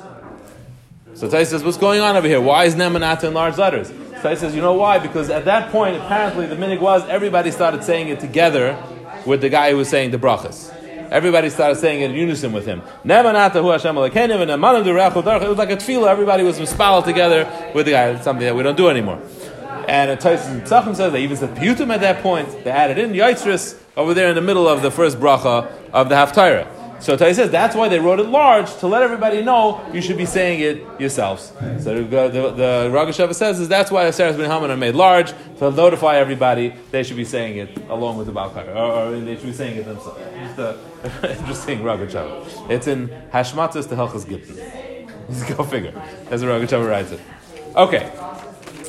So 1.20 1.28
Taisis 1.28 1.48
says, 1.48 1.66
what's 1.66 1.76
going 1.76 2.00
on 2.00 2.16
over 2.16 2.30
here? 2.30 2.40
Why 2.40 2.64
is 2.64 2.76
Neman 2.76 3.06
Ata 3.06 3.28
in 3.28 3.34
large 3.34 3.58
letters? 3.58 3.90
He 3.90 4.36
says, 4.38 4.56
you 4.56 4.62
know 4.62 4.72
why? 4.72 5.00
Because 5.00 5.30
at 5.30 5.44
that 5.44 5.70
point, 5.70 5.98
apparently, 5.98 6.46
the 6.46 6.56
minig 6.56 6.80
was 6.80 7.06
everybody 7.10 7.52
started 7.52 7.84
saying 7.84 8.08
it 8.08 8.22
together 8.22 8.82
with 9.26 9.42
the 9.42 9.50
guy 9.50 9.72
who 9.72 9.76
was 9.76 9.90
saying 9.90 10.12
the 10.12 10.18
brachas. 10.18 10.74
Everybody 11.12 11.50
started 11.50 11.76
saying 11.76 12.04
it 12.04 12.12
in 12.12 12.16
unison 12.16 12.54
with 12.54 12.66
him. 12.66 12.82
Nemanata 13.04 13.62
hu 13.62 13.68
Hashem 13.68 13.98
alekenim 13.98 14.40
and 14.40 14.50
Amanim 14.50 14.86
derechu 14.86 15.22
darach. 15.22 15.42
It 15.42 15.50
was 15.50 15.58
like 15.58 15.72
a 15.72 15.76
tefillah. 15.76 16.08
Everybody 16.08 16.44
was 16.44 16.58
mispaled 16.58 17.04
together 17.04 17.72
with 17.76 17.88
the 17.88 17.92
guy. 17.92 18.12
It's 18.12 18.24
something 18.24 18.46
that 18.46 18.56
we 18.56 18.64
don't 18.64 18.78
do 18.78 18.88
anymore. 18.88 19.22
And 19.90 20.18
Taisus 20.22 20.62
Tzachim 20.62 20.96
says 20.96 21.12
they 21.12 21.24
even 21.24 21.36
said 21.36 21.54
piyutim 21.58 21.94
at 21.94 22.00
that 22.00 22.24
point. 22.24 22.48
They 22.64 22.72
added 22.72 22.98
in 22.98 23.12
Yitzris 23.12 23.78
over 23.98 24.14
there 24.14 24.30
in 24.30 24.36
the 24.36 24.42
middle 24.42 24.70
of 24.70 24.82
the 24.82 24.90
first 24.90 25.20
bracha 25.20 25.70
of 25.92 26.08
the 26.08 26.16
Haftarah. 26.16 26.79
So 27.00 27.16
Tai 27.16 27.32
says 27.32 27.50
that's 27.50 27.76
why 27.76 27.88
they 27.88 28.00
wrote 28.00 28.20
it 28.20 28.28
large 28.28 28.74
to 28.78 28.88
let 28.88 29.02
everybody 29.02 29.42
know 29.42 29.82
you 29.94 30.02
should 30.02 30.18
be 30.18 30.26
saying 30.26 30.60
it 30.60 31.00
yourselves. 31.00 31.54
So 31.80 32.04
the, 32.04 32.28
the, 32.30 32.52
the 32.52 32.92
Ragashava 32.92 33.34
says 33.34 33.60
is 33.60 33.70
that's 33.70 33.90
why 33.90 34.06
Aseres 34.06 34.38
ben 34.38 34.50
Haman 34.50 34.70
are 34.70 34.78
made 34.78 34.96
large 34.96 35.34
to 35.60 35.72
notify 35.72 36.18
everybody 36.18 36.74
they 36.92 37.04
should 37.04 37.16
be 37.16 37.24
saying 37.24 37.58
it 37.58 37.78
along 37.90 38.18
with 38.18 38.28
the 38.28 38.34
Balkar, 38.34 38.70
or, 38.72 39.14
or, 39.14 39.20
they 39.20 39.36
should 39.36 39.46
be 39.46 39.54
saying 39.54 39.78
it 39.78 39.86
themselves. 39.86 40.20
Just 40.36 40.60
a 40.60 41.38
interesting 41.40 41.80
Ragashava. 41.80 42.70
It's 42.70 42.88
in 42.88 43.08
Hashmatas 43.32 43.88
to 43.90 43.96
Helchas. 43.96 45.08
Let's 45.30 45.44
go 45.56 45.64
figure. 45.64 45.94
As 46.30 46.42
the 46.42 46.48
Ragashava 46.48 46.88
writes 46.88 47.12
it. 47.12 47.22
Okay, 47.76 48.12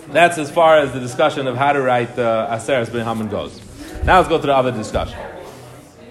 that's 0.09 0.38
as 0.38 0.51
far 0.51 0.79
as 0.79 0.92
the 0.92 1.01
discussion 1.01 1.46
of 1.46 1.57
how 1.57 1.73
to 1.73 1.81
write 1.81 2.11
uh, 2.18 2.49
the 2.49 2.57
Aseres 2.57 2.92
ben 2.92 3.05
Haman 3.05 3.29
goes. 3.29 3.61
Now 4.05 4.16
let's 4.16 4.29
go 4.29 4.40
to 4.40 4.46
the 4.46 4.55
other 4.55 4.73
discussion. 4.73 5.18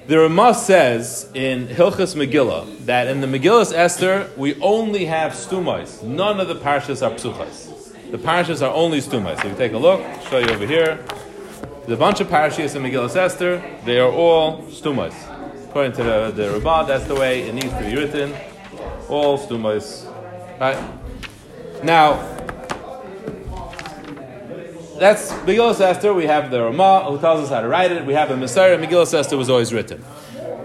The 0.10 0.18
Ramah 0.18 0.56
says 0.56 1.30
in 1.36 1.68
Hilchas 1.68 2.16
Megillah 2.16 2.84
that 2.88 3.06
in 3.06 3.22
the 3.22 3.28
Megillas 3.28 3.72
Esther 3.72 4.28
we 4.38 4.60
only 4.60 5.06
have 5.06 5.34
stumais. 5.34 6.02
None 6.02 6.40
of 6.40 6.48
the 6.48 6.56
parshas 6.56 7.06
are 7.06 7.14
psuchas. 7.14 7.94
The 8.10 8.18
parshas 8.18 8.68
are 8.68 8.74
only 8.74 9.02
stumais. 9.02 9.38
If 9.38 9.52
you 9.52 9.56
take 9.56 9.74
a 9.74 9.78
look, 9.78 10.02
I'll 10.02 10.26
show 10.26 10.40
you 10.40 10.50
over 10.50 10.66
here. 10.66 11.06
There's 11.82 11.92
a 11.92 11.96
bunch 11.96 12.22
of 12.22 12.28
parshas 12.28 12.76
in 12.76 12.82
Megillas 12.82 13.16
Esther. 13.16 13.64
They 13.86 14.00
are 14.00 14.12
all 14.12 14.64
stumais. 14.64 15.14
According 15.66 15.92
to 15.92 16.04
the, 16.04 16.32
the 16.32 16.52
Ramah, 16.54 16.86
that's 16.88 17.06
the 17.06 17.14
way 17.14 17.48
it 17.48 17.54
needs 17.54 17.72
to 17.72 17.80
be 17.82 17.96
written. 17.96 18.36
All 19.10 19.38
stumais. 19.38 20.12
Right? 20.60 21.84
Now, 21.84 22.39
that's 25.00 25.32
Megillah 25.32 25.80
Esther. 25.80 26.14
We 26.14 26.26
have 26.26 26.52
the 26.52 26.62
Ramah 26.62 27.06
who 27.10 27.20
tells 27.20 27.42
us 27.42 27.50
how 27.50 27.62
to 27.62 27.68
write 27.68 27.92
it. 27.92 28.06
We 28.06 28.14
have 28.14 28.30
the 28.30 28.36
Masorah. 28.36 28.84
Megillah 28.84 29.14
Esther 29.14 29.38
was 29.38 29.50
always 29.50 29.74
written. 29.74 30.04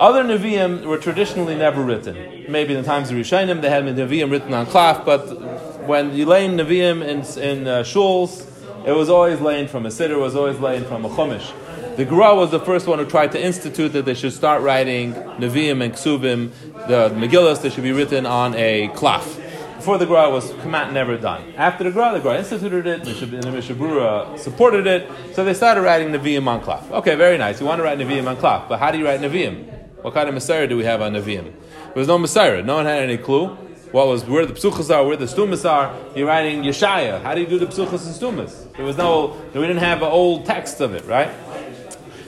Other 0.00 0.24
Nevi'im 0.24 0.84
were 0.84 0.98
traditionally 0.98 1.54
never 1.54 1.82
written. 1.82 2.46
Maybe 2.48 2.74
in 2.74 2.82
the 2.82 2.86
times 2.86 3.10
of 3.10 3.16
Rishonim 3.16 3.62
they 3.62 3.70
had 3.70 3.84
Nevi'im 3.84 4.30
written 4.30 4.52
on 4.52 4.66
cloth, 4.66 5.04
but 5.04 5.86
when 5.86 6.14
you 6.14 6.26
lay 6.26 6.48
Nevi'im 6.48 7.00
in, 7.02 7.20
in 7.40 7.68
uh, 7.68 7.82
shuls, 7.84 8.50
it 8.84 8.92
was 8.92 9.08
always 9.08 9.40
laying 9.40 9.68
from 9.68 9.86
a 9.86 9.90
siddur, 9.90 10.18
was 10.20 10.34
always 10.34 10.58
laying 10.58 10.84
from 10.84 11.04
a 11.04 11.08
chumash. 11.08 11.52
The 11.96 12.04
Gra 12.04 12.34
was 12.34 12.50
the 12.50 12.58
first 12.58 12.88
one 12.88 12.98
who 12.98 13.06
tried 13.06 13.30
to 13.32 13.40
institute 13.42 13.92
that 13.92 14.04
they 14.04 14.14
should 14.14 14.32
start 14.32 14.62
writing 14.62 15.14
Nevi'im 15.14 15.82
and 15.82 15.94
Ksubim, 15.94 16.50
the 16.88 17.10
Megillas, 17.10 17.62
they 17.62 17.70
should 17.70 17.84
be 17.84 17.92
written 17.92 18.26
on 18.26 18.54
a 18.56 18.88
cloth 18.88 19.43
before 19.84 19.98
the 19.98 20.06
Gra 20.06 20.30
was 20.30 20.50
command 20.62 20.94
never 20.94 21.18
done. 21.18 21.52
After 21.58 21.84
the 21.84 21.90
Gra, 21.90 22.14
the 22.14 22.20
Gra 22.20 22.38
instituted 22.38 22.86
it, 22.86 23.06
and 23.06 23.42
the 23.42 23.52
Mishnah 23.52 23.74
Berurah 23.74 24.38
supported 24.38 24.86
it, 24.86 25.10
so 25.34 25.44
they 25.44 25.52
started 25.52 25.82
writing 25.82 26.08
Nevi'im 26.08 26.48
on 26.48 26.62
cloth. 26.62 26.90
Okay, 26.90 27.16
very 27.16 27.36
nice. 27.36 27.60
You 27.60 27.66
want 27.66 27.80
to 27.80 27.82
write 27.82 27.98
Nevi'im 27.98 28.26
on 28.26 28.38
cloth, 28.38 28.66
but 28.66 28.78
how 28.78 28.90
do 28.90 28.96
you 28.96 29.04
write 29.04 29.20
Nevi'im? 29.20 30.02
What 30.02 30.14
kind 30.14 30.26
of 30.26 30.34
Masorah 30.34 30.66
do 30.66 30.78
we 30.78 30.84
have 30.84 31.02
on 31.02 31.12
Nevi'im? 31.12 31.52
There 31.52 31.96
was 31.96 32.08
no 32.08 32.18
Masorah. 32.18 32.64
No 32.64 32.76
one 32.76 32.86
had 32.86 33.02
any 33.02 33.18
clue. 33.18 33.48
What 33.92 34.06
was 34.06 34.24
where 34.24 34.46
the 34.46 34.54
psuchas 34.54 34.88
are, 34.88 35.04
where 35.06 35.18
the 35.18 35.28
stumas 35.28 35.66
are? 35.66 35.94
You're 36.16 36.28
writing 36.28 36.62
Yeshaya. 36.62 37.20
How 37.20 37.34
do 37.34 37.42
you 37.42 37.46
do 37.46 37.58
the 37.58 37.66
psuchas 37.66 38.06
and 38.06 38.14
stumas? 38.14 38.66
There 38.76 38.86
was 38.86 38.96
no, 38.96 39.36
we 39.52 39.60
didn't 39.60 39.76
have 39.76 39.98
an 39.98 40.08
old 40.08 40.46
text 40.46 40.80
of 40.80 40.94
it, 40.94 41.04
right? 41.04 41.30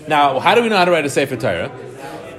Now, 0.07 0.41
how 0.41 0.55
do 0.55 0.61
we 0.61 0.69
know 0.69 0.77
how 0.77 0.85
to 0.85 0.91
write 0.91 1.07
a 1.07 1.11
Sefer 1.11 1.37
Torah? 1.37 1.73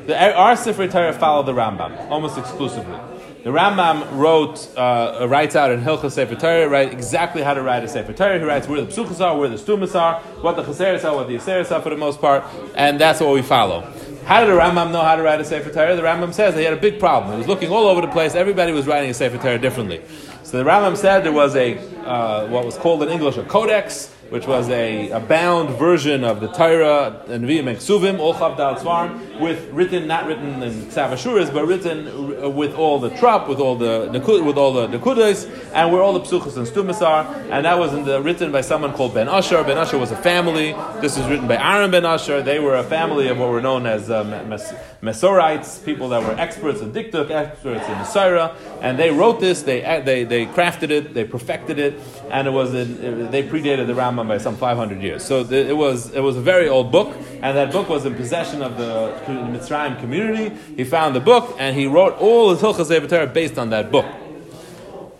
The, 0.05 0.35
our 0.35 0.55
Sefer 0.55 0.87
Torah 0.87 1.11
follow 1.11 1.41
the 1.41 1.53
Rambam 1.53 2.07
almost 2.11 2.37
exclusively. 2.37 2.99
The 3.47 3.53
Rambam 3.53 4.17
wrote, 4.17 4.67
uh, 4.75 5.25
writes 5.29 5.55
out 5.55 5.71
in 5.71 5.79
Hilchas 5.79 6.11
Sefer 6.11 6.35
Torah, 6.35 6.67
right, 6.67 6.91
exactly 6.91 7.41
how 7.41 7.53
to 7.53 7.61
write 7.61 7.81
a 7.81 7.87
Sefer 7.87 8.11
Torah. 8.11 8.37
He 8.37 8.43
writes 8.43 8.67
where 8.67 8.81
the 8.81 8.91
psuchas 8.91 9.21
are, 9.21 9.37
where 9.37 9.47
the 9.47 9.57
stumas 9.57 9.95
are, 9.95 10.19
what 10.41 10.57
the 10.57 10.63
chaseres 10.63 11.05
are, 11.05 11.15
what 11.15 11.29
the 11.29 11.35
yaseres 11.35 11.73
are 11.73 11.81
for 11.81 11.89
the 11.89 11.95
most 11.95 12.19
part, 12.19 12.43
and 12.75 12.99
that's 12.99 13.21
what 13.21 13.33
we 13.33 13.41
follow. 13.41 13.89
How 14.25 14.41
did 14.41 14.53
the 14.53 14.59
Rambam 14.59 14.91
know 14.91 15.01
how 15.01 15.15
to 15.15 15.23
write 15.23 15.39
a 15.39 15.45
Sefer 15.45 15.71
Torah? 15.71 15.95
The 15.95 16.01
Rambam 16.01 16.33
says 16.33 16.55
he 16.55 16.63
had 16.63 16.73
a 16.73 16.81
big 16.81 16.99
problem. 16.99 17.31
He 17.31 17.37
was 17.37 17.47
looking 17.47 17.69
all 17.69 17.87
over 17.87 18.01
the 18.01 18.09
place. 18.09 18.35
Everybody 18.35 18.73
was 18.73 18.85
writing 18.85 19.11
a 19.11 19.13
Sefer 19.13 19.37
Torah 19.37 19.57
differently. 19.57 20.01
So 20.43 20.61
the 20.61 20.69
Rambam 20.69 20.97
said 20.97 21.23
there 21.23 21.31
was 21.31 21.55
a 21.55 21.77
uh, 22.05 22.47
what 22.49 22.65
was 22.65 22.77
called 22.77 23.01
in 23.03 23.07
English 23.07 23.37
a 23.37 23.43
codex, 23.43 24.11
which 24.29 24.45
was 24.45 24.67
a, 24.69 25.09
a 25.11 25.21
bound 25.21 25.69
version 25.77 26.25
of 26.25 26.41
the 26.41 26.49
Torah 26.49 27.23
and 27.29 27.45
Ksuvim, 27.45 28.19
all 28.19 28.33
Chavdal 28.33 28.77
Tzvarim, 28.77 29.26
with 29.39 29.69
written, 29.71 30.07
not 30.07 30.25
written 30.27 30.61
in 30.63 30.73
Ksavashuras, 30.87 31.53
but 31.53 31.65
written 31.65 32.07
uh, 32.43 32.49
with 32.49 32.73
all 32.75 32.99
the 32.99 33.09
trop, 33.17 33.47
with 33.47 33.59
all 33.59 33.75
the 33.75 34.09
with 34.43 34.57
all 34.57 34.73
the 34.73 34.87
Nakudas, 34.87 35.49
and 35.73 35.91
where 35.91 36.01
all 36.01 36.13
the 36.13 36.21
Psuchas 36.21 36.57
and 36.57 36.67
Stumas 36.67 37.01
are. 37.01 37.25
And 37.51 37.65
that 37.65 37.77
was 37.77 37.91
the, 37.91 38.21
written 38.21 38.51
by 38.51 38.61
someone 38.61 38.93
called 38.93 39.13
Ben 39.13 39.27
Asher. 39.27 39.63
Ben 39.63 39.77
Asher 39.77 39.97
was 39.97 40.11
a 40.11 40.17
family. 40.17 40.73
This 41.01 41.17
was 41.17 41.27
written 41.27 41.47
by 41.47 41.57
Aaron 41.57 41.91
Ben 41.91 42.05
Asher. 42.05 42.41
They 42.41 42.59
were 42.59 42.75
a 42.75 42.83
family 42.83 43.27
of 43.27 43.37
what 43.37 43.49
were 43.49 43.61
known 43.61 43.85
as 43.85 44.09
uh, 44.09 44.23
Mes- 44.23 44.73
Mesorites, 45.01 45.83
people 45.83 46.09
that 46.09 46.23
were 46.23 46.39
experts 46.39 46.81
in 46.81 46.91
Diktuk, 46.91 47.29
experts 47.29 47.87
in 47.87 47.93
Masorah, 47.95 48.55
and 48.81 48.97
they 48.97 49.11
wrote 49.11 49.39
this. 49.39 49.61
They 49.61 49.81
they 50.03 50.23
they 50.23 50.45
crafted 50.45 50.89
it. 50.89 51.13
They 51.13 51.23
perfected 51.23 51.79
it, 51.79 51.99
and 52.29 52.47
it 52.47 52.51
was 52.51 52.73
in, 52.73 53.31
they 53.31 53.47
predated 53.47 53.87
the 53.87 53.93
Rambam 53.93 54.27
by 54.27 54.37
some 54.37 54.55
500 54.55 55.01
years. 55.01 55.23
So 55.23 55.43
the, 55.43 55.57
it 55.69 55.77
was 55.77 56.11
it 56.13 56.21
was 56.21 56.37
a 56.37 56.41
very 56.41 56.67
old 56.67 56.91
book, 56.91 57.15
and 57.41 57.57
that 57.57 57.71
book 57.71 57.89
was 57.89 58.05
in 58.05 58.15
possession 58.15 58.61
of 58.61 58.77
the 58.77 59.19
Mitzrayim 59.31 59.99
community. 59.99 60.55
He 60.75 60.83
found 60.83 61.15
the 61.15 61.19
book, 61.19 61.55
and 61.59 61.75
he 61.75 61.87
wrote 61.87 62.17
all 62.19 62.51
his 62.51 62.61
Hilchas 62.61 62.89
Evetera 62.89 63.33
based 63.33 63.57
on 63.57 63.69
that 63.71 63.91
book. 63.91 64.05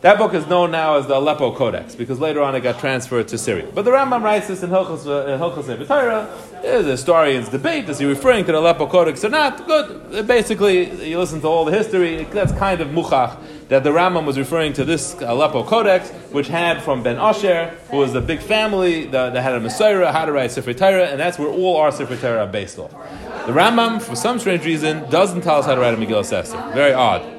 That 0.02 0.20
book 0.20 0.36
is 0.36 0.46
known 0.46 0.70
now 0.70 0.98
as 0.98 1.08
the 1.08 1.18
Aleppo 1.18 1.56
Codex 1.56 1.96
because 1.96 2.20
later 2.20 2.42
on 2.44 2.54
it 2.54 2.62
got 2.62 2.80
transferred 2.80 3.28
to 3.30 3.38
Syria. 3.38 3.68
But 3.74 3.82
the 3.82 3.90
Rambam 3.92 4.22
writes 4.22 4.48
this 4.48 4.62
in 4.62 4.70
Hilchos 4.70 5.08
uh, 5.08 5.76
Evetera. 5.76 6.62
There's 6.62 6.86
a 6.86 6.92
historians 6.92 7.50
debate: 7.50 7.90
is 7.90 7.98
he 7.98 8.06
referring 8.06 8.46
to 8.46 8.52
the 8.52 8.60
Aleppo 8.60 8.86
Codex 8.86 9.26
or 9.26 9.30
not? 9.30 9.66
Good. 9.66 10.28
Basically, 10.28 11.10
you 11.10 11.18
listen 11.18 11.42
to 11.42 11.48
all 11.48 11.66
the 11.66 11.72
history. 11.72 12.26
That's 12.26 12.52
kind 12.54 12.80
of 12.80 12.90
muchach 12.90 13.40
that 13.70 13.84
the 13.84 13.90
Rambam 13.90 14.26
was 14.26 14.38
referring 14.38 14.74
to 14.74 14.86
this 14.86 15.14
Aleppo 15.20 15.64
Codex, 15.64 16.10
which 16.32 16.48
had 16.48 16.82
from 16.84 17.02
Ben 17.02 17.18
Asher, 17.18 17.76
who 17.90 17.98
was 17.98 18.14
the 18.14 18.22
big 18.22 18.40
family 18.40 19.08
that, 19.08 19.34
that 19.34 19.42
had 19.42 19.56
a 19.56 19.60
Masorah, 19.60 20.12
how 20.12 20.26
to 20.26 20.32
write 20.32 20.52
Sefer 20.52 20.74
Torah, 20.74 21.08
and 21.08 21.20
that's 21.20 21.38
where 21.38 21.50
all 21.50 21.78
our 21.78 21.92
Sefer 21.92 22.16
Torah 22.16 22.46
are 22.46 22.48
based 22.48 22.80
off. 22.80 22.94
The 23.48 23.54
Rambam, 23.54 24.02
for 24.02 24.16
some 24.16 24.40
strange 24.40 24.66
reason, 24.66 25.10
doesn't 25.10 25.42
tell 25.42 25.58
us 25.60 25.66
how 25.66 25.74
to 25.74 25.82
write 25.82 25.94
a 25.94 25.98
Megillah 25.98 26.32
Esther. 26.32 26.72
Very 26.74 26.94
odd 26.94 27.38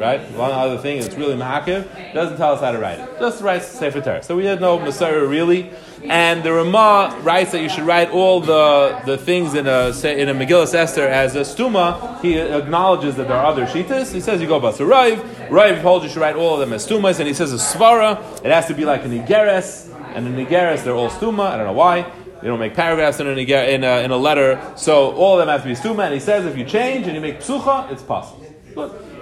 right? 0.00 0.20
One 0.32 0.50
other 0.50 0.78
thing, 0.78 0.96
it's 0.98 1.14
really 1.14 1.36
ma'akiv, 1.36 2.14
doesn't 2.14 2.38
tell 2.38 2.54
us 2.54 2.60
how 2.60 2.72
to 2.72 2.78
write 2.78 2.98
it. 2.98 3.18
Just 3.20 3.42
writes 3.42 3.66
Sefer 3.66 4.00
Torah. 4.00 4.22
So 4.22 4.34
we 4.34 4.46
had 4.46 4.60
no 4.60 4.78
Masorah 4.78 5.28
really. 5.28 5.70
And 6.04 6.42
the 6.42 6.54
Ramah 6.54 7.20
writes 7.22 7.52
that 7.52 7.60
you 7.60 7.68
should 7.68 7.84
write 7.84 8.10
all 8.10 8.40
the, 8.40 9.02
the 9.04 9.18
things 9.18 9.54
in 9.54 9.66
a 9.66 9.88
in 9.88 10.30
a 10.30 10.34
Megillah 10.34 10.74
Esther 10.74 11.06
as 11.06 11.36
a 11.36 11.40
stuma. 11.40 12.18
He 12.22 12.38
acknowledges 12.38 13.16
that 13.16 13.28
there 13.28 13.36
are 13.36 13.44
other 13.44 13.66
shitas. 13.66 14.10
He 14.10 14.20
says 14.20 14.40
you 14.40 14.48
go 14.48 14.56
about 14.56 14.78
the 14.78 14.86
Rav. 14.86 15.50
Rav 15.50 15.82
told 15.82 16.02
you 16.02 16.08
should 16.08 16.22
write 16.22 16.36
all 16.36 16.54
of 16.54 16.60
them 16.60 16.72
as 16.72 16.86
stumas, 16.86 17.18
and 17.18 17.28
he 17.28 17.34
says 17.34 17.52
a 17.52 17.56
svara. 17.56 18.18
It 18.42 18.50
has 18.50 18.66
to 18.68 18.74
be 18.74 18.86
like 18.86 19.04
a 19.04 19.08
nigeres, 19.08 19.92
and 20.14 20.26
the 20.26 20.30
nigeres 20.30 20.82
they're 20.82 20.94
all 20.94 21.10
stuma. 21.10 21.50
I 21.50 21.58
don't 21.58 21.66
know 21.66 21.74
why. 21.74 22.10
You 22.42 22.48
don't 22.48 22.58
make 22.58 22.74
paragraphs 22.74 23.20
in 23.20 23.26
a, 23.26 23.30
in 23.32 23.84
a, 23.84 24.02
in 24.02 24.10
a 24.10 24.16
letter, 24.16 24.60
so 24.76 25.12
all 25.12 25.38
of 25.38 25.46
them 25.46 25.48
have 25.48 25.62
to 25.62 25.68
be 25.68 25.74
stuma. 25.74 26.04
And 26.04 26.14
he 26.14 26.20
says 26.20 26.46
if 26.46 26.56
you 26.56 26.64
change 26.64 27.06
and 27.06 27.14
you 27.14 27.20
make 27.20 27.40
psucha, 27.40 27.90
it's 27.92 28.02
possible. 28.02 28.46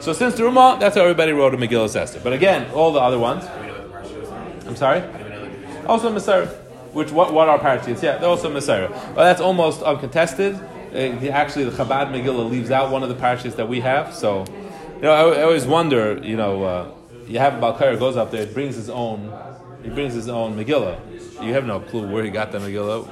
So 0.01 0.13
since 0.13 0.37
the 0.37 0.45
Ramah, 0.45 0.77
that's 0.79 0.95
how 0.97 1.03
everybody 1.03 1.33
wrote 1.33 1.55
a 1.55 1.57
Megillah 1.57 1.95
Esther. 1.95 2.21
But 2.23 2.33
again, 2.33 2.71
all 2.73 2.93
the 2.93 3.01
other 3.01 3.19
ones. 3.19 3.45
I'm 4.67 4.77
sorry. 4.77 5.03
Also 5.87 6.13
Masorah. 6.15 6.49
Which 6.93 7.11
what 7.11 7.33
what 7.33 7.49
are 7.49 7.59
parachutes? 7.59 8.03
Yeah, 8.03 8.19
they're 8.19 8.29
also 8.29 8.53
Masorah. 8.53 8.91
Well, 8.91 9.25
that's 9.25 9.41
almost 9.41 9.83
uncontested. 9.83 10.55
Uh, 10.55 11.31
actually, 11.31 11.65
the 11.65 11.71
Chabad 11.71 12.13
Megillah 12.13 12.49
leaves 12.49 12.71
out 12.71 12.91
one 12.91 13.03
of 13.03 13.09
the 13.09 13.15
parachutes 13.15 13.57
that 13.57 13.69
we 13.69 13.81
have. 13.81 14.15
So, 14.15 14.45
you 14.97 15.03
know, 15.03 15.13
I, 15.13 15.41
I 15.41 15.43
always 15.43 15.67
wonder. 15.67 16.19
You 16.23 16.37
know, 16.37 16.63
uh, 16.63 16.95
you 17.27 17.39
have 17.39 17.55
Balkair 17.55 17.99
goes 17.99 18.17
up 18.17 18.31
there, 18.31 18.43
it 18.43 18.55
brings 18.55 18.77
his 18.77 18.89
own. 18.89 19.33
He 19.83 19.91
brings 19.91 20.15
his 20.15 20.29
own 20.29 20.57
Megillah. 20.57 21.18
You 21.41 21.55
have 21.55 21.65
no 21.65 21.81
clue 21.81 22.07
where 22.07 22.25
he 22.25 22.31
got 22.31 22.53
the 22.53 22.59
Megillah. 22.59 23.09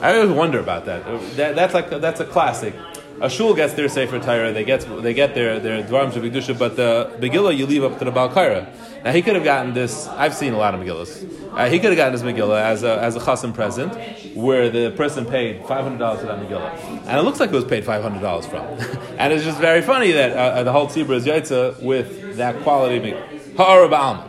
I 0.00 0.16
always 0.16 0.30
wonder 0.30 0.58
about 0.58 0.86
that. 0.86 1.04
that 1.36 1.54
that's 1.54 1.74
like 1.74 1.90
that's 1.90 2.20
a 2.20 2.26
classic 2.26 2.74
a 3.22 3.30
shul 3.30 3.54
gets 3.54 3.74
their 3.74 3.88
sefer 3.88 4.18
Torah, 4.18 4.52
they 4.52 4.64
get 4.64 4.80
they 5.02 5.14
get 5.14 5.34
their 5.34 5.60
their 5.60 5.82
dvarim 5.82 6.10
shebigdusha, 6.10 6.58
but 6.58 6.76
the 6.76 7.16
Megillah 7.20 7.56
you 7.56 7.66
leave 7.66 7.84
up 7.84 7.98
to 8.00 8.04
the 8.04 8.10
Balkaira. 8.10 8.66
Now 9.04 9.12
he 9.12 9.22
could 9.22 9.36
have 9.36 9.44
gotten 9.44 9.74
this. 9.74 10.08
I've 10.08 10.34
seen 10.34 10.52
a 10.52 10.58
lot 10.58 10.74
of 10.74 10.80
Megillahs. 10.80 11.56
Uh, 11.56 11.68
he 11.68 11.78
could 11.78 11.90
have 11.90 11.96
gotten 11.96 12.12
this 12.12 12.22
Megillah 12.22 12.60
as 12.60 12.82
a 12.82 12.98
as 13.00 13.14
a 13.14 13.20
chasam 13.20 13.54
present, 13.54 13.94
where 14.34 14.70
the 14.70 14.90
person 14.96 15.24
paid 15.24 15.64
five 15.66 15.84
hundred 15.84 15.98
dollars 15.98 16.20
for 16.20 16.26
that 16.26 16.40
Megillah, 16.40 17.06
and 17.06 17.18
it 17.18 17.22
looks 17.22 17.38
like 17.38 17.50
it 17.50 17.54
was 17.54 17.64
paid 17.64 17.84
five 17.84 18.02
hundred 18.02 18.22
dollars 18.22 18.46
from. 18.46 18.64
and 19.18 19.32
it's 19.32 19.44
just 19.44 19.60
very 19.60 19.82
funny 19.82 20.10
that 20.12 20.32
uh, 20.32 20.62
the 20.64 20.72
whole 20.72 20.88
tzibur 20.88 21.14
is 21.14 21.24
yaitza 21.24 21.80
with 21.80 22.36
that 22.36 22.60
quality 22.62 22.98
Megillah. 22.98 23.41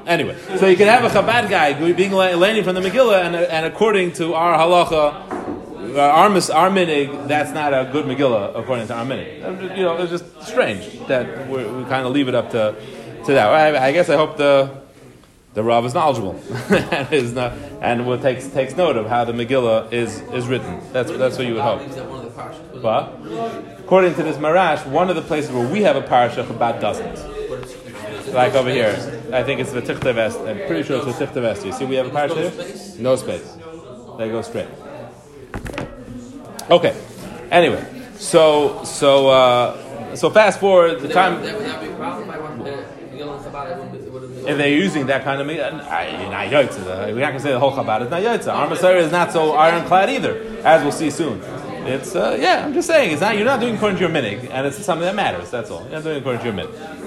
Anyway, 0.08 0.38
so 0.58 0.68
you 0.68 0.76
can 0.76 0.88
have 0.88 1.04
a 1.04 1.10
Chabad 1.10 1.50
guy 1.50 1.74
being 1.94 2.14
learning 2.14 2.64
from 2.64 2.76
the 2.76 2.82
Megillah, 2.82 3.26
and, 3.26 3.36
and 3.36 3.66
according 3.66 4.12
to 4.14 4.34
our 4.34 4.58
halacha, 4.58 5.44
uh, 5.96 6.00
our, 6.00 6.28
our 6.28 6.70
minig, 6.70 7.28
that's 7.28 7.52
not 7.52 7.74
a 7.74 7.90
good 7.92 8.06
Megillah 8.06 8.58
according 8.58 8.88
to 8.88 8.94
our 8.96 9.06
minig. 9.06 9.78
You 9.78 9.84
know, 9.84 9.98
it's 9.98 10.12
just 10.12 10.42
strange 10.42 11.08
that 11.08 11.48
we 11.48 11.64
kind 11.86 12.06
of 12.06 12.12
leave 12.12 12.28
it 12.28 12.36
up 12.36 12.52
to, 12.52 12.76
to 13.26 13.34
that. 13.34 13.48
I, 13.48 13.88
I, 13.88 13.92
guess 13.92 14.10
I 14.10 14.16
hope 14.16 14.38
the 14.38 14.84
the 15.54 15.64
Rav 15.64 15.86
is 15.86 15.94
knowledgeable 15.94 16.42
and 16.70 17.14
is 17.14 17.34
not, 17.34 17.54
and 17.82 18.08
will 18.08 18.20
takes 18.20 18.48
takes 18.48 18.76
note 18.76 18.98
of 18.98 19.06
how 19.08 19.24
the 19.24 19.34
Megillah 19.34 19.94
is, 19.94 20.22
is 20.34 20.48
written. 20.48 20.82
That's 20.92 21.12
that's 21.12 21.38
what 21.38 21.46
you 21.46 21.54
would 21.54 21.62
hope. 21.62 21.82
But 22.82 23.14
according 23.80 24.16
to 24.16 24.24
this 24.24 24.38
Marash, 24.38 24.86
one 24.88 25.10
of 25.10 25.16
the 25.16 25.22
places 25.22 25.52
where 25.52 25.68
we 25.68 25.84
have 25.84 25.96
a 25.96 26.02
parasha, 26.02 26.44
Chabad 26.44 26.82
doesn't. 26.82 27.33
Like 28.34 28.56
over 28.56 28.70
here, 28.70 28.92
I 29.32 29.44
think 29.44 29.60
it's 29.62 29.72
the 29.72 29.82
Tichta 29.82 30.14
Vest. 30.14 30.40
I'm 30.40 30.58
pretty 30.68 30.84
sure 30.84 30.98
it's 30.98 31.18
the 31.18 31.26
Tichta 31.26 31.42
Vest. 31.42 31.66
You 31.66 31.72
see, 31.72 31.86
we 31.86 31.96
have 31.96 32.08
a 32.08 32.10
parasha 32.10 32.50
here. 32.50 32.76
No 33.00 33.16
space. 33.16 33.58
They 34.18 34.30
go 34.30 34.42
straight. 34.42 34.68
Okay. 36.70 36.96
Anyway, 37.52 37.86
so 38.16 38.84
so 38.84 39.30
uh, 39.30 40.16
so 40.16 40.30
fast 40.30 40.60
forward 40.60 41.02
the 41.02 41.10
time. 41.10 41.44
If 44.46 44.58
they're 44.58 44.68
using 44.68 45.06
that 45.08 45.24
kind 45.24 45.40
of 45.40 45.48
meat, 45.48 45.58
not 45.58 46.48
yotza. 46.48 47.14
We're 47.14 47.20
not 47.20 47.28
going 47.30 47.34
to 47.34 47.40
say 47.40 47.52
the 47.52 47.60
whole 47.60 47.72
Chabad 47.72 48.02
is 48.04 48.10
not 48.10 48.22
yotza. 48.22 48.54
Our 48.54 48.68
Masorah 48.68 48.98
is 48.98 49.12
not 49.12 49.32
so 49.32 49.54
ironclad 49.54 50.10
either, 50.10 50.42
as 50.64 50.82
we'll 50.82 50.92
see 50.92 51.10
soon. 51.12 51.42
It's 51.86 52.16
uh, 52.16 52.38
yeah. 52.40 52.66
I'm 52.66 52.74
just 52.74 52.88
saying 52.88 53.12
it's 53.12 53.22
not. 53.22 53.36
You're 53.36 53.46
not 53.46 53.60
doing 53.60 53.76
according 53.76 53.98
to 53.98 54.02
your 54.02 54.10
minig, 54.10 54.50
and 54.50 54.66
it's 54.66 54.84
something 54.84 55.06
that 55.06 55.16
matters. 55.16 55.52
That's 55.52 55.70
all. 55.70 55.84
You're 55.84 55.92
not 55.92 56.04
doing 56.04 56.18
according 56.18 56.42
to 56.42 56.48
your 56.48 56.56
minig. 56.56 57.03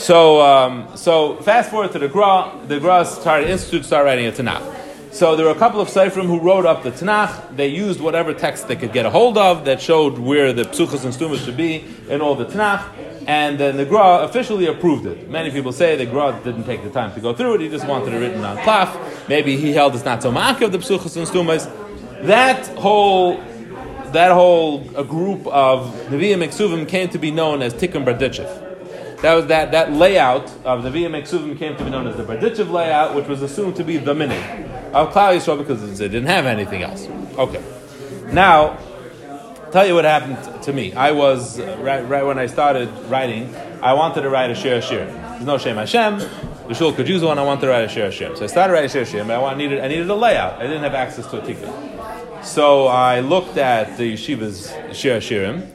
So 0.00 0.40
um, 0.40 0.96
so 0.96 1.36
fast 1.42 1.70
forward 1.70 1.92
to 1.92 1.98
the 1.98 2.08
Gra. 2.08 2.58
The 2.66 2.80
Gra 2.80 3.04
started 3.04 3.50
institute 3.50 3.84
start 3.84 4.06
writing 4.06 4.26
a 4.26 4.32
Tanakh. 4.32 5.12
So 5.12 5.36
there 5.36 5.44
were 5.44 5.52
a 5.52 5.58
couple 5.58 5.78
of 5.78 5.88
Seifrim 5.88 6.24
who 6.24 6.40
wrote 6.40 6.64
up 6.64 6.82
the 6.82 6.90
Tanakh. 6.90 7.54
They 7.54 7.68
used 7.68 8.00
whatever 8.00 8.32
text 8.32 8.66
they 8.66 8.76
could 8.76 8.94
get 8.94 9.04
a 9.04 9.10
hold 9.10 9.36
of 9.36 9.66
that 9.66 9.78
showed 9.82 10.18
where 10.18 10.54
the 10.54 10.62
Psuchas 10.62 11.04
and 11.04 11.12
Stumas 11.12 11.44
should 11.44 11.58
be 11.58 11.84
in 12.08 12.22
all 12.22 12.34
the 12.34 12.46
Tanakh. 12.46 12.82
And 13.26 13.60
then 13.60 13.76
the 13.76 13.84
Gra 13.84 14.22
officially 14.22 14.68
approved 14.68 15.04
it. 15.04 15.28
Many 15.28 15.50
people 15.50 15.70
say 15.70 15.96
the 15.96 16.06
Gra 16.06 16.40
didn't 16.42 16.64
take 16.64 16.82
the 16.82 16.90
time 16.90 17.12
to 17.12 17.20
go 17.20 17.34
through 17.34 17.56
it. 17.56 17.60
He 17.60 17.68
just 17.68 17.86
wanted 17.86 18.14
it 18.14 18.20
written 18.20 18.42
on 18.42 18.56
cloth. 18.62 19.28
Maybe 19.28 19.58
he 19.58 19.72
held 19.72 19.94
it's 19.94 20.06
not 20.06 20.22
so 20.22 20.32
ma'ak 20.32 20.62
of 20.62 20.72
the 20.72 20.78
Psuchas 20.78 21.14
and 21.18 21.28
Stumas. 21.28 21.68
That 22.26 22.66
whole 22.78 23.36
that 24.12 24.32
whole 24.32 24.80
group 25.04 25.46
of 25.48 25.94
Nevi'im 26.08 26.42
Eksuvim 26.42 26.88
came 26.88 27.10
to 27.10 27.18
be 27.18 27.30
known 27.30 27.60
as 27.60 27.74
Tikkun 27.74 28.06
Berditchev. 28.06 28.69
That 29.22 29.34
was 29.34 29.46
that, 29.46 29.72
that 29.72 29.92
layout 29.92 30.50
of 30.64 30.82
the 30.82 30.90
Via 30.90 31.10
Meksuvim 31.10 31.58
came 31.58 31.76
to 31.76 31.84
be 31.84 31.90
known 31.90 32.06
as 32.06 32.16
the 32.16 32.22
Berditchev 32.22 32.70
layout, 32.70 33.14
which 33.14 33.26
was 33.26 33.42
assumed 33.42 33.76
to 33.76 33.84
be 33.84 33.98
the 33.98 34.14
minig 34.14 34.92
of 34.92 35.12
Klal 35.12 35.36
Yisrael 35.36 35.58
because 35.58 35.98
they 35.98 36.08
didn't 36.08 36.28
have 36.28 36.46
anything 36.46 36.82
else. 36.82 37.06
Okay. 37.36 37.62
Now, 38.32 38.78
tell 39.72 39.86
you 39.86 39.94
what 39.94 40.06
happened 40.06 40.62
to 40.62 40.72
me. 40.72 40.94
I 40.94 41.12
was, 41.12 41.60
uh, 41.60 41.76
right, 41.80 42.00
right 42.08 42.24
when 42.24 42.38
I 42.38 42.46
started 42.46 42.88
writing, 43.10 43.54
I 43.82 43.92
wanted 43.92 44.22
to 44.22 44.30
write 44.30 44.50
a 44.50 44.54
Shir 44.54 44.80
Shir. 44.80 45.04
There's 45.04 45.44
no 45.44 45.58
Shem 45.58 45.76
Hashem. 45.76 46.18
The 46.68 46.74
Shul 46.74 46.92
could 46.92 47.08
use 47.08 47.22
one. 47.22 47.38
I 47.38 47.42
wanted 47.42 47.62
to 47.62 47.68
write 47.68 47.84
a 47.84 47.88
Shir 47.88 48.10
Shir. 48.10 48.34
So 48.36 48.44
I 48.44 48.46
started 48.46 48.72
writing 48.72 48.88
Shir 48.88 49.04
Shir, 49.04 49.24
but 49.24 49.42
I, 49.42 49.54
needed, 49.54 49.80
I 49.80 49.88
needed 49.88 50.08
a 50.08 50.14
layout. 50.14 50.60
I 50.60 50.62
didn't 50.62 50.82
have 50.82 50.94
access 50.94 51.26
to 51.26 51.42
a 51.42 51.46
tikkun. 51.46 52.44
So 52.44 52.86
I 52.86 53.20
looked 53.20 53.58
at 53.58 53.98
the 53.98 54.14
yeshiva's 54.14 54.70
Shir 54.96 55.18
Shirim, 55.18 55.68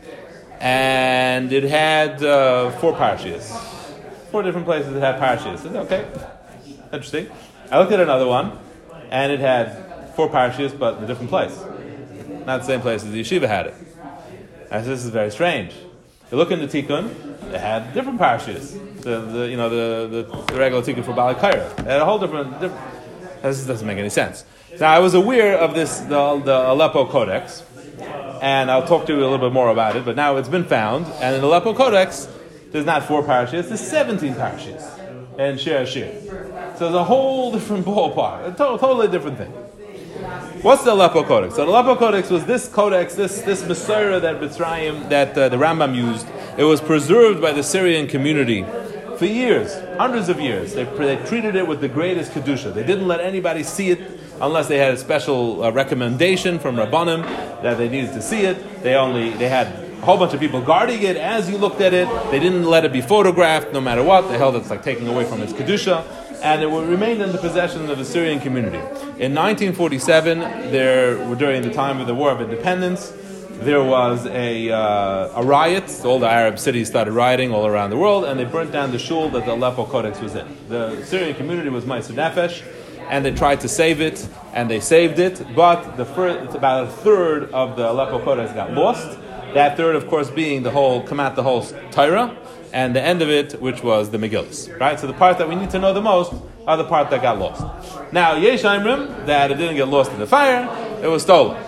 and 0.59 1.51
it 1.51 1.63
had 1.63 2.23
uh, 2.23 2.71
four 2.71 2.93
parashas. 2.93 3.49
Four 4.31 4.43
different 4.43 4.65
places 4.65 4.93
that 4.93 4.99
had 4.99 5.21
parashas. 5.21 5.65
Okay, 5.85 6.05
interesting. 6.91 7.29
I 7.71 7.79
looked 7.79 7.91
at 7.91 7.99
another 7.99 8.27
one, 8.27 8.57
and 9.09 9.31
it 9.31 9.39
had 9.39 10.13
four 10.15 10.29
parashas, 10.29 10.77
but 10.77 10.97
in 10.97 11.03
a 11.03 11.07
different 11.07 11.29
place. 11.29 11.57
Not 12.45 12.61
the 12.61 12.65
same 12.65 12.81
place 12.81 13.03
as 13.03 13.11
the 13.11 13.21
yeshiva 13.21 13.47
had 13.47 13.67
it. 13.67 13.75
I 14.71 14.81
said, 14.81 14.85
this 14.85 15.03
is 15.03 15.09
very 15.09 15.31
strange. 15.31 15.73
You 16.31 16.37
look 16.37 16.51
in 16.51 16.59
the 16.59 16.67
tikkun, 16.67 17.51
they 17.51 17.59
had 17.59 17.93
different 17.93 18.19
parashas. 18.19 19.01
The, 19.01 19.21
the, 19.21 19.49
you 19.49 19.57
know, 19.57 19.69
the, 19.69 20.23
the, 20.23 20.43
the 20.45 20.57
regular 20.57 20.83
tikkun 20.83 21.03
for 21.03 21.13
Bali 21.13 21.35
Kaira. 21.35 21.75
They 21.77 21.91
had 21.91 22.01
a 22.01 22.05
whole 22.05 22.19
different, 22.19 22.59
different. 22.59 22.81
This 23.41 23.65
doesn't 23.65 23.85
make 23.85 23.97
any 23.99 24.09
sense. 24.09 24.43
Now, 24.79 24.91
I 24.91 24.99
was 24.99 25.13
aware 25.13 25.57
of 25.57 25.73
this, 25.75 25.99
the, 25.99 26.41
the 26.43 26.71
Aleppo 26.71 27.05
Codex, 27.05 27.63
and 27.99 28.69
I'll 28.69 28.87
talk 28.87 29.05
to 29.07 29.13
you 29.13 29.19
a 29.19 29.27
little 29.27 29.37
bit 29.37 29.53
more 29.53 29.69
about 29.69 29.95
it. 29.95 30.05
But 30.05 30.15
now 30.15 30.37
it's 30.37 30.49
been 30.49 30.65
found, 30.65 31.05
and 31.21 31.35
in 31.35 31.41
the 31.41 31.47
Aleppo 31.47 31.73
Codex, 31.73 32.27
there's 32.71 32.85
not 32.85 33.03
four 33.03 33.23
parashas, 33.23 33.69
there's 33.69 33.79
17 33.79 34.33
parashas 34.33 34.95
and 35.37 35.59
Shir 35.59 35.85
Shir. 35.85 36.11
So 36.77 36.87
it's 36.87 36.95
a 36.95 37.03
whole 37.03 37.51
different 37.51 37.85
ballpark, 37.85 38.47
a 38.47 38.51
to- 38.51 38.77
totally 38.79 39.07
different 39.07 39.37
thing. 39.37 39.51
What's 40.61 40.83
the 40.83 40.93
Aleppo 40.93 41.23
Codex? 41.23 41.55
So 41.55 41.65
the 41.65 41.71
Aleppo 41.71 41.95
Codex 41.95 42.29
was 42.29 42.45
this 42.45 42.67
codex, 42.67 43.15
this 43.15 43.41
this 43.41 43.63
Masorah 43.63 44.21
that 44.21 44.39
Mitzrayim, 44.41 45.09
that 45.09 45.37
uh, 45.37 45.49
the 45.49 45.57
Rambam 45.57 45.95
used. 45.95 46.25
It 46.57 46.63
was 46.63 46.81
preserved 46.81 47.41
by 47.41 47.51
the 47.51 47.63
Syrian 47.63 48.07
community 48.07 48.65
for 49.17 49.25
years, 49.25 49.73
hundreds 49.97 50.29
of 50.29 50.39
years. 50.39 50.73
They, 50.73 50.85
they 50.85 51.17
treated 51.25 51.55
it 51.55 51.67
with 51.67 51.81
the 51.81 51.87
greatest 51.87 52.31
kedusha. 52.31 52.73
They 52.73 52.83
didn't 52.83 53.07
let 53.07 53.19
anybody 53.19 53.63
see 53.63 53.91
it 53.91 53.99
unless 54.41 54.67
they 54.67 54.77
had 54.77 54.93
a 54.93 54.97
special 54.97 55.63
uh, 55.63 55.71
recommendation 55.71 56.59
from 56.59 56.75
Rabbanim 56.75 57.23
that 57.61 57.77
they 57.77 57.89
needed 57.89 58.13
to 58.13 58.21
see 58.21 58.41
it. 58.41 58.83
They 58.83 58.95
only 58.95 59.31
they 59.31 59.49
had 59.49 59.67
a 59.67 60.05
whole 60.05 60.17
bunch 60.17 60.33
of 60.33 60.39
people 60.39 60.61
guarding 60.61 61.01
it 61.01 61.17
as 61.17 61.49
you 61.49 61.57
looked 61.57 61.81
at 61.81 61.93
it. 61.93 62.07
They 62.31 62.39
didn't 62.39 62.65
let 62.65 62.85
it 62.85 62.93
be 62.93 63.01
photographed, 63.01 63.73
no 63.73 63.81
matter 63.81 64.03
what. 64.03 64.29
They 64.29 64.37
held 64.37 64.55
it's 64.55 64.69
like 64.69 64.83
taking 64.83 65.07
away 65.07 65.25
from 65.25 65.41
its 65.41 65.53
kedusha, 65.53 66.05
and 66.43 66.61
it 66.61 66.69
would 66.69 66.87
remain 66.87 67.21
in 67.21 67.31
the 67.31 67.37
possession 67.37 67.89
of 67.89 67.97
the 67.97 68.05
Syrian 68.05 68.39
community. 68.39 68.77
In 68.77 69.33
1947, 69.33 70.39
there 70.71 71.15
during 71.35 71.61
the 71.61 71.73
time 71.73 71.99
of 71.99 72.07
the 72.07 72.15
War 72.15 72.31
of 72.31 72.41
Independence, 72.41 73.13
there 73.59 73.83
was 73.83 74.25
a, 74.27 74.69
uh, 74.69 75.41
a 75.41 75.43
riot. 75.43 76.01
All 76.03 76.19
the 76.19 76.29
Arab 76.29 76.59
cities 76.59 76.87
started 76.87 77.13
rioting 77.13 77.53
all 77.53 77.65
around 77.65 77.89
the 77.89 77.97
world, 77.97 78.25
and 78.25 78.39
they 78.39 78.43
burnt 78.43 78.71
down 78.71 78.91
the 78.91 78.99
shul 78.99 79.29
that 79.29 79.45
the 79.45 79.53
Aleppo 79.53 79.85
Codex 79.85 80.19
was 80.19 80.35
in. 80.35 80.45
The 80.67 81.03
Syrian 81.05 81.35
community 81.35 81.69
was 81.69 81.85
Meiser 81.85 82.13
Nefesh, 82.13 82.63
and 83.09 83.25
they 83.25 83.31
tried 83.31 83.61
to 83.61 83.67
save 83.67 84.01
it, 84.01 84.27
and 84.53 84.69
they 84.69 84.79
saved 84.79 85.19
it, 85.19 85.45
but 85.55 85.97
the 85.97 86.05
first, 86.05 86.55
about 86.55 86.85
a 86.85 86.87
third 86.87 87.51
of 87.51 87.75
the 87.75 87.89
Aleppo 87.89 88.23
Codex 88.23 88.51
got 88.53 88.71
lost. 88.73 89.17
That 89.53 89.77
third, 89.77 89.95
of 89.95 90.07
course, 90.07 90.29
being 90.29 90.63
the 90.63 90.71
whole, 90.71 91.01
come 91.03 91.19
out 91.19 91.35
the 91.35 91.43
whole 91.43 91.63
Torah, 91.91 92.35
and 92.73 92.95
the 92.95 93.01
end 93.01 93.21
of 93.21 93.29
it, 93.29 93.61
which 93.61 93.83
was 93.83 94.09
the 94.09 94.17
Megillus. 94.17 94.77
Right? 94.79 94.99
So 94.99 95.07
the 95.07 95.13
part 95.13 95.37
that 95.37 95.47
we 95.47 95.55
need 95.55 95.69
to 95.69 95.79
know 95.79 95.93
the 95.93 96.01
most 96.01 96.33
are 96.67 96.77
the 96.77 96.83
part 96.83 97.09
that 97.11 97.21
got 97.21 97.39
lost. 97.39 97.63
Now, 98.11 98.35
Yesh 98.35 98.63
Imrim, 98.63 99.25
that 99.27 99.51
it 99.51 99.55
didn't 99.55 99.75
get 99.75 99.87
lost 99.87 100.11
in 100.11 100.19
the 100.19 100.27
fire, 100.27 100.67
it 101.01 101.07
was 101.07 101.23
stolen 101.23 101.61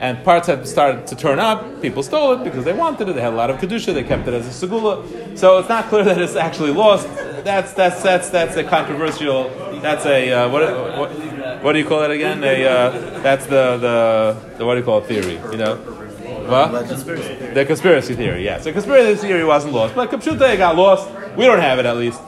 and 0.00 0.24
parts 0.24 0.46
had 0.46 0.66
started 0.66 1.06
to 1.06 1.14
turn 1.14 1.38
up. 1.38 1.82
People 1.82 2.02
stole 2.02 2.32
it 2.32 2.42
because 2.42 2.64
they 2.64 2.72
wanted 2.72 3.08
it. 3.08 3.14
They 3.14 3.20
had 3.20 3.34
a 3.34 3.36
lot 3.36 3.50
of 3.50 3.58
kedusha. 3.58 3.92
They 3.92 4.02
kept 4.02 4.26
it 4.26 4.32
as 4.32 4.46
a 4.46 4.66
segula. 4.66 5.38
So 5.38 5.58
it's 5.58 5.68
not 5.68 5.88
clear 5.88 6.02
that 6.04 6.20
it's 6.20 6.36
actually 6.36 6.72
lost. 6.72 7.06
That's 7.44 7.74
that's 7.74 8.02
that's 8.02 8.30
that's 8.30 8.56
a 8.56 8.64
controversial. 8.64 9.50
That's 9.80 10.06
a 10.06 10.32
uh, 10.32 10.48
what, 10.48 10.62
what 10.98 11.62
what 11.62 11.72
do 11.74 11.78
you 11.78 11.84
call 11.84 12.02
it 12.02 12.10
again? 12.10 12.42
A 12.42 12.64
uh, 12.64 13.20
that's 13.20 13.44
the, 13.44 13.76
the 13.76 14.56
the 14.56 14.64
what 14.64 14.74
do 14.74 14.80
you 14.80 14.86
call 14.86 14.98
it 14.98 15.06
theory? 15.06 15.34
You 15.52 15.58
know. 15.58 15.76
What? 15.76 16.88
The 16.88 17.64
conspiracy 17.64 18.16
theory, 18.16 18.44
yeah. 18.44 18.60
So 18.60 18.72
conspiracy 18.72 19.28
theory 19.28 19.44
wasn't 19.44 19.72
lost, 19.72 19.94
but 19.94 20.10
Kapshuta 20.10 20.56
got 20.56 20.74
lost. 20.74 21.08
We 21.36 21.44
don't 21.44 21.60
have 21.60 21.78
it 21.78 21.86
at 21.86 21.96
least, 21.96 22.20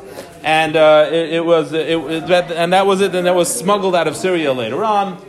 and 0.45 0.77
uh, 0.77 1.09
it, 1.11 1.33
it, 1.33 1.45
was 1.45 1.73
it, 1.73 1.89
it, 1.89 2.31
and 2.31 2.73
that 2.73 2.87
was 2.87 3.01
it. 3.01 3.15
And 3.15 3.27
that 3.27 3.35
was 3.35 3.53
smuggled 3.53 3.97
out 3.97 4.07
of 4.07 4.15
Syria 4.15 4.53
later 4.53 4.85
on 4.85 5.21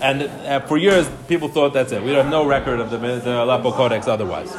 and 0.00 0.22
uh, 0.22 0.60
for 0.60 0.78
years 0.78 1.08
people 1.28 1.48
thought 1.48 1.72
that's 1.72 1.92
it. 1.92 2.02
We 2.02 2.10
have 2.12 2.30
no 2.30 2.46
record 2.46 2.80
of 2.80 2.90
the, 2.90 2.98
the 2.98 3.42
Aleppo 3.42 3.72
Codex 3.72 4.08
otherwise. 4.08 4.56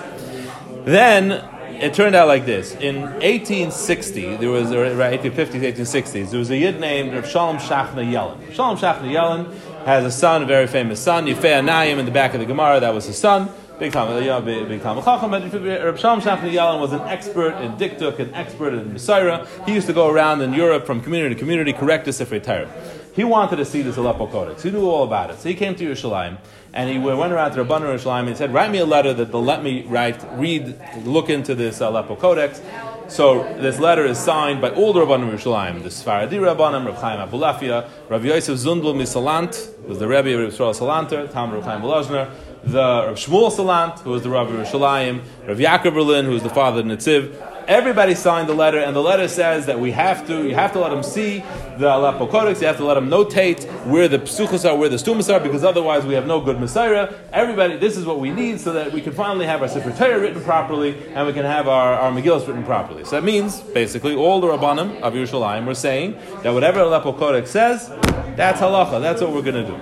Then 0.86 1.48
it 1.82 1.94
turned 1.94 2.16
out 2.16 2.28
like 2.28 2.46
this: 2.46 2.76
in 2.76 3.02
1860, 3.02 4.38
there 4.38 4.50
was 4.50 4.72
or, 4.72 4.96
right, 4.96 5.20
1850s, 5.22 5.62
1860s, 5.62 6.30
there 6.30 6.40
was 6.40 6.50
a 6.52 6.58
yid 6.58 6.80
named 6.80 7.14
Rav 7.14 7.28
Shalom 7.28 7.58
Shachna 7.58 8.06
Yellen. 8.06 8.54
Shalom 8.54 8.78
Shachna 8.78 9.12
Yellen 9.12 9.54
has 9.86 10.06
a 10.06 10.12
son, 10.12 10.44
a 10.44 10.46
very 10.46 10.68
famous 10.68 11.00
son, 11.00 11.26
Yifei 11.26 11.60
Anayim, 11.60 11.98
in 11.98 12.06
the 12.06 12.12
back 12.12 12.34
of 12.34 12.40
the 12.40 12.46
Gemara. 12.46 12.80
That 12.80 12.94
was 12.94 13.06
his 13.06 13.18
son. 13.18 13.50
Big 13.80 13.94
time, 13.94 14.16
you 14.22 14.30
know, 14.30 14.40
big, 14.42 14.68
big 14.68 14.84
time. 14.84 14.98
Reb 14.98 15.98
Shalom 15.98 16.22
Shachna 16.22 16.52
Yellen 16.52 16.80
was 16.80 16.94
an 16.94 17.02
expert 17.02 17.60
in 17.64 17.72
diktuk, 17.74 18.20
an 18.20 18.32
expert 18.36 18.76
in 18.76 18.92
Masorah. 18.92 19.48
He 19.66 19.74
used 19.74 19.88
to 19.88 19.94
go 19.94 20.08
around 20.08 20.42
in 20.42 20.54
Europe 20.54 20.86
from 20.86 21.02
community 21.02 21.34
to 21.34 21.40
community, 21.40 21.74
correct 21.74 22.06
the 22.06 22.14
Sefer 22.14 22.40
Torah. 22.40 22.70
He 23.14 23.24
wanted 23.24 23.58
to 23.58 23.66
see 23.66 23.82
this 23.82 23.98
Aleppo 23.98 24.28
Codex. 24.28 24.64
He 24.64 24.72
knew 24.72 24.88
all 24.88 25.04
about 25.04 25.32
it. 25.32 25.40
So 25.40 25.50
he 25.50 25.56
came 25.56 25.76
to 25.76 25.84
Yerushalayim 25.84 26.38
and 26.74 26.90
he 26.90 26.98
went 26.98 27.34
around 27.34 27.52
to 27.52 27.66
Rabban 27.66 27.82
Yerushalayim 27.82 28.20
and 28.22 28.30
he 28.30 28.36
said, 28.36 28.54
"Write 28.54 28.72
me 28.72 28.78
a 28.78 28.86
letter 28.86 29.14
that 29.14 29.32
they'll 29.32 29.44
let 29.44 29.64
me 29.64 29.84
write, 29.84 30.24
read, 30.38 30.80
look 31.04 31.30
into 31.30 31.54
this 31.54 31.82
Aleppo 31.82 32.16
Codex." 32.16 32.62
So 33.10 33.44
this 33.60 33.78
letter 33.80 34.06
is 34.06 34.18
signed 34.18 34.62
by 34.62 34.70
all 34.70 34.94
the 34.94 35.02
Rabbanim 35.02 35.34
Yerushalayim, 35.34 35.84
the 35.84 35.90
Sfaradi 35.90 36.40
Rabbanim, 36.40 36.86
Rav 36.86 37.02
Chaim 37.02 37.20
Abulafia, 37.28 37.90
Rav 38.08 38.24
Yosef 38.24 38.58
Zundel 38.58 38.96
Misalant, 38.96 39.86
was 39.86 40.00
the 40.00 40.08
Rebbe 40.08 40.30
of 40.30 40.54
Yisrael 40.54 40.74
Salanter, 40.74 41.30
Tam 41.30 41.52
Rav 41.52 41.66
Chaim 41.66 41.82
Volozhner, 41.82 42.30
the 42.64 42.80
Rav 43.08 43.18
Shmuel 43.18 43.52
Salant, 43.52 44.00
who 44.00 44.12
was 44.12 44.24
the 44.24 44.30
Rabbi 44.30 44.52
Yerushalayim, 44.52 45.20
Rav 45.46 45.58
Yaakov 45.58 45.94
Berlin, 45.94 46.24
who 46.24 46.32
was 46.32 46.44
the 46.44 46.50
father 46.50 46.80
of 46.80 46.86
Nitziv. 46.86 47.36
Everybody 47.72 48.16
signed 48.16 48.50
the 48.50 48.54
letter, 48.54 48.80
and 48.80 48.94
the 48.94 49.02
letter 49.02 49.30
says 49.30 49.68
that 49.68 49.80
we 49.80 49.92
have 49.92 50.28
to, 50.28 50.46
you 50.46 50.54
have 50.56 50.74
to 50.74 50.80
let 50.82 50.90
them 50.90 51.02
see 51.02 51.42
the 51.78 51.88
Aleppo 51.96 52.28
Codex, 52.28 52.60
you 52.60 52.68
have 52.68 52.76
to 52.76 52.84
let 52.84 52.96
them 52.96 53.10
notate 53.10 53.64
where 53.86 54.10
the 54.10 54.20
psuchos 54.20 54.70
are, 54.70 54.76
where 54.76 54.90
the 54.90 55.00
stumas 55.00 55.30
are, 55.30 55.40
because 55.40 55.64
otherwise 55.64 56.06
we 56.06 56.14
have 56.14 56.28
no 56.28 56.42
good 56.42 56.58
Masorah. 56.58 57.18
Everybody, 57.32 57.78
this 57.78 57.96
is 57.96 58.06
what 58.06 58.20
we 58.20 58.30
need 58.30 58.60
so 58.60 58.74
that 58.74 58.92
we 58.92 59.00
can 59.00 59.14
finally 59.14 59.46
have 59.46 59.62
our 59.62 59.70
Sefer 59.70 59.94
Torah 59.94 60.20
written 60.20 60.44
properly, 60.44 61.02
and 61.14 61.26
we 61.26 61.32
can 61.32 61.46
have 61.46 61.70
our, 61.70 61.94
our 61.94 62.12
Megillus 62.12 62.46
written 62.46 62.66
properly. 62.66 63.06
So 63.06 63.12
that 63.12 63.24
means, 63.24 63.62
basically, 63.62 64.16
all 64.16 64.42
the 64.42 64.48
Rabbanim 64.48 65.00
of 65.00 65.14
Yerushalayim 65.14 65.66
were 65.66 65.74
saying 65.74 66.20
that 66.44 66.54
whatever 66.54 66.82
Aleppo 66.82 67.14
Codex 67.14 67.52
says, 67.52 67.88
that's 68.36 68.60
halacha, 68.60 69.00
that's 69.00 69.22
what 69.22 69.32
we're 69.32 69.44
going 69.44 69.66
to 69.66 69.72
do. 69.72 69.80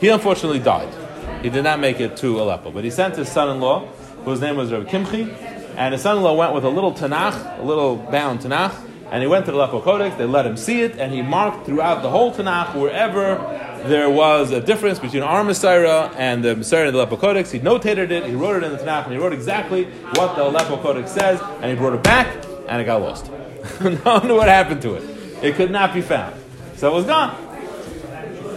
He 0.00 0.08
unfortunately 0.08 0.58
died. 0.58 0.92
He 1.44 1.50
did 1.50 1.62
not 1.62 1.78
make 1.78 2.00
it 2.00 2.16
to 2.16 2.40
Aleppo, 2.40 2.72
but 2.72 2.82
he 2.82 2.90
sent 2.90 3.14
his 3.14 3.30
son-in-law, 3.30 3.86
whose 4.24 4.40
name 4.40 4.56
was 4.56 4.72
Rabbi 4.72 4.90
Kimchi, 4.90 5.32
and 5.78 5.92
his 5.92 6.02
son-in-law 6.02 6.34
went 6.34 6.52
with 6.54 6.64
a 6.64 6.68
little 6.68 6.92
Tanakh, 6.92 7.60
a 7.60 7.62
little 7.62 7.96
bound 7.96 8.40
Tanakh, 8.40 8.74
and 9.12 9.22
he 9.22 9.28
went 9.28 9.46
to 9.46 9.52
the 9.52 9.56
Aleppo 9.56 9.80
Codex. 9.80 10.16
They 10.16 10.26
let 10.26 10.44
him 10.44 10.56
see 10.56 10.82
it, 10.82 10.98
and 10.98 11.12
he 11.12 11.22
marked 11.22 11.66
throughout 11.66 12.02
the 12.02 12.10
whole 12.10 12.34
Tanakh 12.34 12.74
wherever 12.74 13.36
there 13.86 14.10
was 14.10 14.50
a 14.50 14.60
difference 14.60 14.98
between 14.98 15.22
our 15.22 15.44
Masorah 15.44 16.12
and 16.16 16.42
the 16.42 16.56
Masorah 16.56 16.88
in 16.88 16.94
the 16.94 16.98
Aleppo 16.98 17.16
Codex. 17.16 17.52
He 17.52 17.60
notated 17.60 18.10
it, 18.10 18.24
he 18.24 18.34
wrote 18.34 18.60
it 18.60 18.66
in 18.66 18.72
the 18.72 18.78
Tanakh, 18.78 19.04
and 19.04 19.12
he 19.12 19.20
wrote 19.20 19.32
exactly 19.32 19.84
what 20.16 20.34
the 20.34 20.48
Aleppo 20.48 20.82
Codex 20.82 21.12
says, 21.12 21.40
and 21.62 21.66
he 21.66 21.76
brought 21.76 21.94
it 21.94 22.02
back, 22.02 22.26
and 22.68 22.82
it 22.82 22.84
got 22.84 23.00
lost. 23.00 23.30
no 23.80 23.90
one 23.90 24.26
knew 24.26 24.34
what 24.34 24.48
happened 24.48 24.82
to 24.82 24.94
it. 24.94 25.04
It 25.44 25.54
could 25.54 25.70
not 25.70 25.94
be 25.94 26.02
found. 26.02 26.34
So 26.74 26.90
it 26.90 26.94
was 26.94 27.04
gone. 27.04 27.36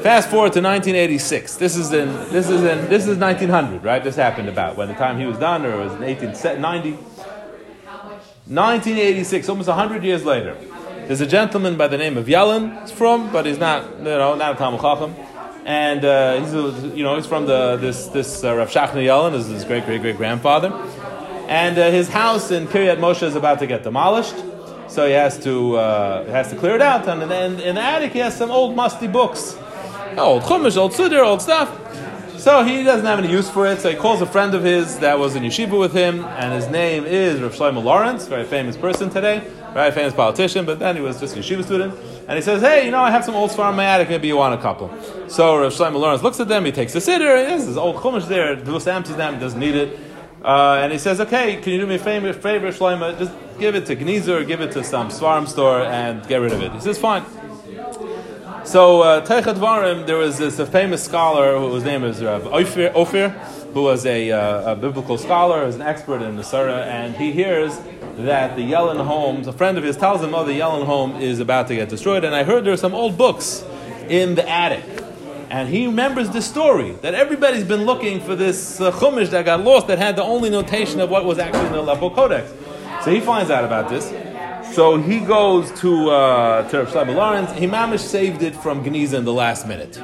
Fast 0.02 0.32
forward 0.32 0.54
to 0.54 0.62
1986. 0.62 1.58
This 1.58 1.76
is 1.76 1.94
in 1.94 2.08
this 2.32 2.50
is 2.50 2.64
in 2.64 2.90
this 2.90 3.06
is 3.06 3.20
1900, 3.20 3.84
right? 3.84 4.04
This 4.04 4.16
happened 4.16 4.50
about 4.50 4.76
when 4.76 4.88
the 4.88 4.96
time 4.96 5.20
he 5.20 5.28
was 5.28 5.38
done, 5.38 5.64
or 5.64 5.74
it 5.74 5.84
was 5.84 5.94
in 5.94 6.02
1890. 6.02 7.11
1986, 8.52 9.48
almost 9.48 9.70
100 9.70 10.04
years 10.04 10.26
later. 10.26 10.58
There's 11.08 11.22
a 11.22 11.26
gentleman 11.26 11.78
by 11.78 11.88
the 11.88 11.98
name 11.98 12.18
of 12.18 12.26
Yellen. 12.26 12.82
He's 12.82 12.92
from, 12.92 13.32
but 13.32 13.46
he's 13.46 13.58
not, 13.58 13.98
you 14.00 14.04
know, 14.04 14.36
not 14.36 14.56
a 14.56 14.58
Talmud 14.58 14.82
Chacham. 14.82 15.16
And 15.64 16.04
uh, 16.04 16.42
he's, 16.42 16.54
a, 16.54 16.94
you 16.94 17.02
know, 17.06 17.16
he's 17.16 17.26
from 17.26 17.46
the 17.46 17.78
this 17.78 18.08
this 18.08 18.44
uh, 18.44 18.54
Rav 18.54 18.70
Shachna 18.70 18.96
Yellen, 18.96 19.36
is 19.36 19.48
his 19.48 19.64
great 19.64 19.86
great 19.86 20.02
great 20.02 20.18
grandfather. 20.18 20.74
And 21.48 21.78
uh, 21.78 21.92
his 21.92 22.10
house 22.10 22.52
in 22.52 22.68
Kiryat 22.68 22.98
Moshe 22.98 23.24
is 23.24 23.36
about 23.36 23.60
to 23.60 23.68
get 23.68 23.84
demolished, 23.84 24.36
so 24.90 25.06
he 25.08 25.14
has 25.14 25.42
to 25.46 25.78
uh, 25.78 26.26
has 26.26 26.50
to 26.50 26.58
clear 26.58 26.76
it 26.76 26.82
out. 26.82 27.08
And 27.08 27.32
then 27.32 27.58
in 27.62 27.76
the 27.76 27.82
attic 27.82 28.12
he 28.12 28.20
has 28.20 28.36
some 28.36 28.52
old 28.52 28.76
musty 28.76 29.08
books, 29.08 29.58
old 30.18 30.44
Chumash, 30.44 30.76
old 30.76 30.92
Siddur, 30.92 31.24
old 31.24 31.42
stuff. 31.42 31.70
So 32.42 32.64
he 32.64 32.82
doesn't 32.82 33.06
have 33.06 33.20
any 33.20 33.32
use 33.32 33.48
for 33.48 33.68
it, 33.68 33.82
so 33.82 33.92
he 33.92 33.96
calls 33.96 34.20
a 34.20 34.26
friend 34.26 34.56
of 34.56 34.64
his 34.64 34.98
that 34.98 35.20
was 35.20 35.36
in 35.36 35.44
yeshiva 35.44 35.78
with 35.78 35.94
him, 35.94 36.26
and 36.26 36.52
his 36.52 36.68
name 36.70 37.06
is 37.06 37.40
Rav 37.40 37.54
Shlomo 37.54 37.84
Lorincz, 37.84 38.28
very 38.28 38.46
famous 38.46 38.76
person 38.76 39.12
today, 39.12 39.48
very 39.76 39.92
famous 39.92 40.12
politician, 40.12 40.66
but 40.66 40.80
then 40.80 40.96
he 40.96 41.04
was 41.04 41.20
just 41.20 41.38
a 41.38 41.40
yeshiva 41.40 41.64
student. 41.64 41.94
And 42.28 42.36
he 42.36 42.42
says, 42.42 42.64
hey, 42.64 42.84
you 42.84 42.90
know, 42.90 43.02
I 43.02 43.12
have 43.12 43.24
some 43.24 43.36
old 43.36 43.52
Sfar 43.52 43.70
in 43.70 43.76
my 43.76 43.86
attic, 43.86 44.10
maybe 44.10 44.28
you 44.28 44.38
want 44.38 44.56
a 44.56 44.58
couple. 44.58 44.90
So 45.30 45.56
Rav 45.56 45.72
Shlomo 45.72 45.98
Lorincz 45.98 46.24
looks 46.24 46.40
at 46.40 46.48
them, 46.48 46.66
he 46.66 46.72
takes 46.72 46.94
the 46.94 47.00
siddur, 47.00 47.48
and 47.48 47.62
this 47.62 47.78
old 47.78 47.98
chumash 47.98 48.28
there, 48.28 48.56
Dvus 48.56 48.88
Amsterdam, 48.88 49.40
doesn't 49.40 49.60
need 49.60 49.76
it. 49.76 50.00
Uh, 50.44 50.80
and 50.82 50.92
he 50.92 50.98
says, 50.98 51.22
okay, 51.22 51.58
can 51.58 51.74
you 51.74 51.80
do 51.82 51.86
me 51.86 51.94
a 51.94 52.00
favor, 52.00 52.34
favor 52.34 52.70
Shlomo, 52.70 53.16
just 53.20 53.34
give 53.60 53.76
it 53.76 53.86
to 53.86 53.96
Gnezer, 53.96 54.48
give 54.48 54.62
it 54.62 54.72
to 54.72 54.84
some 54.84 55.10
Svarim 55.10 55.48
store, 55.48 55.84
and 55.84 56.28
get 56.28 56.38
rid 56.38 56.54
of 56.54 56.62
it. 56.64 56.72
He 56.72 56.80
says, 56.80 56.98
fine. 56.98 57.24
So 58.64 59.02
uh, 59.02 60.04
there 60.06 60.18
was 60.18 60.38
this 60.38 60.60
famous 60.70 61.04
scholar 61.04 61.58
whose 61.58 61.84
name 61.84 62.04
is 62.04 62.24
Rav 62.24 62.48
Ophir 62.48 63.30
who 63.74 63.84
was 63.84 64.06
a, 64.06 64.32
uh, 64.32 64.74
a 64.74 64.76
biblical 64.76 65.18
scholar, 65.18 65.66
was 65.66 65.76
an 65.76 65.82
expert 65.82 66.22
in 66.22 66.36
the 66.36 66.44
Surah, 66.44 66.84
and 66.84 67.16
he 67.16 67.32
hears 67.32 67.78
that 68.18 68.56
the 68.56 68.70
Yellen 68.70 69.04
home, 69.06 69.48
a 69.48 69.54
friend 69.54 69.78
of 69.78 69.84
his 69.84 69.96
tells 69.96 70.22
him, 70.22 70.36
oh, 70.36 70.44
the 70.44 70.60
Yellen 70.60 70.86
home 70.86 71.16
is 71.22 71.40
about 71.40 71.68
to 71.70 71.76
get 71.76 71.90
destroyed, 71.90 72.24
and 72.24 72.36
I 72.36 72.44
heard 72.44 72.66
there 72.66 72.74
are 72.74 72.78
some 72.78 72.94
old 72.94 73.18
books 73.18 73.64
in 74.10 74.36
the 74.36 74.48
attic. 74.48 74.84
And 75.50 75.68
he 75.68 75.86
remembers 75.86 76.30
the 76.30 76.42
story 76.42 76.92
that 77.02 77.14
everybody's 77.14 77.66
been 77.66 77.86
looking 77.86 78.22
for 78.22 78.36
this 78.36 78.80
uh, 78.80 78.92
Chumash 78.92 79.30
that 79.32 79.44
got 79.46 79.62
lost 79.62 79.88
that 79.88 79.98
had 79.98 80.16
the 80.16 80.24
only 80.24 80.50
notation 80.50 81.02
of 81.02 81.10
what 81.10 81.26
was 81.26 81.40
actually 81.40 81.66
in 81.68 81.72
the 81.74 81.82
Aleppo 81.82 82.10
Codex. 82.10 82.52
So 83.04 83.12
he 83.12 83.20
finds 83.20 83.52
out 83.52 83.66
about 83.66 83.90
this. 83.90 84.31
So 84.72 84.96
he 84.96 85.20
goes 85.20 85.70
to 85.82 86.10
uh, 86.10 86.70
to 86.70 86.86
Shlomo 86.86 87.14
Lorincz. 87.16 87.54
He 87.56 87.68
mamish 87.68 88.00
saved 88.00 88.42
it 88.42 88.56
from 88.56 88.86
Geniza 88.86 89.16
in 89.16 89.26
the 89.26 89.34
last 89.34 89.68
minute, 89.68 90.02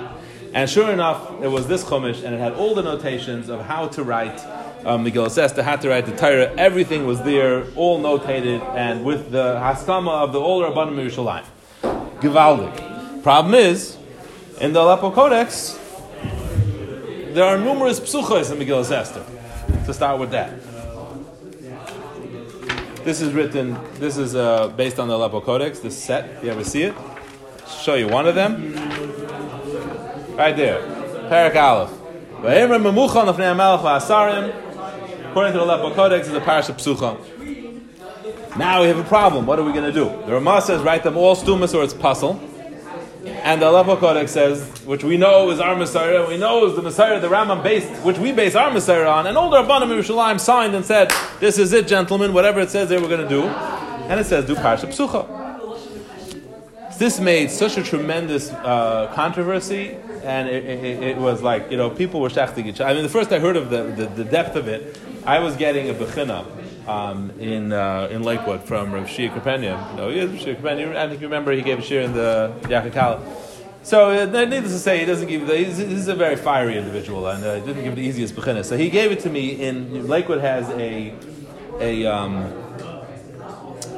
and 0.54 0.70
sure 0.70 0.92
enough, 0.92 1.42
it 1.42 1.48
was 1.48 1.68
this 1.68 1.86
chumash, 1.86 2.22
and 2.24 2.36
it 2.36 2.40
had 2.40 2.54
all 2.54 2.76
the 2.76 2.82
notations 2.82 3.48
of 3.48 3.62
how 3.62 3.88
to 3.88 4.04
write 4.04 4.38
um, 4.86 5.06
Megillah 5.06 5.38
Esther, 5.38 5.64
how 5.64 5.78
to 5.78 5.88
write 5.88 6.06
the 6.06 6.16
Torah. 6.18 6.54
Everything 6.58 7.06
was 7.06 7.22
there, 7.22 7.66
all 7.76 8.02
notated, 8.02 8.62
and 8.76 9.06
with 9.06 9.32
the 9.32 9.56
haskama 9.56 10.24
of 10.24 10.34
the 10.34 10.40
older 10.40 10.68
Rabbanim 10.68 10.96
Yerushalayim. 10.96 11.46
Givaldik. 12.20 13.24
Problem 13.24 13.54
is, 13.56 13.98
in 14.60 14.74
the 14.74 14.82
Aleppo 14.82 15.12
Codex, 15.12 15.80
there 17.34 17.46
are 17.46 17.58
numerous 17.58 18.02
psuchos 18.02 18.52
in 18.52 18.58
Megillah 18.58 18.92
Esther. 18.92 19.24
To 19.86 19.94
start 19.94 20.20
with 20.20 20.32
that. 20.32 20.52
This 23.08 23.22
is 23.22 23.32
written, 23.32 23.80
this 24.00 24.18
is 24.18 24.36
uh, 24.36 24.68
based 24.68 25.00
on 25.00 25.08
the 25.08 25.16
Aleppo 25.16 25.40
Codex, 25.40 25.80
this 25.80 25.98
set, 25.98 26.44
you 26.44 26.52
ever 26.52 26.66
see 26.66 26.84
it. 26.84 26.94
Show 27.82 27.94
you 27.94 28.10
one 28.10 28.28
of 28.28 28.36
them. 28.36 28.74
Right 30.36 30.54
there. 30.58 30.82
Parak 31.30 31.56
Aleph. 31.56 31.90
According 35.30 35.54
to 35.54 35.58
the 35.58 35.64
Aleppo 35.64 35.94
Codex, 35.94 36.28
is 36.28 36.34
a 36.34 36.42
parasha 36.42 36.74
psucha. 36.74 38.58
Now 38.58 38.82
we 38.82 38.90
have 38.90 38.98
a 38.98 39.06
problem. 39.06 39.46
What 39.46 39.58
are 39.58 39.64
we 39.64 39.72
going 39.72 39.86
to 39.86 39.94
do? 39.94 40.10
The 40.26 40.34
Ramah 40.34 40.62
says, 40.62 40.82
write 40.82 41.04
them 41.04 41.16
all 41.16 41.36
stumas 41.36 41.74
or 41.74 41.86
it's 41.86 41.94
puzzle. 41.94 42.38
And 43.28 43.62
the 43.62 43.70
Aleppo 43.70 43.96
Codex 43.98 44.32
says, 44.32 44.68
which 44.86 45.04
we 45.04 45.18
know 45.18 45.50
is 45.52 45.60
our 45.60 45.76
Masorah, 45.76 46.28
we 46.28 46.38
know 46.38 46.66
is 46.66 46.76
the 46.76 46.82
Masorah 46.82 47.22
the 47.22 47.28
Rambam 47.28 47.64
based, 47.64 47.88
which 48.04 48.18
we 48.18 48.32
base 48.32 48.56
our 48.56 48.72
Masorah 48.72 49.12
on, 49.12 49.28
and 49.28 49.38
Rabbanim 49.38 49.84
of 49.84 50.06
Yerushalayim 50.06 50.40
signed 50.40 50.76
and 50.76 50.84
said, 50.84 51.12
this 51.40 51.58
is 51.58 51.74
it, 51.74 51.88
gentlemen, 51.88 52.34
whatever 52.34 52.60
it 52.60 52.70
says 52.70 52.90
they 52.90 53.00
were 53.00 53.08
going 53.08 53.22
to 53.22 53.30
do. 53.30 53.44
And 53.44 54.20
it 54.20 54.26
says, 54.26 54.46
do 54.46 54.56
Parsha 54.56 54.88
Psucha. 54.88 55.38
This 56.98 57.20
made 57.20 57.52
such 57.52 57.78
a 57.78 57.84
tremendous 57.84 58.52
uh, 58.52 59.12
controversy, 59.14 59.98
and 60.24 60.50
it, 60.50 60.66
it, 60.66 61.04
it 61.04 61.18
was 61.18 61.44
like, 61.44 61.70
you 61.70 61.78
know, 61.78 61.92
people 61.92 62.20
were 62.20 62.30
shachting 62.30 62.66
each 62.66 62.82
other. 62.82 62.90
I 62.90 62.94
mean, 62.96 63.04
the 63.04 63.10
first 63.10 63.32
I 63.32 63.40
heard 63.40 63.56
of 63.56 63.70
the, 63.70 63.84
the, 63.84 64.06
the 64.08 64.24
depth 64.24 64.56
of 64.56 64.68
it, 64.68 65.00
I 65.24 65.40
was 65.40 65.56
getting 65.56 65.90
a 65.90 65.94
bechina 65.94 66.46
um, 66.88 67.32
in 67.40 67.74
uh, 67.74 68.08
in 68.10 68.24
Lakewood 68.24 68.64
from 68.64 68.92
Rav 68.92 69.08
Shia 69.08 69.30
Kapenya. 69.34 69.96
Know, 69.96 70.10
he 70.10 70.20
is 70.20 70.32
Rav 70.32 70.40
Shia 70.40 70.62
Kapenya. 70.62 70.96
I 70.96 71.08
think 71.08 71.22
you 71.22 71.28
remember 71.28 71.52
he 71.52 71.62
gave 71.62 71.80
a 71.80 71.82
shir 71.82 72.02
in 72.02 72.14
the 72.14 72.54
Yakakala. 72.64 73.22
So, 73.84 74.10
uh, 74.10 74.26
needless 74.26 74.74
to 74.74 74.80
say, 74.80 75.00
he 75.00 75.06
doesn't 75.06 75.30
give. 75.30 75.48
He's, 75.48 75.78
he's 75.78 76.08
a 76.10 76.16
very 76.16 76.36
fiery 76.36 76.78
individual, 76.78 77.28
and 77.28 77.44
uh, 77.44 77.60
didn't 77.60 77.84
give 77.84 77.96
the 77.96 78.02
easiest 78.02 78.36
bechina. 78.36 78.66
So 78.66 78.78
he 78.78 78.90
gave 78.90 79.12
it 79.12 79.22
to 79.22 79.30
me. 79.30 79.52
In 79.52 80.08
Lakewood 80.08 80.42
has 80.42 80.70
a 80.72 81.14
a 81.80 82.06
um, 82.06 82.54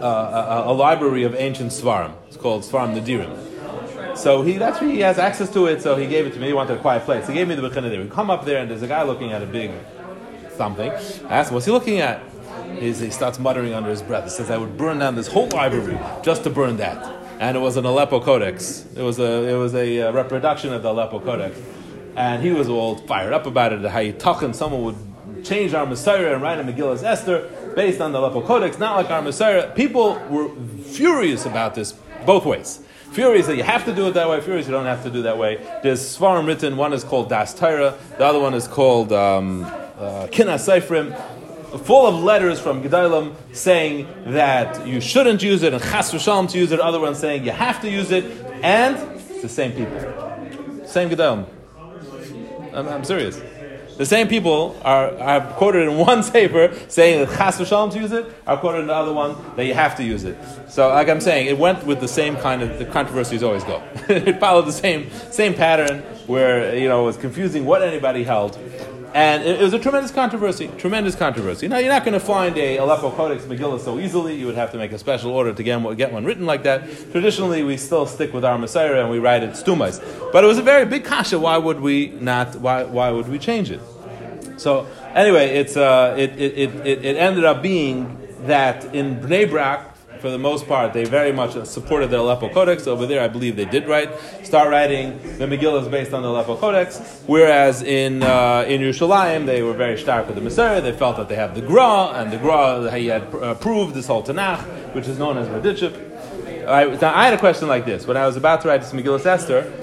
uh, 0.02 0.64
a, 0.66 0.72
a 0.72 0.74
library 0.74 1.24
of 1.24 1.34
ancient 1.36 1.72
svarim. 1.72 2.14
It's 2.28 2.38
called 2.38 2.64
Svarim 2.64 3.00
Nadirim. 3.00 4.16
So 4.16 4.42
he 4.44 4.58
that's 4.58 4.80
where 4.82 4.90
he 4.90 5.00
has 5.00 5.18
access 5.18 5.52
to 5.54 5.66
it. 5.68 5.82
So 5.82 5.96
he 5.96 6.06
gave 6.06 6.28
it 6.28 6.34
to 6.34 6.40
me. 6.40 6.48
He 6.48 6.54
wanted 6.54 6.78
a 6.78 6.82
quiet 6.82 7.04
place. 7.04 7.26
He 7.28 7.34
gave 7.34 7.48
me 7.48 7.56
the 7.56 7.68
bechina 7.68 7.90
there. 7.90 8.02
We 8.02 8.10
come 8.10 8.30
up 8.30 8.46
there, 8.46 8.62
and 8.62 8.70
there's 8.70 8.84
a 8.84 8.88
guy 8.88 9.04
looking 9.04 9.32
at 9.32 9.42
a 9.42 9.48
big 9.48 9.72
something. 10.56 10.92
I 10.92 11.38
asked 11.40 11.50
him, 11.50 11.56
"What's 11.56 11.66
he 11.66 11.72
looking 11.72 12.00
at?" 12.00 12.22
He 12.80 13.10
starts 13.12 13.40
muttering 13.40 13.74
under 13.74 13.90
his 13.90 14.02
breath. 14.02 14.24
He 14.24 14.30
says, 14.30 14.50
"I 14.50 14.58
would 14.58 14.78
burn 14.78 15.00
down 15.00 15.16
this 15.16 15.28
whole 15.28 15.50
library 15.50 16.00
just 16.24 16.44
to 16.44 16.50
burn 16.50 16.78
that." 16.78 16.98
And 17.40 17.56
it 17.56 17.60
was 17.60 17.78
an 17.78 17.86
Aleppo 17.86 18.20
Codex. 18.20 18.86
It 18.96 19.02
was 19.02 19.20
a 19.20 19.48
it 19.50 19.56
was 19.56 19.76
a 19.76 20.02
uh, 20.02 20.12
reproduction 20.12 20.74
of 20.74 20.84
the 20.84 20.92
Aleppo 20.92 21.20
Codex, 21.20 21.60
and 22.16 22.44
he 22.44 22.52
was 22.52 22.70
all 22.70 22.98
fired 22.98 23.34
up 23.34 23.46
about 23.46 23.74
it. 23.74 23.84
How 23.86 24.00
you 24.00 24.14
talking? 24.14 24.54
Someone 24.54 24.84
would 24.84 25.46
change 25.46 25.74
our 25.74 25.86
Masorah 25.86 26.34
and 26.34 26.42
write 26.42 26.60
a 26.60 26.64
Megillah's 26.64 27.04
Esther 27.04 27.50
based 27.76 28.02
on 28.02 28.12
the 28.12 28.20
Aleppo 28.20 28.42
Codex, 28.42 28.78
not 28.80 28.96
like 28.96 29.10
our 29.10 29.22
Masorah. 29.22 29.74
People 29.76 30.16
were 30.30 30.50
furious 30.84 31.46
about 31.46 31.76
this 31.76 31.94
both 32.26 32.46
ways. 32.46 32.82
Furious 33.12 33.48
that 33.48 33.58
you 33.58 33.64
have 33.64 33.86
to 33.86 33.96
do 33.96 34.08
it 34.08 34.14
that 34.14 34.30
way, 34.30 34.40
furious 34.40 34.68
you 34.68 34.72
don't 34.72 34.86
have 34.86 35.04
to 35.04 35.10
do 35.10 35.24
that 35.24 35.38
way. 35.38 35.58
There's 35.82 36.00
Svarim 36.00 36.46
written, 36.46 36.78
one 36.78 36.94
is 36.94 37.04
called 37.04 37.28
Das 37.28 37.56
Torah, 37.56 37.98
the 38.18 38.26
other 38.26 38.40
one 38.40 38.54
is 38.54 38.68
called 38.68 39.12
um, 39.12 39.64
uh, 39.98 40.28
Kina 40.32 40.56
Seifrim, 40.56 41.20
full 41.78 42.08
of 42.08 42.16
letters 42.24 42.60
from 42.60 42.82
Gedalim 42.84 43.36
saying 43.54 44.08
that 44.26 44.88
you 44.88 45.00
shouldn't 45.00 45.44
use 45.44 45.64
it, 45.64 45.74
and 45.74 45.82
Chas 45.82 46.12
v'shalom 46.12 46.50
to 46.52 46.58
use 46.58 46.72
it, 46.72 46.80
other 46.80 47.00
ones 47.00 47.20
saying 47.20 47.46
you 47.46 47.52
have 47.52 47.82
to 47.82 47.90
use 47.90 48.12
it, 48.12 48.26
and 48.64 48.96
it's 49.18 49.42
the 49.42 49.50
same 49.50 49.72
people. 49.74 50.00
Same 50.86 51.10
Gedalim. 51.10 51.46
I'm, 52.74 52.88
I'm 52.88 53.04
serious. 53.04 53.40
The 54.00 54.06
same 54.06 54.30
people 54.30 54.80
are, 54.84 55.14
are 55.18 55.42
quoted 55.56 55.90
in 55.90 55.98
one 55.98 56.24
paper 56.24 56.74
saying 56.88 57.20
that 57.20 57.38
chas 57.38 57.58
to 57.58 58.00
use 58.00 58.14
it, 58.14 58.34
are 58.48 58.56
quoted 58.56 58.80
in 58.80 58.88
the 58.88 58.94
other 58.96 59.12
one 59.12 59.36
that 59.58 59.66
you 59.66 59.74
have 59.74 59.98
to 59.98 60.06
use 60.06 60.24
it. 60.24 60.38
So, 60.70 60.88
like 60.88 61.10
I'm 61.10 61.20
saying, 61.20 61.48
it 61.48 61.58
went 61.58 61.86
with 61.86 62.00
the 62.00 62.08
same 62.08 62.38
kind 62.38 62.62
of 62.62 62.80
the 62.80 62.86
controversies 62.86 63.44
always 63.44 63.66
go. 63.66 63.84
it 64.08 64.40
followed 64.40 64.68
the 64.68 64.72
same 64.72 65.12
same 65.32 65.54
pattern 65.54 66.00
where 66.28 66.78
you 66.78 66.88
know 66.88 67.02
it 67.02 67.06
was 67.08 67.18
confusing 67.18 67.66
what 67.66 67.84
anybody 67.84 68.24
held, 68.24 68.58
and 69.14 69.44
it, 69.44 69.60
it 69.60 69.64
was 69.64 69.74
a 69.74 69.80
tremendous 69.80 70.12
controversy. 70.12 70.70
Tremendous 70.78 71.16
controversy. 71.16 71.68
Now 71.68 71.78
you're 71.78 71.92
not 71.92 72.04
going 72.04 72.14
to 72.14 72.20
find 72.20 72.58
a 72.58 72.78
Aleppo 72.78 73.12
Codex 73.12 73.44
Megillah 73.46 73.80
so 73.80 74.00
easily. 74.00 74.36
You 74.36 74.46
would 74.46 74.56
have 74.56 74.72
to 74.72 74.78
make 74.78 74.92
a 74.92 74.98
special 74.98 75.32
order 75.32 75.54
to 75.54 75.64
get 75.64 75.82
one, 75.82 75.96
get 75.96 76.14
one 76.14 76.26
written 76.26 76.46
like 76.46 76.64
that. 76.64 76.84
Traditionally, 77.12 77.64
we 77.64 77.78
still 77.78 78.06
stick 78.06 78.34
with 78.34 78.46
our 78.46 78.58
Masorah 78.58 79.02
and 79.02 79.10
we 79.10 79.20
write 79.20 79.44
it 79.44 79.52
stumais. 79.52 80.00
But 80.32 80.44
it 80.44 80.48
was 80.48 80.58
a 80.58 80.64
very 80.64 80.86
big 80.86 81.06
kasha. 81.06 81.40
Why 81.40 81.58
would 81.58 81.80
we 81.80 82.10
not? 82.20 82.56
Why 82.56 82.84
why 82.84 83.10
would 83.12 83.28
we 83.28 83.40
change 83.40 83.72
it? 83.72 83.82
So 84.58 84.88
anyway, 85.14 85.58
it's 85.58 85.78
uh, 85.78 86.16
it, 86.18 86.32
it, 86.40 86.76
it, 86.86 87.06
it 87.06 87.16
ended 87.16 87.46
up 87.46 87.62
being 87.62 88.18
that 88.46 88.94
in 88.94 89.20
Bnei 89.20 89.50
Brak, 89.50 89.89
for 90.20 90.30
the 90.30 90.38
most 90.38 90.68
part, 90.68 90.94
they 90.94 91.06
very 91.06 91.32
much 91.32 91.52
supported 91.66 92.10
the 92.10 92.20
Aleppo 92.20 92.50
Codex. 92.50 92.88
Over 92.88 93.06
there, 93.06 93.22
I 93.22 93.28
believe 93.28 93.56
they 93.56 93.66
did 93.66 93.88
write, 93.88 94.10
start 94.44 94.70
writing 94.70 95.18
the 95.38 95.46
Megillah 95.46 95.90
based 95.90 96.14
on 96.14 96.22
the 96.22 96.30
Aleppo 96.30 96.58
Codex. 96.58 97.22
Whereas 97.26 97.82
in 97.82 98.24
uh, 98.24 98.66
in 98.68 98.82
Yerushalayim, 98.82 99.46
they 99.46 99.62
were 99.62 99.74
very 99.74 99.98
stark 99.98 100.28
with 100.28 100.36
the 100.36 100.42
Masorah. 100.42 100.82
They 100.82 100.92
felt 100.92 101.18
that 101.18 101.30
they 101.30 101.36
have 101.36 101.56
the 101.56 101.62
Gra, 101.62 102.12
and 102.16 102.32
the 102.32 102.38
Gra 102.38 102.92
he 102.98 103.08
had 103.08 103.34
uh, 103.34 103.56
proved 103.56 103.94
this 103.94 104.08
whole 104.08 104.24
Tanakh, 104.24 104.94
which 104.94 105.08
is 105.08 105.18
known 105.18 105.38
as 105.38 105.48
Berditchev. 105.48 106.68
I, 106.68 106.86
now, 106.86 107.16
I 107.16 107.26
had 107.26 107.34
a 107.34 107.38
question 107.38 107.68
like 107.68 107.86
this 107.86 108.06
when 108.06 108.18
I 108.18 108.28
was 108.28 108.36
about 108.36 108.62
to 108.62 108.68
write 108.68 108.82
this 108.82 108.92
Megillah 108.92 109.26
Esther. 109.26 109.74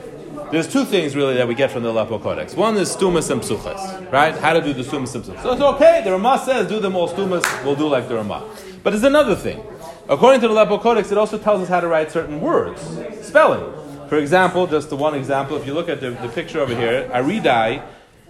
There's 0.52 0.72
two 0.72 0.84
things 0.84 1.16
really 1.16 1.34
that 1.34 1.48
we 1.48 1.56
get 1.56 1.72
from 1.72 1.82
the 1.82 1.90
Aleppo 1.90 2.20
Codex. 2.20 2.54
One 2.54 2.76
is 2.76 2.92
stumas 2.92 3.30
and 3.30 3.42
psuchas, 3.42 4.12
right? 4.12 4.32
How 4.36 4.52
to 4.52 4.60
do 4.60 4.72
the 4.72 4.84
stumas 4.84 5.12
and 5.16 5.24
psuchas. 5.24 5.42
So 5.42 5.52
it's 5.52 5.60
okay. 5.60 6.02
The 6.04 6.12
Ramah 6.12 6.42
says 6.44 6.68
do 6.68 6.78
them 6.78 6.94
all 6.94 7.08
stumas. 7.08 7.44
We'll 7.64 7.74
do 7.74 7.88
like 7.88 8.06
the 8.06 8.14
Ramah. 8.14 8.44
But 8.84 8.90
there's 8.90 9.02
another 9.02 9.34
thing. 9.34 9.60
According 10.08 10.40
to 10.42 10.48
the 10.48 10.54
Aleppo 10.54 10.78
Codex, 10.78 11.10
it 11.10 11.18
also 11.18 11.36
tells 11.36 11.62
us 11.62 11.68
how 11.68 11.80
to 11.80 11.88
write 11.88 12.12
certain 12.12 12.40
words, 12.40 12.80
spelling. 13.26 13.72
For 14.08 14.18
example, 14.18 14.68
just 14.68 14.88
the 14.88 14.96
one 14.96 15.16
example, 15.16 15.56
if 15.56 15.66
you 15.66 15.74
look 15.74 15.88
at 15.88 16.00
the, 16.00 16.10
the 16.10 16.28
picture 16.28 16.60
over 16.60 16.76
here, 16.76 17.10
Aridai, 17.12 17.82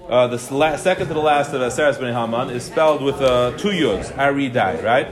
uh, 0.09 0.27
the 0.29 0.55
la- 0.55 0.77
second 0.77 1.09
to 1.09 1.15
the 1.15 1.21
last 1.21 1.53
of 1.53 1.61
Aseres 1.61 2.01
Ben 2.01 2.15
Haman, 2.15 2.49
is 2.49 2.65
spelled 2.65 3.03
with 3.03 3.21
uh, 3.21 3.53
two 3.59 3.69
yuds, 3.69 4.11
Aridai, 4.15 4.83
right? 4.83 5.09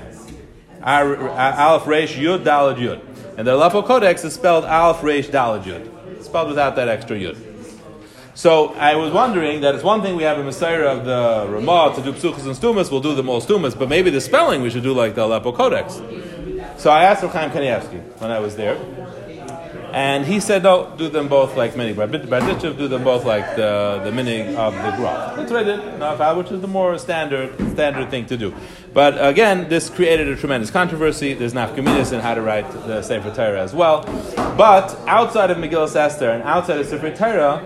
Ar- 0.83 1.29
Aleph 1.29 1.87
Resh 1.87 2.17
Yud 2.17 2.45
Dalad 2.45 2.77
Yud. 2.77 3.03
And 3.37 3.47
the 3.47 3.55
Aleppo 3.55 3.83
Codex 3.83 4.25
is 4.25 4.33
spelled 4.33 4.65
Aleph 4.65 5.03
Resh 5.03 5.29
Dalad 5.29 5.65
Yud. 5.65 6.23
Spelled 6.25 6.49
without 6.49 6.77
that 6.77 6.89
extra 6.89 7.19
yud. 7.19 7.37
So 8.35 8.73
I 8.75 8.97
was 8.97 9.12
wondering 9.12 9.61
that 9.61 9.75
it's 9.75 9.85
one 9.85 10.01
thing 10.03 10.17
we 10.17 10.23
have 10.23 10.39
a 10.39 10.43
Masorah 10.43 10.99
of 10.99 11.05
the 11.05 11.47
Ramah 11.53 11.93
to 11.97 12.03
do 12.03 12.12
psuchas 12.12 12.47
and 12.47 12.57
stumas, 12.57 12.91
we'll 12.91 13.03
do 13.03 13.15
them 13.15 13.29
all 13.29 13.41
stumas, 13.41 13.75
but 13.75 13.89
maybe 13.89 14.11
the 14.11 14.21
spelling 14.21 14.62
we 14.62 14.71
should 14.71 14.83
do 14.83 14.93
like 14.95 15.15
the 15.15 15.23
Aleppo 15.25 15.53
Codex. 15.53 16.01
So 16.85 16.91
I 16.91 17.05
asked 17.05 17.22
Rav 17.22 17.32
Chaim 17.32 17.51
Kanievsky 17.51 17.99
when 18.20 18.30
I 18.30 18.41
was 18.41 18.57
there, 18.57 18.76
and 19.95 20.26
he 20.26 20.39
said, 20.39 20.64
no, 20.64 20.95
do 20.99 21.09
them 21.09 21.28
both 21.28 21.57
like 21.57 21.74
mini 21.78 21.95
Berditchev, 21.95 22.76
do 22.76 22.89
them 22.89 23.03
both 23.03 23.24
like 23.24 23.57
the, 23.57 24.03
the 24.05 24.11
minig 24.11 24.55
of 24.55 24.74
the 24.74 24.91
Gra. 24.95 25.32
That's 25.35 25.51
what 25.51 25.61
I 25.61 26.28
did, 26.28 26.37
which 26.37 26.53
is 26.53 26.61
the 26.61 26.68
more 26.68 26.99
standard 26.99 27.57
standard 27.70 28.11
thing 28.11 28.26
to 28.26 28.37
do. 28.37 28.55
But 28.93 29.14
again, 29.26 29.70
this 29.70 29.89
created 29.89 30.28
a 30.28 30.37
tremendous 30.37 30.70
controversy. 30.70 31.32
There's 31.32 31.55
nafkaminas 31.55 32.12
in 32.12 32.20
how 32.20 32.35
to 32.35 32.43
write 32.43 32.70
the 32.70 33.01
Sefer 33.01 33.35
Torah 33.35 33.62
as 33.62 33.72
well. 33.72 34.03
But 34.59 34.95
outside 35.07 35.51
of 35.51 35.57
Megillah 35.57 35.97
Esther 35.97 36.32
and 36.32 36.43
outside 36.43 36.80
of 36.80 36.87
Sefer 36.87 37.16
Torah, 37.16 37.64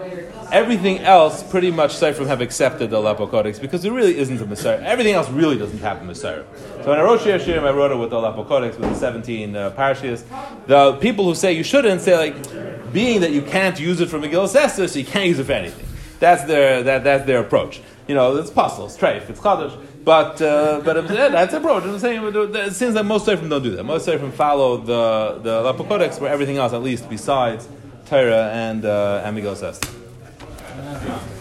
everything 0.53 1.01
else, 1.01 1.43
pretty 1.43 1.71
much 1.71 1.95
Seifrim 1.95 2.27
have 2.27 2.41
accepted 2.41 2.91
the 2.91 2.99
Aleppo 2.99 3.27
Codex 3.27 3.59
because 3.59 3.83
there 3.83 3.93
really 3.93 4.16
isn't 4.16 4.41
a 4.41 4.47
Masorah. 4.47 4.83
Everything 4.83 5.14
else 5.14 5.29
really 5.29 5.59
doesn't 5.59 5.81
have 5.81 6.01
a 6.01 6.05
Masorah. 6.05 6.45
So 6.89 6.93
when 6.93 7.01
I 7.01 7.03
wrote 7.03 7.20
Shir 7.20 7.39
Shirim, 7.39 7.64
I 7.64 7.70
wrote 7.70 7.93
it 7.93 7.97
with 7.97 8.09
the 8.09 8.16
Aleppo 8.16 8.61
with 8.62 8.80
the 8.80 8.95
17 8.95 9.55
uh, 9.55 9.70
parashas. 9.72 10.24
The 10.66 10.95
people 11.03 11.26
who 11.26 11.34
say 11.34 11.53
you 11.53 11.62
shouldn't 11.62 12.01
say 12.01 12.16
like, 12.16 12.95
being 12.95 13.20
that 13.20 13.30
you 13.30 13.43
can't 13.43 13.78
use 13.78 14.01
it 14.01 14.09
for 14.09 14.18
Megillah 14.18 14.57
Esther, 14.57 14.89
so 14.89 14.99
you 14.99 15.05
can't 15.05 15.26
use 15.26 15.39
it 15.39 15.45
for 15.45 15.53
anything. 15.53 15.84
That's 16.18 16.45
their 16.45 16.82
that, 16.84 17.05
that's 17.05 17.26
their 17.26 17.41
approach. 17.41 17.82
You 18.07 18.14
know, 18.14 18.34
it's 18.39 18.49
it's 18.49 18.57
treif, 18.57 19.28
it's 19.28 19.39
chadash. 19.39 19.78
But 20.03 20.41
uh, 20.41 20.80
but 20.82 20.97
yeah, 21.11 21.28
that's 21.28 21.53
the 21.53 21.59
approach. 21.59 21.84
I'm 21.84 21.99
saying 21.99 22.22
it 22.24 22.72
seems 22.72 22.95
that 22.95 23.05
most 23.05 23.26
Seifrim 23.26 23.51
don't 23.51 23.62
do 23.62 23.76
that. 23.76 23.84
Most 23.84 24.09
Seifrim 24.09 24.32
follow 24.32 24.78
the 24.78 25.41
the 25.43 25.61
Aleppo 25.61 25.84
for 26.12 26.26
everything 26.26 26.57
else, 26.57 26.72
at 26.72 26.82
least 26.82 27.11
besides 27.11 27.68
Torah 28.07 28.49
and 28.51 28.86
uh, 28.86 29.20
and 29.26 29.36
Megillah 29.36 29.62
Esther. 29.62 31.34